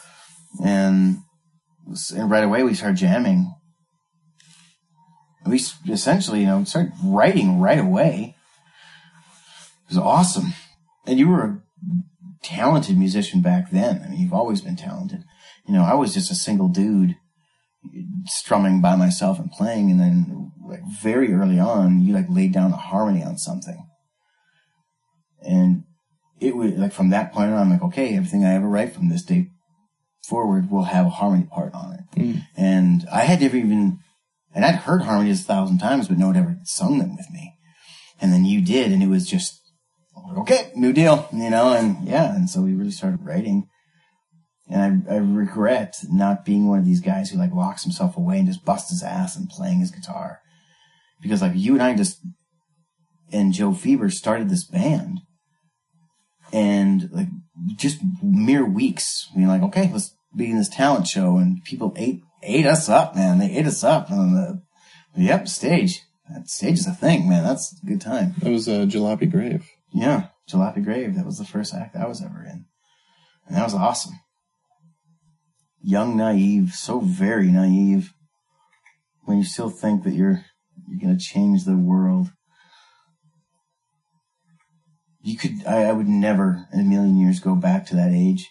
And, 0.63 1.17
and 2.15 2.32
right 2.32 2.43
away 2.43 2.63
we 2.63 2.73
started 2.73 2.97
jamming. 2.97 3.54
We 5.45 5.62
essentially, 5.89 6.41
you 6.41 6.45
know, 6.45 6.63
started 6.63 6.93
writing 7.04 7.60
right 7.60 7.80
away. 7.80 8.36
It 9.86 9.95
was 9.95 9.97
awesome. 9.97 10.54
And 11.06 11.17
you 11.17 11.30
were 11.30 11.43
a 11.43 11.62
talented 12.43 12.97
musician 12.97 13.41
back 13.41 13.71
then. 13.71 14.02
I 14.04 14.10
mean, 14.10 14.19
you've 14.19 14.34
always 14.34 14.62
been 14.62 14.76
talented. 14.76 15.23
You 15.65 15.73
know, 15.73 15.84
I 15.84 15.93
was 15.95 16.13
just 16.13 16.32
a 16.32 16.36
single 16.36 16.67
dude 16.67 17.15
strumming 18.26 18.82
by 18.82 18.95
myself 18.95 19.39
and 19.39 19.52
playing. 19.52 19.91
And 19.91 20.00
then 20.00 20.52
like 20.67 20.82
very 21.02 21.34
early 21.34 21.60
on, 21.60 22.02
you 22.02 22.13
like 22.13 22.28
laid 22.30 22.54
down 22.54 22.71
a 22.71 22.78
harmony 22.78 23.23
on 23.23 23.38
something. 23.38 23.88
And 25.41 25.84
it 26.39 26.56
was 26.56 26.73
like 26.73 26.93
from 26.93 27.10
that 27.10 27.34
point 27.34 27.52
on, 27.52 27.58
I'm 27.58 27.69
like, 27.69 27.84
okay, 27.84 28.15
everything 28.15 28.43
I 28.43 28.54
ever 28.54 28.67
write 28.67 28.93
from 28.93 29.10
this 29.10 29.23
day 29.23 29.50
forward 30.28 30.69
will 30.69 30.84
have 30.84 31.06
a 31.06 31.10
harmony 31.12 31.45
part 31.45 31.73
on 31.73 31.93
it. 31.93 32.19
Mm. 32.19 32.41
And 32.56 33.06
I 33.12 33.21
had 33.21 33.41
never 33.41 33.58
even, 33.58 34.00
and 34.54 34.65
I'd 34.65 34.76
heard 34.76 35.04
harmonies 35.04 35.41
a 35.41 35.45
thousand 35.45 35.78
times, 35.80 36.08
but 36.08 36.17
no 36.17 36.28
one 36.28 36.38
ever 36.38 36.58
sung 36.63 37.00
them 37.00 37.15
with 37.15 37.30
me. 37.32 37.54
And 38.19 38.34
then 38.34 38.45
you 38.45 38.62
did, 38.62 38.91
and 38.91 39.02
it 39.02 39.08
was 39.08 39.28
just, 39.28 39.62
okay, 40.39 40.71
new 40.76 40.91
deal, 40.91 41.30
you 41.32 41.50
know, 41.50 41.73
and 41.73 42.08
yeah, 42.08 42.36
and 42.36 42.50
so 42.50 42.62
we 42.62 42.73
really 42.73 42.91
started 42.91 43.19
writing. 43.23 43.67
And 44.70 45.06
I, 45.10 45.16
I 45.16 45.18
regret 45.18 45.96
not 46.10 46.44
being 46.44 46.68
one 46.68 46.80
of 46.80 46.86
these 46.86 47.00
guys 47.00 47.30
who 47.30 47.38
like 47.38 47.54
locks 47.54 47.84
himself 47.84 48.18
away 48.18 48.40
and 48.40 48.48
just 48.48 48.66
busts 48.66 48.90
his 48.90 49.04
ass 49.04 49.36
and 49.36 49.50
playing 49.50 49.80
his 49.80 49.92
guitar. 49.92 50.40
Because 51.22 51.42
like 51.42 51.54
you 51.56 51.74
and 51.74 51.82
I 51.82 51.96
just, 51.96 52.20
and 53.32 53.54
Joe 53.54 53.74
Fever 53.74 54.10
started 54.10 54.50
this 54.50 54.66
band 54.66 55.22
and 56.52 57.10
like 57.12 57.28
just 57.76 58.00
mere 58.22 58.66
weeks, 58.66 59.28
being 59.36 59.48
like, 59.48 59.62
okay, 59.62 59.90
let's 59.92 60.16
be 60.36 60.50
in 60.50 60.58
this 60.58 60.70
talent 60.70 61.08
show, 61.08 61.38
and 61.38 61.64
people 61.64 61.94
ate 61.98 62.22
ate 62.44 62.66
us 62.66 62.90
up, 62.90 63.16
man. 63.16 63.40
They 63.40 63.56
ate 63.56 63.68
us 63.68 63.84
up 63.84 64.12
on 64.12 64.34
the 64.34 64.62
yep 65.16 65.48
stage. 65.48 66.02
That 66.30 66.50
stage 66.50 66.80
is 66.80 66.88
a 66.88 66.94
thing, 66.94 67.28
man. 67.28 67.44
That's 67.44 67.76
a 67.82 67.86
good 67.86 68.02
time. 68.02 68.36
That 68.40 68.52
was 68.52 68.68
a 68.68 68.84
uh, 68.84 68.86
Jalopy 68.86 69.30
Grave. 69.30 69.66
Yeah, 69.94 70.28
Jalopy 70.50 70.84
Grave. 70.84 71.16
That 71.16 71.26
was 71.26 71.38
the 71.38 71.46
first 71.46 71.74
act 71.74 71.96
I 71.96 72.08
was 72.08 72.22
ever 72.22 72.44
in, 72.44 72.66
and 73.48 73.58
that 73.58 73.64
was 73.64 73.74
awesome. 73.74 74.14
Young, 75.82 76.18
naive, 76.18 76.72
so 76.74 77.00
very 77.00 77.48
naive. 77.48 78.12
When 79.26 79.38
you 79.38 79.44
still 79.44 79.70
think 79.70 80.04
that 80.04 80.13
you're 80.13 80.46
you're 80.88 81.02
gonna 81.02 81.20
change 81.20 81.66
the 81.66 81.78
world 81.78 82.30
you 85.28 85.38
could, 85.38 85.66
I, 85.68 85.84
I 85.84 85.92
would 85.92 86.08
never 86.08 86.68
in 86.72 86.80
a 86.80 86.84
million 86.84 87.18
years 87.18 87.42
go 87.42 87.54
back 87.54 87.86
to 87.88 87.96
that 87.96 88.13
age. 88.13 88.48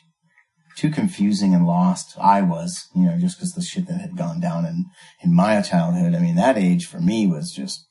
Too 0.76 0.90
confusing 0.90 1.54
and 1.54 1.66
lost. 1.66 2.18
I 2.20 2.42
was, 2.42 2.88
you 2.94 3.06
know, 3.06 3.16
just 3.18 3.38
because 3.38 3.54
the 3.54 3.62
shit 3.62 3.86
that 3.88 3.98
had 3.98 4.14
gone 4.14 4.40
down 4.40 4.66
in, 4.66 4.84
in 5.24 5.34
my 5.34 5.62
childhood. 5.62 6.14
I 6.14 6.18
mean, 6.18 6.36
that 6.36 6.58
age 6.58 6.86
for 6.86 7.00
me 7.00 7.26
was 7.26 7.50
just, 7.50 7.88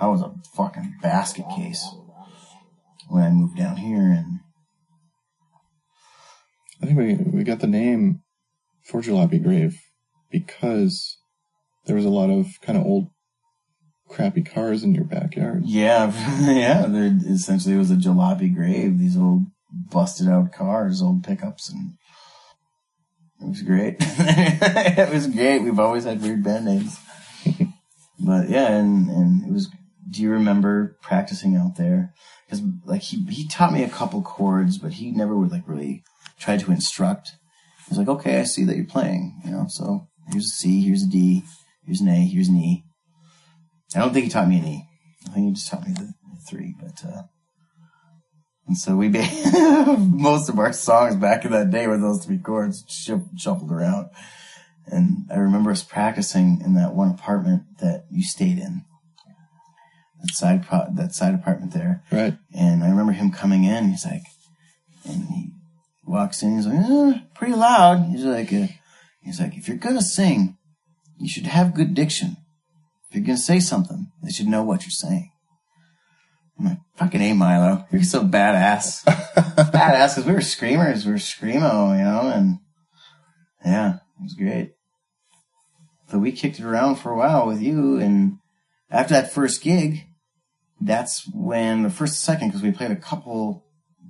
I 0.00 0.06
was 0.06 0.22
a 0.22 0.32
fucking 0.56 0.94
basket 1.02 1.44
case 1.54 1.86
when 3.10 3.22
I 3.22 3.30
moved 3.30 3.58
down 3.58 3.76
here 3.76 4.00
and. 4.00 4.40
I 6.82 6.86
think 6.86 6.98
we, 6.98 7.14
we 7.14 7.44
got 7.44 7.60
the 7.60 7.66
name 7.66 8.22
for 8.84 9.00
Jalopy 9.00 9.42
Grave 9.42 9.80
because 10.30 11.18
there 11.86 11.96
was 11.96 12.04
a 12.04 12.10
lot 12.10 12.30
of 12.30 12.60
kind 12.62 12.78
of 12.78 12.84
old 12.84 13.08
crappy 14.12 14.42
cars 14.42 14.82
in 14.82 14.94
your 14.94 15.04
backyard. 15.04 15.62
Yeah, 15.64 16.12
yeah. 16.40 16.86
There 16.86 17.18
essentially 17.28 17.76
was 17.76 17.90
a 17.90 17.96
jalopy 17.96 18.54
grave. 18.54 18.98
These 18.98 19.16
old 19.16 19.46
busted 19.70 20.28
out 20.28 20.52
cars, 20.52 21.02
old 21.02 21.24
pickups, 21.24 21.70
and 21.70 21.94
it 23.40 23.48
was 23.48 23.62
great. 23.62 23.96
it 24.00 25.12
was 25.12 25.26
great. 25.26 25.60
We've 25.60 25.78
always 25.78 26.04
had 26.04 26.22
weird 26.22 26.44
band 26.44 26.66
names, 26.66 26.98
but 28.18 28.48
yeah, 28.48 28.72
and 28.72 29.08
and 29.10 29.44
it 29.46 29.52
was. 29.52 29.68
Do 30.10 30.20
you 30.20 30.30
remember 30.30 30.98
practicing 31.00 31.56
out 31.56 31.76
there? 31.76 32.12
Because 32.44 32.62
like 32.84 33.00
he 33.00 33.24
he 33.30 33.48
taught 33.48 33.72
me 33.72 33.82
a 33.82 33.88
couple 33.88 34.20
chords, 34.20 34.76
but 34.76 34.94
he 34.94 35.10
never 35.10 35.34
would 35.34 35.50
like 35.50 35.66
really 35.66 36.04
try 36.38 36.58
to 36.58 36.70
instruct. 36.70 37.36
He 37.92 37.98
was 37.98 38.06
like, 38.08 38.20
okay, 38.20 38.40
I 38.40 38.44
see 38.44 38.64
that 38.64 38.76
you're 38.76 38.86
playing, 38.86 39.42
you 39.44 39.50
know. 39.50 39.66
So 39.68 40.08
here's 40.30 40.46
a 40.46 40.48
C, 40.48 40.80
here's 40.80 41.02
a 41.02 41.08
D, 41.08 41.42
here's 41.84 42.00
an 42.00 42.08
A, 42.08 42.24
here's 42.24 42.48
an 42.48 42.56
E 42.56 42.84
I 43.94 43.98
don't 43.98 44.14
think 44.14 44.24
he 44.24 44.30
taught 44.30 44.48
me 44.48 44.58
an 44.58 44.64
E. 44.64 44.88
I 45.26 45.30
think 45.30 45.46
he 45.48 45.52
just 45.52 45.68
taught 45.68 45.86
me 45.86 45.92
the, 45.92 46.14
three, 46.48 46.74
but, 46.80 47.04
uh, 47.06 47.22
and 48.66 48.76
so 48.76 48.96
we 48.96 49.08
most 49.98 50.48
of 50.48 50.58
our 50.58 50.72
songs 50.72 51.16
back 51.16 51.44
in 51.44 51.52
that 51.52 51.70
day 51.70 51.86
were 51.86 51.98
those 51.98 52.24
three 52.24 52.38
chords 52.38 52.84
shuffled 53.36 53.70
around. 53.70 54.08
And 54.86 55.30
I 55.30 55.36
remember 55.36 55.70
us 55.70 55.84
practicing 55.84 56.60
in 56.64 56.74
that 56.74 56.94
one 56.94 57.10
apartment 57.10 57.62
that 57.80 58.06
you 58.10 58.24
stayed 58.24 58.58
in. 58.58 58.84
That 60.22 60.34
side, 60.34 60.66
pro- 60.66 60.90
that 60.92 61.14
side 61.14 61.34
apartment 61.34 61.72
there. 61.72 62.02
Right. 62.10 62.34
And 62.54 62.82
I 62.82 62.88
remember 62.88 63.12
him 63.12 63.30
coming 63.30 63.64
in. 63.64 63.90
He's 63.90 64.06
like, 64.06 64.24
and 65.04 65.28
he 65.28 65.50
walks 66.04 66.42
in. 66.42 66.56
He's 66.56 66.66
like, 66.66 66.78
eh, 66.78 67.20
pretty 67.34 67.54
loud. 67.54 68.06
He's 68.10 68.24
like, 68.24 68.52
uh, 68.52 68.66
he's 69.22 69.40
like, 69.40 69.56
if 69.56 69.68
you're 69.68 69.76
gonna 69.76 70.02
sing, 70.02 70.56
you 71.18 71.28
should 71.28 71.46
have 71.46 71.74
good 71.74 71.94
diction. 71.94 72.36
If 73.08 73.16
you're 73.16 73.24
gonna 73.24 73.38
say 73.38 73.60
something, 73.60 74.10
they 74.22 74.30
should 74.30 74.46
know 74.46 74.62
what 74.62 74.82
you're 74.82 74.90
saying. 74.90 75.30
I'm 76.58 76.66
like, 76.66 76.78
fucking 76.96 77.20
A, 77.20 77.32
Milo. 77.32 77.86
You're 77.90 78.02
so 78.02 78.24
badass. 78.24 79.04
badass, 79.04 80.14
because 80.14 80.26
we 80.26 80.32
were 80.32 80.40
screamers. 80.40 81.06
We 81.06 81.12
were 81.12 81.18
screamo, 81.18 81.96
you 81.96 82.04
know, 82.04 82.30
and 82.34 82.58
yeah, 83.64 83.94
it 83.94 84.22
was 84.22 84.34
great. 84.34 84.72
So 86.08 86.18
we 86.18 86.32
kicked 86.32 86.58
it 86.58 86.64
around 86.64 86.96
for 86.96 87.10
a 87.10 87.16
while 87.16 87.46
with 87.46 87.62
you, 87.62 87.98
and 87.98 88.38
after 88.90 89.14
that 89.14 89.32
first 89.32 89.62
gig, 89.62 90.04
that's 90.80 91.26
when 91.32 91.82
the 91.82 91.90
first 91.90 92.20
second, 92.20 92.48
because 92.48 92.62
we 92.62 92.72
played 92.72 92.90
a 92.90 92.96
couple 92.96 93.64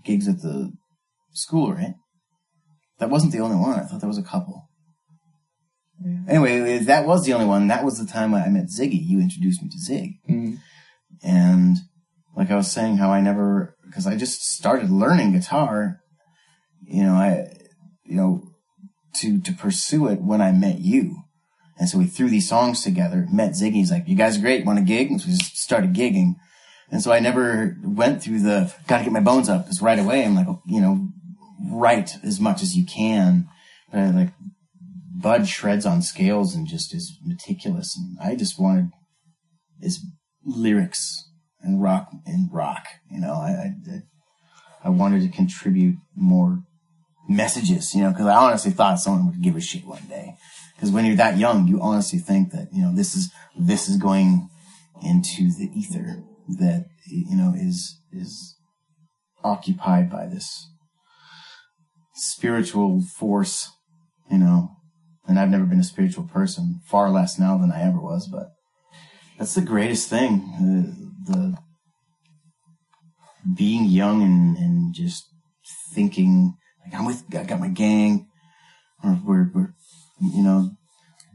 gigs 0.04 0.26
at 0.26 0.42
the 0.42 0.72
school, 1.32 1.72
right? 1.72 1.94
That 2.98 3.10
wasn't 3.10 3.32
the 3.32 3.40
only 3.40 3.56
one. 3.56 3.78
I 3.78 3.84
thought 3.84 4.00
there 4.00 4.08
was 4.08 4.18
a 4.18 4.22
couple. 4.22 4.68
Anyway, 6.28 6.78
that 6.78 7.06
was 7.06 7.24
the 7.24 7.32
only 7.32 7.46
one. 7.46 7.68
That 7.68 7.84
was 7.84 7.98
the 7.98 8.10
time 8.10 8.34
I 8.34 8.48
met 8.48 8.66
Ziggy. 8.66 9.00
You 9.00 9.20
introduced 9.20 9.62
me 9.62 9.68
to 9.68 9.78
Zig. 9.78 10.10
Mm-hmm. 10.28 10.54
And 11.22 11.78
like 12.36 12.50
I 12.50 12.56
was 12.56 12.70
saying, 12.70 12.96
how 12.96 13.10
I 13.12 13.20
never, 13.20 13.76
because 13.84 14.06
I 14.06 14.16
just 14.16 14.42
started 14.42 14.90
learning 14.90 15.32
guitar, 15.32 16.00
you 16.84 17.04
know, 17.04 17.14
I, 17.14 17.52
you 18.04 18.16
know, 18.16 18.42
to, 19.16 19.40
to 19.42 19.52
pursue 19.52 20.08
it 20.08 20.22
when 20.22 20.40
I 20.40 20.52
met 20.52 20.80
you. 20.80 21.22
And 21.78 21.88
so 21.88 21.98
we 21.98 22.06
threw 22.06 22.28
these 22.28 22.48
songs 22.48 22.82
together, 22.82 23.26
met 23.32 23.52
Ziggy. 23.52 23.74
He's 23.74 23.90
like, 23.90 24.08
you 24.08 24.16
guys 24.16 24.38
are 24.38 24.42
great. 24.42 24.64
Want 24.64 24.78
to 24.78 24.84
gig? 24.84 25.10
And 25.10 25.20
so 25.20 25.28
we 25.28 25.36
just 25.36 25.56
started 25.56 25.94
gigging. 25.94 26.34
And 26.90 27.02
so 27.02 27.12
I 27.12 27.20
never 27.20 27.76
went 27.82 28.22
through 28.22 28.40
the, 28.40 28.72
gotta 28.86 29.04
get 29.04 29.12
my 29.12 29.20
bones 29.20 29.48
up. 29.48 29.66
Cause 29.66 29.80
right 29.80 29.98
away 29.98 30.24
I'm 30.24 30.34
like, 30.34 30.46
you 30.66 30.80
know, 30.80 31.08
write 31.70 32.16
as 32.22 32.40
much 32.40 32.62
as 32.62 32.76
you 32.76 32.84
can. 32.86 33.48
But 33.90 34.00
I 34.00 34.10
like 34.10 34.32
Bud 35.14 35.46
shreds 35.46 35.86
on 35.86 36.02
scales 36.02 36.54
and 36.54 36.66
just 36.66 36.94
is 36.94 37.18
meticulous. 37.24 37.96
And 37.96 38.18
I 38.20 38.36
just 38.36 38.58
wanted 38.58 38.90
his 39.80 40.04
lyrics 40.44 41.28
and 41.60 41.80
rock 41.80 42.10
and 42.26 42.52
rock. 42.52 42.86
You 43.10 43.20
know, 43.20 43.34
I, 43.34 43.74
I, 43.90 44.02
I 44.84 44.88
wanted 44.88 45.22
to 45.22 45.28
contribute 45.28 45.96
more 46.16 46.64
messages, 47.28 47.94
you 47.94 48.02
know, 48.02 48.10
because 48.10 48.26
I 48.26 48.34
honestly 48.34 48.72
thought 48.72 48.98
someone 48.98 49.26
would 49.26 49.42
give 49.42 49.56
a 49.56 49.60
shit 49.60 49.86
one 49.86 50.04
day. 50.08 50.34
Because 50.74 50.90
when 50.90 51.04
you're 51.04 51.16
that 51.16 51.38
young, 51.38 51.68
you 51.68 51.80
honestly 51.80 52.18
think 52.18 52.50
that, 52.50 52.68
you 52.72 52.82
know, 52.82 52.94
this 52.94 53.14
is, 53.14 53.30
this 53.56 53.88
is 53.88 53.96
going 53.96 54.48
into 55.02 55.52
the 55.56 55.70
ether 55.74 56.24
that, 56.58 56.86
you 57.06 57.36
know, 57.36 57.52
is, 57.56 58.00
is 58.12 58.56
occupied 59.44 60.10
by 60.10 60.26
this 60.26 60.71
spiritual 62.22 63.02
force, 63.02 63.72
you 64.30 64.38
know, 64.38 64.76
and 65.26 65.38
I've 65.38 65.50
never 65.50 65.64
been 65.64 65.80
a 65.80 65.84
spiritual 65.84 66.24
person, 66.24 66.80
far 66.86 67.10
less 67.10 67.38
now 67.38 67.58
than 67.58 67.72
I 67.72 67.82
ever 67.82 68.00
was, 68.00 68.28
but 68.28 68.52
that's 69.38 69.54
the 69.54 69.60
greatest 69.60 70.08
thing. 70.08 71.16
The, 71.26 71.32
the 71.32 71.58
being 73.56 73.86
young 73.86 74.22
and, 74.22 74.56
and 74.56 74.94
just 74.94 75.28
thinking 75.92 76.54
like 76.84 76.94
I'm 76.94 77.06
with, 77.06 77.24
I 77.36 77.42
got 77.42 77.60
my 77.60 77.68
gang. 77.68 78.28
We're, 79.02 79.18
we're, 79.24 79.50
we're, 79.52 79.74
you 80.20 80.44
know, 80.44 80.70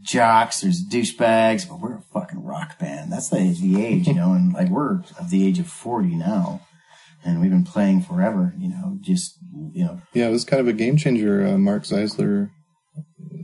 jocks, 0.02 0.62
there's 0.62 0.82
douchebags, 0.90 1.68
but 1.68 1.82
we're 1.82 1.98
a 1.98 2.02
fucking 2.14 2.44
rock 2.44 2.80
band. 2.80 3.12
That's 3.12 3.30
the, 3.30 3.38
the 3.62 3.84
age, 3.84 4.08
you 4.08 4.14
know, 4.14 4.32
and 4.32 4.54
like 4.54 4.70
we're 4.70 5.02
of 5.20 5.30
the 5.30 5.46
age 5.46 5.60
of 5.60 5.68
40 5.68 6.16
now. 6.16 6.62
And 7.28 7.42
we've 7.42 7.52
been 7.52 7.64
playing 7.66 8.02
forever. 8.02 8.54
You 8.58 8.70
know, 8.70 8.98
just 9.02 9.38
you 9.74 9.84
know, 9.86 10.02
Yeah, 10.14 10.28
it 10.28 10.32
was 10.32 10.46
kind 10.46 10.62
of 10.62 10.68
a 10.68 10.74
game 10.74 10.98
changer. 10.98 11.46
Uh, 11.46 11.58
Mark 11.58 11.84
Zeisler, 11.84 12.50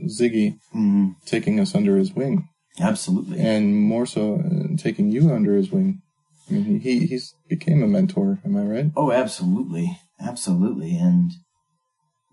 Ziggy, 0.06 0.58
mhm, 0.74 1.14
taking 1.26 1.60
us 1.60 1.74
under 1.74 1.96
his 1.96 2.12
wing, 2.12 2.48
absolutely. 2.80 3.38
and 3.40 3.76
more 3.76 4.06
so 4.06 4.36
uh, 4.40 4.76
taking 4.76 5.10
you 5.10 5.30
under 5.30 5.54
his 5.56 5.70
wing. 5.70 6.00
I 6.48 6.54
mean, 6.54 6.64
he 6.64 6.78
he 6.78 7.06
he's 7.06 7.34
became 7.48 7.82
a 7.82 7.86
mentor. 7.86 8.40
Am 8.44 8.56
I 8.56 8.62
right? 8.62 8.86
Oh, 8.96 9.12
absolutely. 9.12 9.98
Absolutely. 10.20 10.96
And 10.96 11.32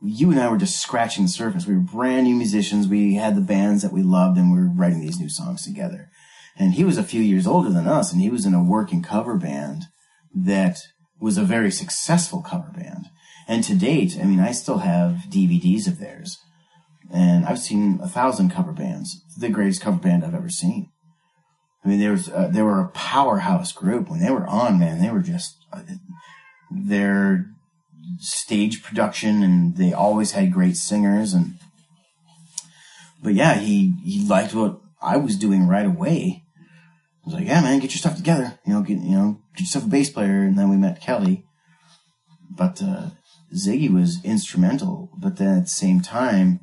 you 0.03 0.31
and 0.31 0.39
I 0.39 0.49
were 0.49 0.57
just 0.57 0.81
scratching 0.81 1.23
the 1.25 1.29
surface. 1.29 1.65
We 1.67 1.75
were 1.75 1.81
brand 1.81 2.25
new 2.25 2.35
musicians. 2.35 2.87
We 2.87 3.15
had 3.15 3.35
the 3.35 3.41
bands 3.41 3.81
that 3.83 3.93
we 3.93 4.01
loved 4.03 4.37
and 4.37 4.51
we 4.51 4.59
were 4.59 4.69
writing 4.73 5.01
these 5.01 5.19
new 5.19 5.29
songs 5.29 5.63
together. 5.63 6.09
And 6.57 6.73
he 6.73 6.83
was 6.83 6.97
a 6.97 7.03
few 7.03 7.21
years 7.21 7.47
older 7.47 7.69
than 7.69 7.87
us 7.87 8.11
and 8.11 8.21
he 8.21 8.29
was 8.29 8.45
in 8.45 8.53
a 8.53 8.63
working 8.63 9.01
cover 9.01 9.37
band 9.37 9.83
that 10.35 10.77
was 11.21 11.37
a 11.37 11.43
very 11.43 11.71
successful 11.71 12.41
cover 12.41 12.71
band. 12.75 13.09
And 13.47 13.63
to 13.63 13.75
date, 13.75 14.17
I 14.19 14.25
mean, 14.25 14.39
I 14.39 14.51
still 14.51 14.79
have 14.79 15.25
DVDs 15.29 15.87
of 15.87 15.99
theirs 15.99 16.37
and 17.11 17.45
I've 17.45 17.59
seen 17.59 17.99
a 18.01 18.07
thousand 18.07 18.51
cover 18.51 18.71
bands. 18.71 19.21
The 19.37 19.49
greatest 19.49 19.81
cover 19.81 19.97
band 19.97 20.23
I've 20.23 20.35
ever 20.35 20.49
seen. 20.49 20.89
I 21.83 21.89
mean, 21.89 21.99
there 21.99 22.11
was 22.11 22.29
uh, 22.29 22.47
they 22.51 22.61
were 22.61 22.79
a 22.79 22.89
powerhouse 22.89 23.71
group 23.71 24.09
when 24.09 24.19
they 24.19 24.31
were 24.31 24.47
on. 24.47 24.79
Man, 24.79 25.01
they 25.01 25.09
were 25.09 25.21
just 25.21 25.57
uh, 25.73 25.81
their 26.69 27.47
stage 28.19 28.83
production, 28.83 29.43
and 29.43 29.75
they 29.77 29.91
always 29.91 30.31
had 30.31 30.53
great 30.53 30.77
singers. 30.77 31.33
And 31.33 31.55
but 33.21 33.33
yeah, 33.33 33.55
he 33.55 33.95
he 34.03 34.25
liked 34.27 34.53
what 34.53 34.79
I 35.01 35.17
was 35.17 35.35
doing 35.35 35.67
right 35.67 35.85
away. 35.85 36.43
I 36.55 37.25
was 37.25 37.33
like, 37.33 37.47
yeah, 37.47 37.61
man, 37.61 37.79
get 37.79 37.91
your 37.91 37.99
stuff 37.99 38.15
together. 38.15 38.59
You 38.65 38.73
know, 38.73 38.81
get 38.81 38.99
you 38.99 39.15
know, 39.15 39.40
yourself 39.57 39.85
a 39.85 39.89
bass 39.89 40.09
player. 40.09 40.41
And 40.41 40.57
then 40.57 40.69
we 40.69 40.77
met 40.77 41.01
Kelly. 41.01 41.45
But 42.49 42.81
uh, 42.81 43.11
Ziggy 43.55 43.91
was 43.91 44.23
instrumental. 44.23 45.09
But 45.17 45.37
then 45.37 45.57
at 45.57 45.63
the 45.63 45.69
same 45.69 46.01
time, 46.01 46.61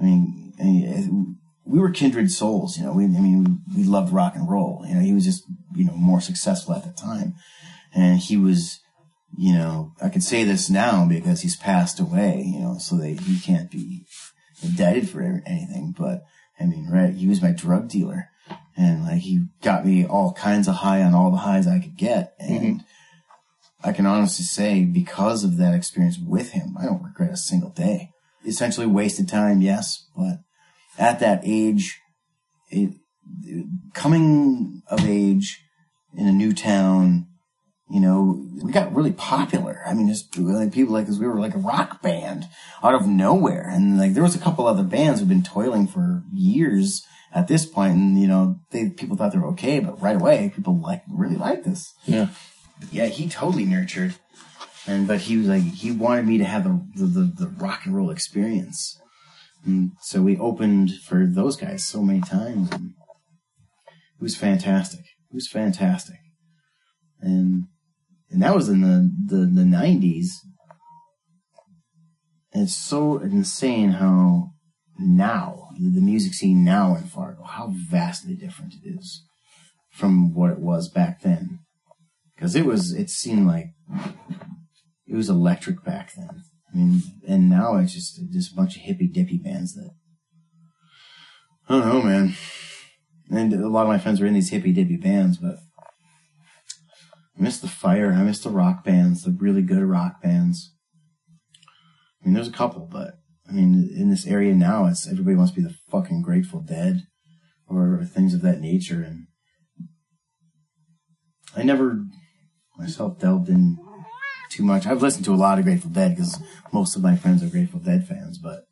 I 0.00 0.04
mean, 0.04 0.52
I 0.58 0.64
mean, 0.64 1.38
we 1.64 1.78
were 1.78 1.90
kindred 1.90 2.30
souls. 2.30 2.76
You 2.76 2.84
know, 2.84 2.92
we 2.92 3.04
I 3.04 3.08
mean, 3.08 3.60
we, 3.74 3.82
we 3.82 3.88
loved 3.88 4.12
rock 4.12 4.34
and 4.34 4.48
roll. 4.48 4.84
You 4.86 4.94
know, 4.94 5.00
he 5.00 5.12
was 5.12 5.24
just 5.24 5.44
you 5.74 5.84
know 5.84 5.94
more 5.94 6.20
successful 6.20 6.74
at 6.74 6.84
the 6.84 6.92
time, 6.92 7.34
and 7.94 8.18
he 8.18 8.36
was. 8.36 8.78
You 9.34 9.54
know, 9.54 9.94
I 10.02 10.10
can 10.10 10.20
say 10.20 10.44
this 10.44 10.68
now 10.68 11.06
because 11.08 11.40
he's 11.40 11.56
passed 11.56 11.98
away. 11.98 12.44
You 12.46 12.60
know, 12.60 12.76
so 12.78 12.96
that 12.96 13.20
he 13.20 13.40
can't 13.40 13.70
be 13.70 14.04
indicted 14.62 15.08
for 15.08 15.22
anything. 15.22 15.94
But 15.96 16.24
I 16.60 16.66
mean, 16.66 16.88
right? 16.90 17.14
He 17.14 17.26
was 17.26 17.40
my 17.40 17.52
drug 17.52 17.88
dealer, 17.88 18.28
and 18.76 19.04
like 19.04 19.20
he 19.20 19.46
got 19.62 19.84
me 19.86 20.06
all 20.06 20.32
kinds 20.32 20.68
of 20.68 20.76
high 20.76 21.02
on 21.02 21.14
all 21.14 21.30
the 21.30 21.38
highs 21.38 21.66
I 21.66 21.78
could 21.78 21.96
get, 21.96 22.38
mm-hmm. 22.40 22.64
and 22.64 22.84
I 23.84 23.92
can 23.92 24.06
honestly 24.06 24.44
say 24.44 24.84
because 24.84 25.44
of 25.44 25.56
that 25.58 25.74
experience 25.74 26.18
with 26.18 26.50
him, 26.50 26.76
I 26.80 26.84
don't 26.84 27.02
regret 27.02 27.32
a 27.32 27.36
single 27.36 27.70
day. 27.70 28.10
Essentially 28.46 28.86
wasted 28.86 29.28
time, 29.28 29.60
yes, 29.60 30.06
but 30.16 30.40
at 30.98 31.20
that 31.20 31.40
age, 31.44 32.00
it, 32.70 32.94
coming 33.94 34.82
of 34.88 35.06
age 35.06 35.62
in 36.16 36.26
a 36.26 36.32
new 36.32 36.52
town, 36.52 37.26
you 37.90 38.00
know, 38.00 38.46
we 38.62 38.72
got 38.72 38.94
really 38.94 39.12
popular. 39.12 39.82
I 39.86 39.94
mean, 39.94 40.08
just 40.08 40.36
like 40.38 40.72
people 40.72 40.94
like 40.94 41.08
us, 41.08 41.18
we 41.18 41.26
were 41.26 41.38
like 41.38 41.54
a 41.54 41.58
rock 41.58 42.02
band 42.02 42.48
out 42.82 42.94
of 42.94 43.06
nowhere. 43.06 43.68
And 43.68 43.98
like 43.98 44.14
there 44.14 44.22
was 44.22 44.34
a 44.34 44.40
couple 44.40 44.66
other 44.66 44.82
bands 44.82 45.20
who've 45.20 45.28
been 45.28 45.42
toiling 45.42 45.86
for 45.86 46.22
years 46.32 47.06
at 47.34 47.48
this 47.48 47.66
point, 47.66 47.94
and 47.94 48.18
you 48.18 48.28
know, 48.28 48.60
they 48.70 48.90
people 48.90 49.16
thought 49.16 49.32
they 49.32 49.38
were 49.38 49.48
okay, 49.48 49.80
but 49.80 50.00
right 50.00 50.16
away 50.16 50.52
people 50.54 50.78
like 50.78 51.02
really 51.10 51.36
liked 51.36 51.64
this. 51.64 51.92
Yeah. 52.04 52.28
Yeah, 52.90 53.06
he 53.06 53.28
totally 53.28 53.64
nurtured. 53.64 54.14
And 54.86 55.06
but 55.06 55.20
he 55.20 55.36
was 55.36 55.46
like 55.46 55.62
he 55.62 55.92
wanted 55.92 56.26
me 56.26 56.38
to 56.38 56.44
have 56.44 56.64
the 56.64 56.84
the, 56.96 57.06
the, 57.06 57.32
the 57.44 57.48
rock 57.48 57.86
and 57.86 57.94
roll 57.94 58.10
experience. 58.10 59.00
And 59.64 59.92
so 60.00 60.22
we 60.22 60.36
opened 60.38 60.92
for 61.04 61.26
those 61.26 61.56
guys 61.56 61.84
so 61.84 62.02
many 62.02 62.20
times 62.20 62.70
and 62.72 62.94
it 63.86 64.22
was 64.22 64.36
fantastic. 64.36 65.00
It 65.00 65.34
was 65.34 65.48
fantastic. 65.48 66.18
And 67.20 67.64
and 68.30 68.42
that 68.42 68.54
was 68.54 68.68
in 68.68 68.80
the 68.80 69.10
the, 69.26 69.46
the 69.46 69.62
90s. 69.62 70.26
And 72.52 72.64
it's 72.64 72.76
so 72.76 73.18
insane 73.18 73.92
how 73.92 74.51
now 75.02 75.68
the, 75.78 76.00
music 76.00 76.34
scene 76.34 76.64
now 76.64 76.94
in 76.94 77.04
Fargo, 77.04 77.44
how 77.44 77.72
vastly 77.72 78.34
different 78.34 78.74
it 78.74 78.88
is 78.88 79.24
from 79.90 80.34
what 80.34 80.50
it 80.50 80.58
was 80.58 80.88
back 80.88 81.22
then. 81.22 81.60
Because 82.34 82.56
it 82.56 82.64
was, 82.64 82.92
it 82.92 83.10
seemed 83.10 83.46
like 83.46 83.66
it 85.06 85.14
was 85.14 85.28
electric 85.28 85.84
back 85.84 86.12
then. 86.14 86.42
I 86.72 86.76
mean, 86.76 87.02
and 87.28 87.50
now 87.50 87.76
it's 87.76 87.92
just 87.92 88.18
just 88.32 88.52
a 88.52 88.56
bunch 88.56 88.76
of 88.76 88.82
hippy 88.82 89.06
dippy 89.06 89.36
bands 89.36 89.74
that 89.74 89.90
I 91.68 91.78
don't 91.78 91.88
know, 91.88 92.02
man. 92.02 92.34
And 93.30 93.52
a 93.52 93.68
lot 93.68 93.82
of 93.82 93.88
my 93.88 93.98
friends 93.98 94.20
were 94.20 94.26
in 94.26 94.34
these 94.34 94.50
hippy 94.50 94.72
dippy 94.72 94.96
bands, 94.96 95.38
but 95.38 95.56
I 97.38 97.42
miss 97.42 97.58
the 97.58 97.68
fire. 97.68 98.12
I 98.12 98.22
miss 98.22 98.40
the 98.40 98.50
rock 98.50 98.84
bands, 98.84 99.22
the 99.22 99.30
really 99.30 99.62
good 99.62 99.82
rock 99.82 100.22
bands. 100.22 100.74
I 102.20 102.26
mean, 102.26 102.34
there's 102.34 102.48
a 102.48 102.52
couple, 102.52 102.88
but 102.90 103.21
I 103.48 103.52
mean, 103.52 103.90
in 103.96 104.10
this 104.10 104.26
area 104.26 104.54
now, 104.54 104.86
it's 104.86 105.06
everybody 105.06 105.36
wants 105.36 105.52
to 105.52 105.60
be 105.60 105.66
the 105.66 105.74
fucking 105.90 106.22
Grateful 106.22 106.60
Dead 106.60 107.02
or 107.68 108.04
things 108.04 108.34
of 108.34 108.42
that 108.42 108.60
nature, 108.60 109.02
and 109.02 109.26
I 111.56 111.62
never 111.62 112.04
myself 112.78 113.18
delved 113.18 113.48
in 113.48 113.78
too 114.50 114.62
much. 114.62 114.86
I've 114.86 115.02
listened 115.02 115.24
to 115.26 115.34
a 115.34 115.36
lot 115.36 115.58
of 115.58 115.64
Grateful 115.64 115.90
Dead 115.90 116.14
because 116.14 116.40
most 116.72 116.96
of 116.96 117.02
my 117.02 117.16
friends 117.16 117.42
are 117.42 117.48
Grateful 117.48 117.80
Dead 117.80 118.06
fans, 118.06 118.38
but 118.38 118.64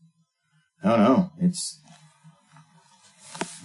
I 0.83 0.91
don't 0.91 1.05
know. 1.05 1.31
It's 1.41 1.81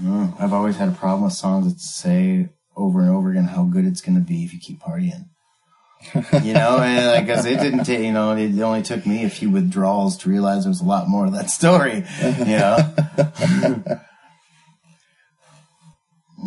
I. 0.01 0.33
I've 0.39 0.53
always 0.53 0.77
had 0.77 0.89
a 0.89 0.93
problem 0.93 1.23
with 1.23 1.33
songs 1.33 1.71
that 1.71 1.79
say 1.79 2.49
over 2.75 3.01
and 3.01 3.09
over 3.09 3.31
again 3.31 3.45
how 3.45 3.63
good 3.63 3.85
it's 3.85 4.01
going 4.01 4.15
to 4.15 4.21
be 4.21 4.43
if 4.43 4.53
you 4.53 4.59
keep 4.59 4.81
partying. 4.81 5.25
You 6.43 6.53
know, 6.53 6.79
and 6.79 7.07
like, 7.07 7.27
cause 7.27 7.45
it 7.45 7.59
didn't 7.59 7.83
take, 7.85 8.01
you 8.01 8.11
know, 8.11 8.35
it 8.35 8.59
only 8.59 8.81
took 8.81 9.05
me 9.05 9.23
a 9.23 9.29
few 9.29 9.49
withdrawals 9.49 10.17
to 10.17 10.29
realize 10.29 10.63
there 10.63 10.69
was 10.69 10.81
a 10.81 10.85
lot 10.85 11.07
more 11.07 11.25
of 11.25 11.33
that 11.33 11.49
story, 11.49 12.03
you 12.21 12.57
know? 12.57 12.77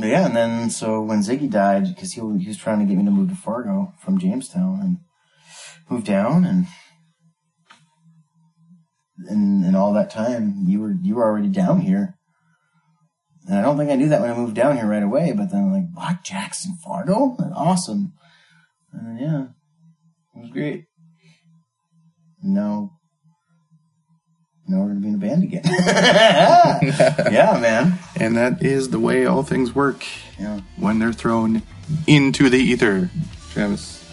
yeah, 0.06 0.26
and 0.26 0.36
then 0.36 0.70
so 0.70 1.02
when 1.02 1.20
Ziggy 1.20 1.50
died, 1.50 1.88
because 1.88 2.12
he, 2.12 2.20
he 2.38 2.48
was 2.48 2.56
trying 2.56 2.78
to 2.78 2.84
get 2.84 2.96
me 2.96 3.04
to 3.04 3.10
move 3.10 3.30
to 3.30 3.34
Fargo 3.34 3.92
from 3.98 4.18
Jamestown, 4.18 4.80
and 4.80 4.98
moved 5.90 6.06
down, 6.06 6.44
and 6.44 6.66
and 9.28 9.64
and 9.64 9.76
all 9.76 9.92
that 9.92 10.10
time 10.10 10.64
you 10.66 10.80
were 10.80 10.94
you 11.02 11.16
were 11.16 11.24
already 11.24 11.48
down 11.48 11.80
here, 11.80 12.16
and 13.48 13.58
I 13.58 13.62
don't 13.62 13.76
think 13.76 13.90
I 13.90 13.96
knew 13.96 14.08
that 14.08 14.20
when 14.20 14.30
I 14.30 14.36
moved 14.36 14.54
down 14.54 14.76
here 14.76 14.86
right 14.86 15.02
away. 15.02 15.32
But 15.32 15.50
then 15.50 15.64
I'm 15.64 15.72
like, 15.72 15.88
what 15.92 16.22
Jackson 16.22 16.76
Fargo, 16.84 17.36
awesome, 17.54 18.12
and 18.92 19.20
yeah, 19.20 19.42
it 20.34 20.40
was 20.42 20.50
great. 20.50 20.84
Now, 22.42 22.92
now 24.66 24.82
we're 24.82 24.88
gonna 24.88 25.00
be 25.00 25.08
in 25.08 25.14
a 25.14 25.18
band 25.18 25.42
again. 25.42 25.62
yeah, 27.32 27.58
man. 27.60 27.98
And 28.16 28.36
that 28.36 28.62
is 28.62 28.90
the 28.90 28.98
way 29.00 29.26
all 29.26 29.42
things 29.42 29.74
work 29.74 30.04
Yeah. 30.38 30.60
when 30.76 30.98
they're 30.98 31.12
thrown 31.12 31.62
into 32.06 32.48
the 32.50 32.58
ether. 32.58 33.10
Travis, 33.50 34.04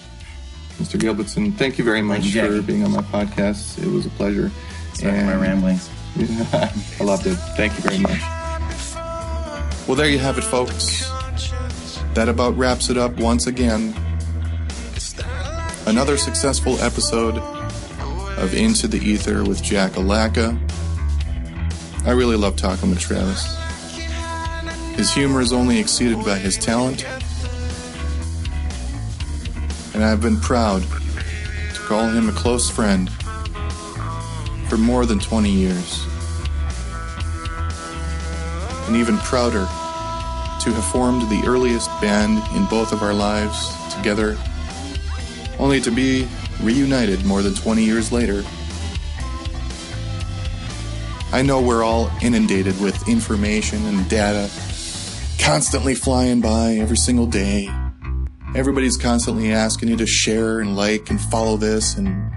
Mr. 0.77 0.99
Gilbertson, 0.99 1.55
thank 1.55 1.77
you 1.77 1.83
very 1.83 2.01
much 2.01 2.23
you, 2.25 2.41
for 2.41 2.61
being 2.61 2.83
on 2.83 2.91
my 2.91 3.01
podcast. 3.01 3.81
It 3.83 3.89
was 3.91 4.05
a 4.05 4.09
pleasure. 4.11 4.51
Sorry 4.93 5.19
for 5.19 5.25
my 5.25 5.35
ramblings. 5.35 5.89
I 6.17 7.03
loved 7.03 7.27
it. 7.27 7.35
Thank 7.57 7.73
you 7.75 7.81
very 7.81 7.99
much. 7.99 8.19
Well, 9.87 9.95
there 9.95 10.07
you 10.09 10.17
have 10.19 10.37
it, 10.37 10.43
folks. 10.43 11.05
That 12.15 12.29
about 12.29 12.57
wraps 12.57 12.89
it 12.89 12.97
up 12.97 13.17
once 13.17 13.45
again. 13.45 13.93
Another 15.87 16.17
successful 16.17 16.79
episode 16.79 17.37
of 18.39 18.55
Into 18.55 18.87
the 18.87 18.97
Ether 18.97 19.43
with 19.43 19.61
Jack 19.61 19.97
Alaka. 19.97 20.57
I 22.05 22.11
really 22.11 22.35
love 22.35 22.55
talking 22.55 22.89
with 22.89 22.99
Travis. 22.99 23.55
His 24.95 25.13
humor 25.13 25.41
is 25.41 25.53
only 25.53 25.77
exceeded 25.77 26.25
by 26.25 26.39
his 26.39 26.57
talent, 26.57 27.05
and 29.93 30.03
I've 30.03 30.21
been 30.21 30.39
proud 30.39 30.81
to 30.81 31.79
call 31.81 32.09
him 32.09 32.29
a 32.29 32.31
close 32.31 32.67
friend 32.67 33.07
for 34.67 34.77
more 34.77 35.05
than 35.05 35.19
20 35.19 35.51
years. 35.51 36.03
And 38.87 38.95
even 38.95 39.17
prouder 39.19 39.67
to 40.61 40.71
have 40.73 40.85
formed 40.85 41.29
the 41.29 41.43
earliest 41.45 41.89
band 42.01 42.41
in 42.55 42.65
both 42.65 42.91
of 42.91 43.03
our 43.03 43.13
lives 43.13 43.71
together, 43.93 44.35
only 45.59 45.79
to 45.81 45.91
be 45.91 46.27
reunited 46.61 47.25
more 47.25 47.41
than 47.41 47.53
20 47.53 47.83
years 47.83 48.11
later. 48.11 48.43
I 51.31 51.41
know 51.41 51.61
we're 51.61 51.83
all 51.83 52.09
inundated 52.21 52.79
with 52.79 53.09
information 53.09 53.85
and 53.85 54.07
data 54.09 54.49
constantly 55.39 55.93
flying 55.95 56.41
by 56.41 56.75
every 56.75 56.97
single 56.97 57.27
day. 57.27 57.69
everybody's 58.55 58.95
constantly 58.95 59.51
asking 59.51 59.89
you 59.89 59.97
to 59.97 60.07
share 60.07 60.59
and 60.61 60.77
like 60.77 61.09
and 61.09 61.19
follow 61.19 61.57
this 61.57 61.97
and 61.97 62.31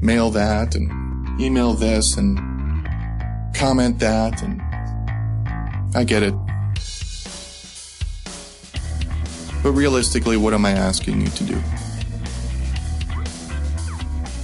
mail 0.00 0.30
that 0.30 0.74
and 0.74 1.40
email 1.40 1.74
this 1.74 2.16
and 2.16 2.38
comment 3.54 4.00
that 4.00 4.42
and 4.42 4.60
I 5.94 6.04
get 6.04 6.22
it. 6.22 6.34
But 9.62 9.72
realistically, 9.72 10.36
what 10.36 10.54
am 10.54 10.64
I 10.64 10.72
asking 10.72 11.20
you 11.20 11.28
to 11.28 11.44
do? 11.44 11.62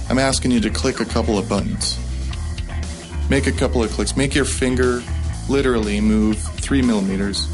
I'm 0.09 0.17
asking 0.17 0.51
you 0.51 0.59
to 0.61 0.69
click 0.69 0.99
a 0.99 1.05
couple 1.05 1.37
of 1.37 1.47
buttons. 1.47 1.99
Make 3.29 3.47
a 3.47 3.51
couple 3.51 3.83
of 3.83 3.91
clicks. 3.91 4.17
Make 4.17 4.33
your 4.33 4.45
finger 4.45 5.03
literally 5.49 5.99
move 6.01 6.37
three 6.39 6.81
millimeters 6.81 7.47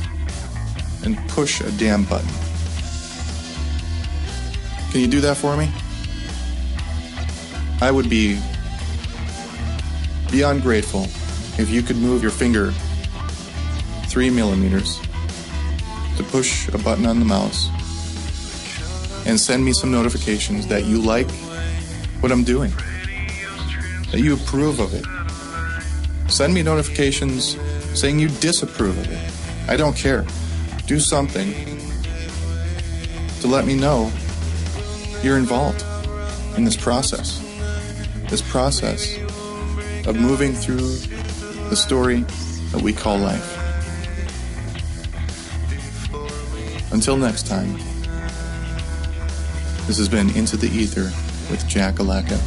and 1.04 1.18
push 1.30 1.60
a 1.62 1.72
damn 1.72 2.06
button. 2.06 2.30
Can 4.92 5.02
you 5.02 5.08
do 5.08 5.20
that 5.22 5.36
for 5.36 5.58
me? 5.58 5.70
I 7.82 7.92
would 7.92 8.10
be 8.10 8.40
beyond 10.32 10.62
grateful 10.62 11.04
if 11.60 11.70
you 11.70 11.82
could 11.82 11.98
move 11.98 12.22
your 12.22 12.32
finger 12.32 12.72
three 14.08 14.30
millimeters 14.30 15.02
to 16.18 16.24
push 16.24 16.68
a 16.70 16.78
button 16.78 17.06
on 17.06 17.20
the 17.20 17.26
mouse 17.26 17.70
and 19.26 19.40
send 19.40 19.66
me 19.66 19.74
some 19.74 19.92
notifications 19.92 20.68
that 20.68 20.86
you 20.86 21.02
like 21.02 21.30
what 22.22 22.32
I'm 22.32 22.44
doing, 22.44 22.72
that 24.12 24.20
you 24.20 24.36
approve 24.36 24.80
of 24.80 24.94
it. 24.94 25.06
Send 26.32 26.54
me 26.54 26.64
notifications 26.64 27.58
saying 28.00 28.20
you 28.20 28.30
disapprove 28.30 28.98
of 28.98 29.12
it. 29.12 29.70
I 29.70 29.78
don't 29.78 29.96
care. 29.96 30.26
Do 30.86 31.00
something 31.00 31.54
to 33.42 33.48
let 33.48 33.66
me 33.66 33.76
know 33.76 34.12
you're 35.24 35.38
involved 35.38 35.84
in 36.58 36.64
this 36.64 36.78
process. 36.78 37.40
This 38.30 38.42
process 38.42 39.18
of 40.08 40.16
moving 40.16 40.54
through 40.54 40.98
the 41.70 41.76
story 41.76 42.22
that 42.72 42.82
we 42.82 42.94
call 42.94 43.18
life. 43.18 43.65
Until 46.96 47.18
next 47.18 47.46
time, 47.46 47.74
this 49.86 49.98
has 49.98 50.08
been 50.08 50.30
Into 50.30 50.56
the 50.56 50.68
Ether 50.68 51.12
with 51.52 51.62
Jack 51.68 52.00
Alaka. 52.00 52.40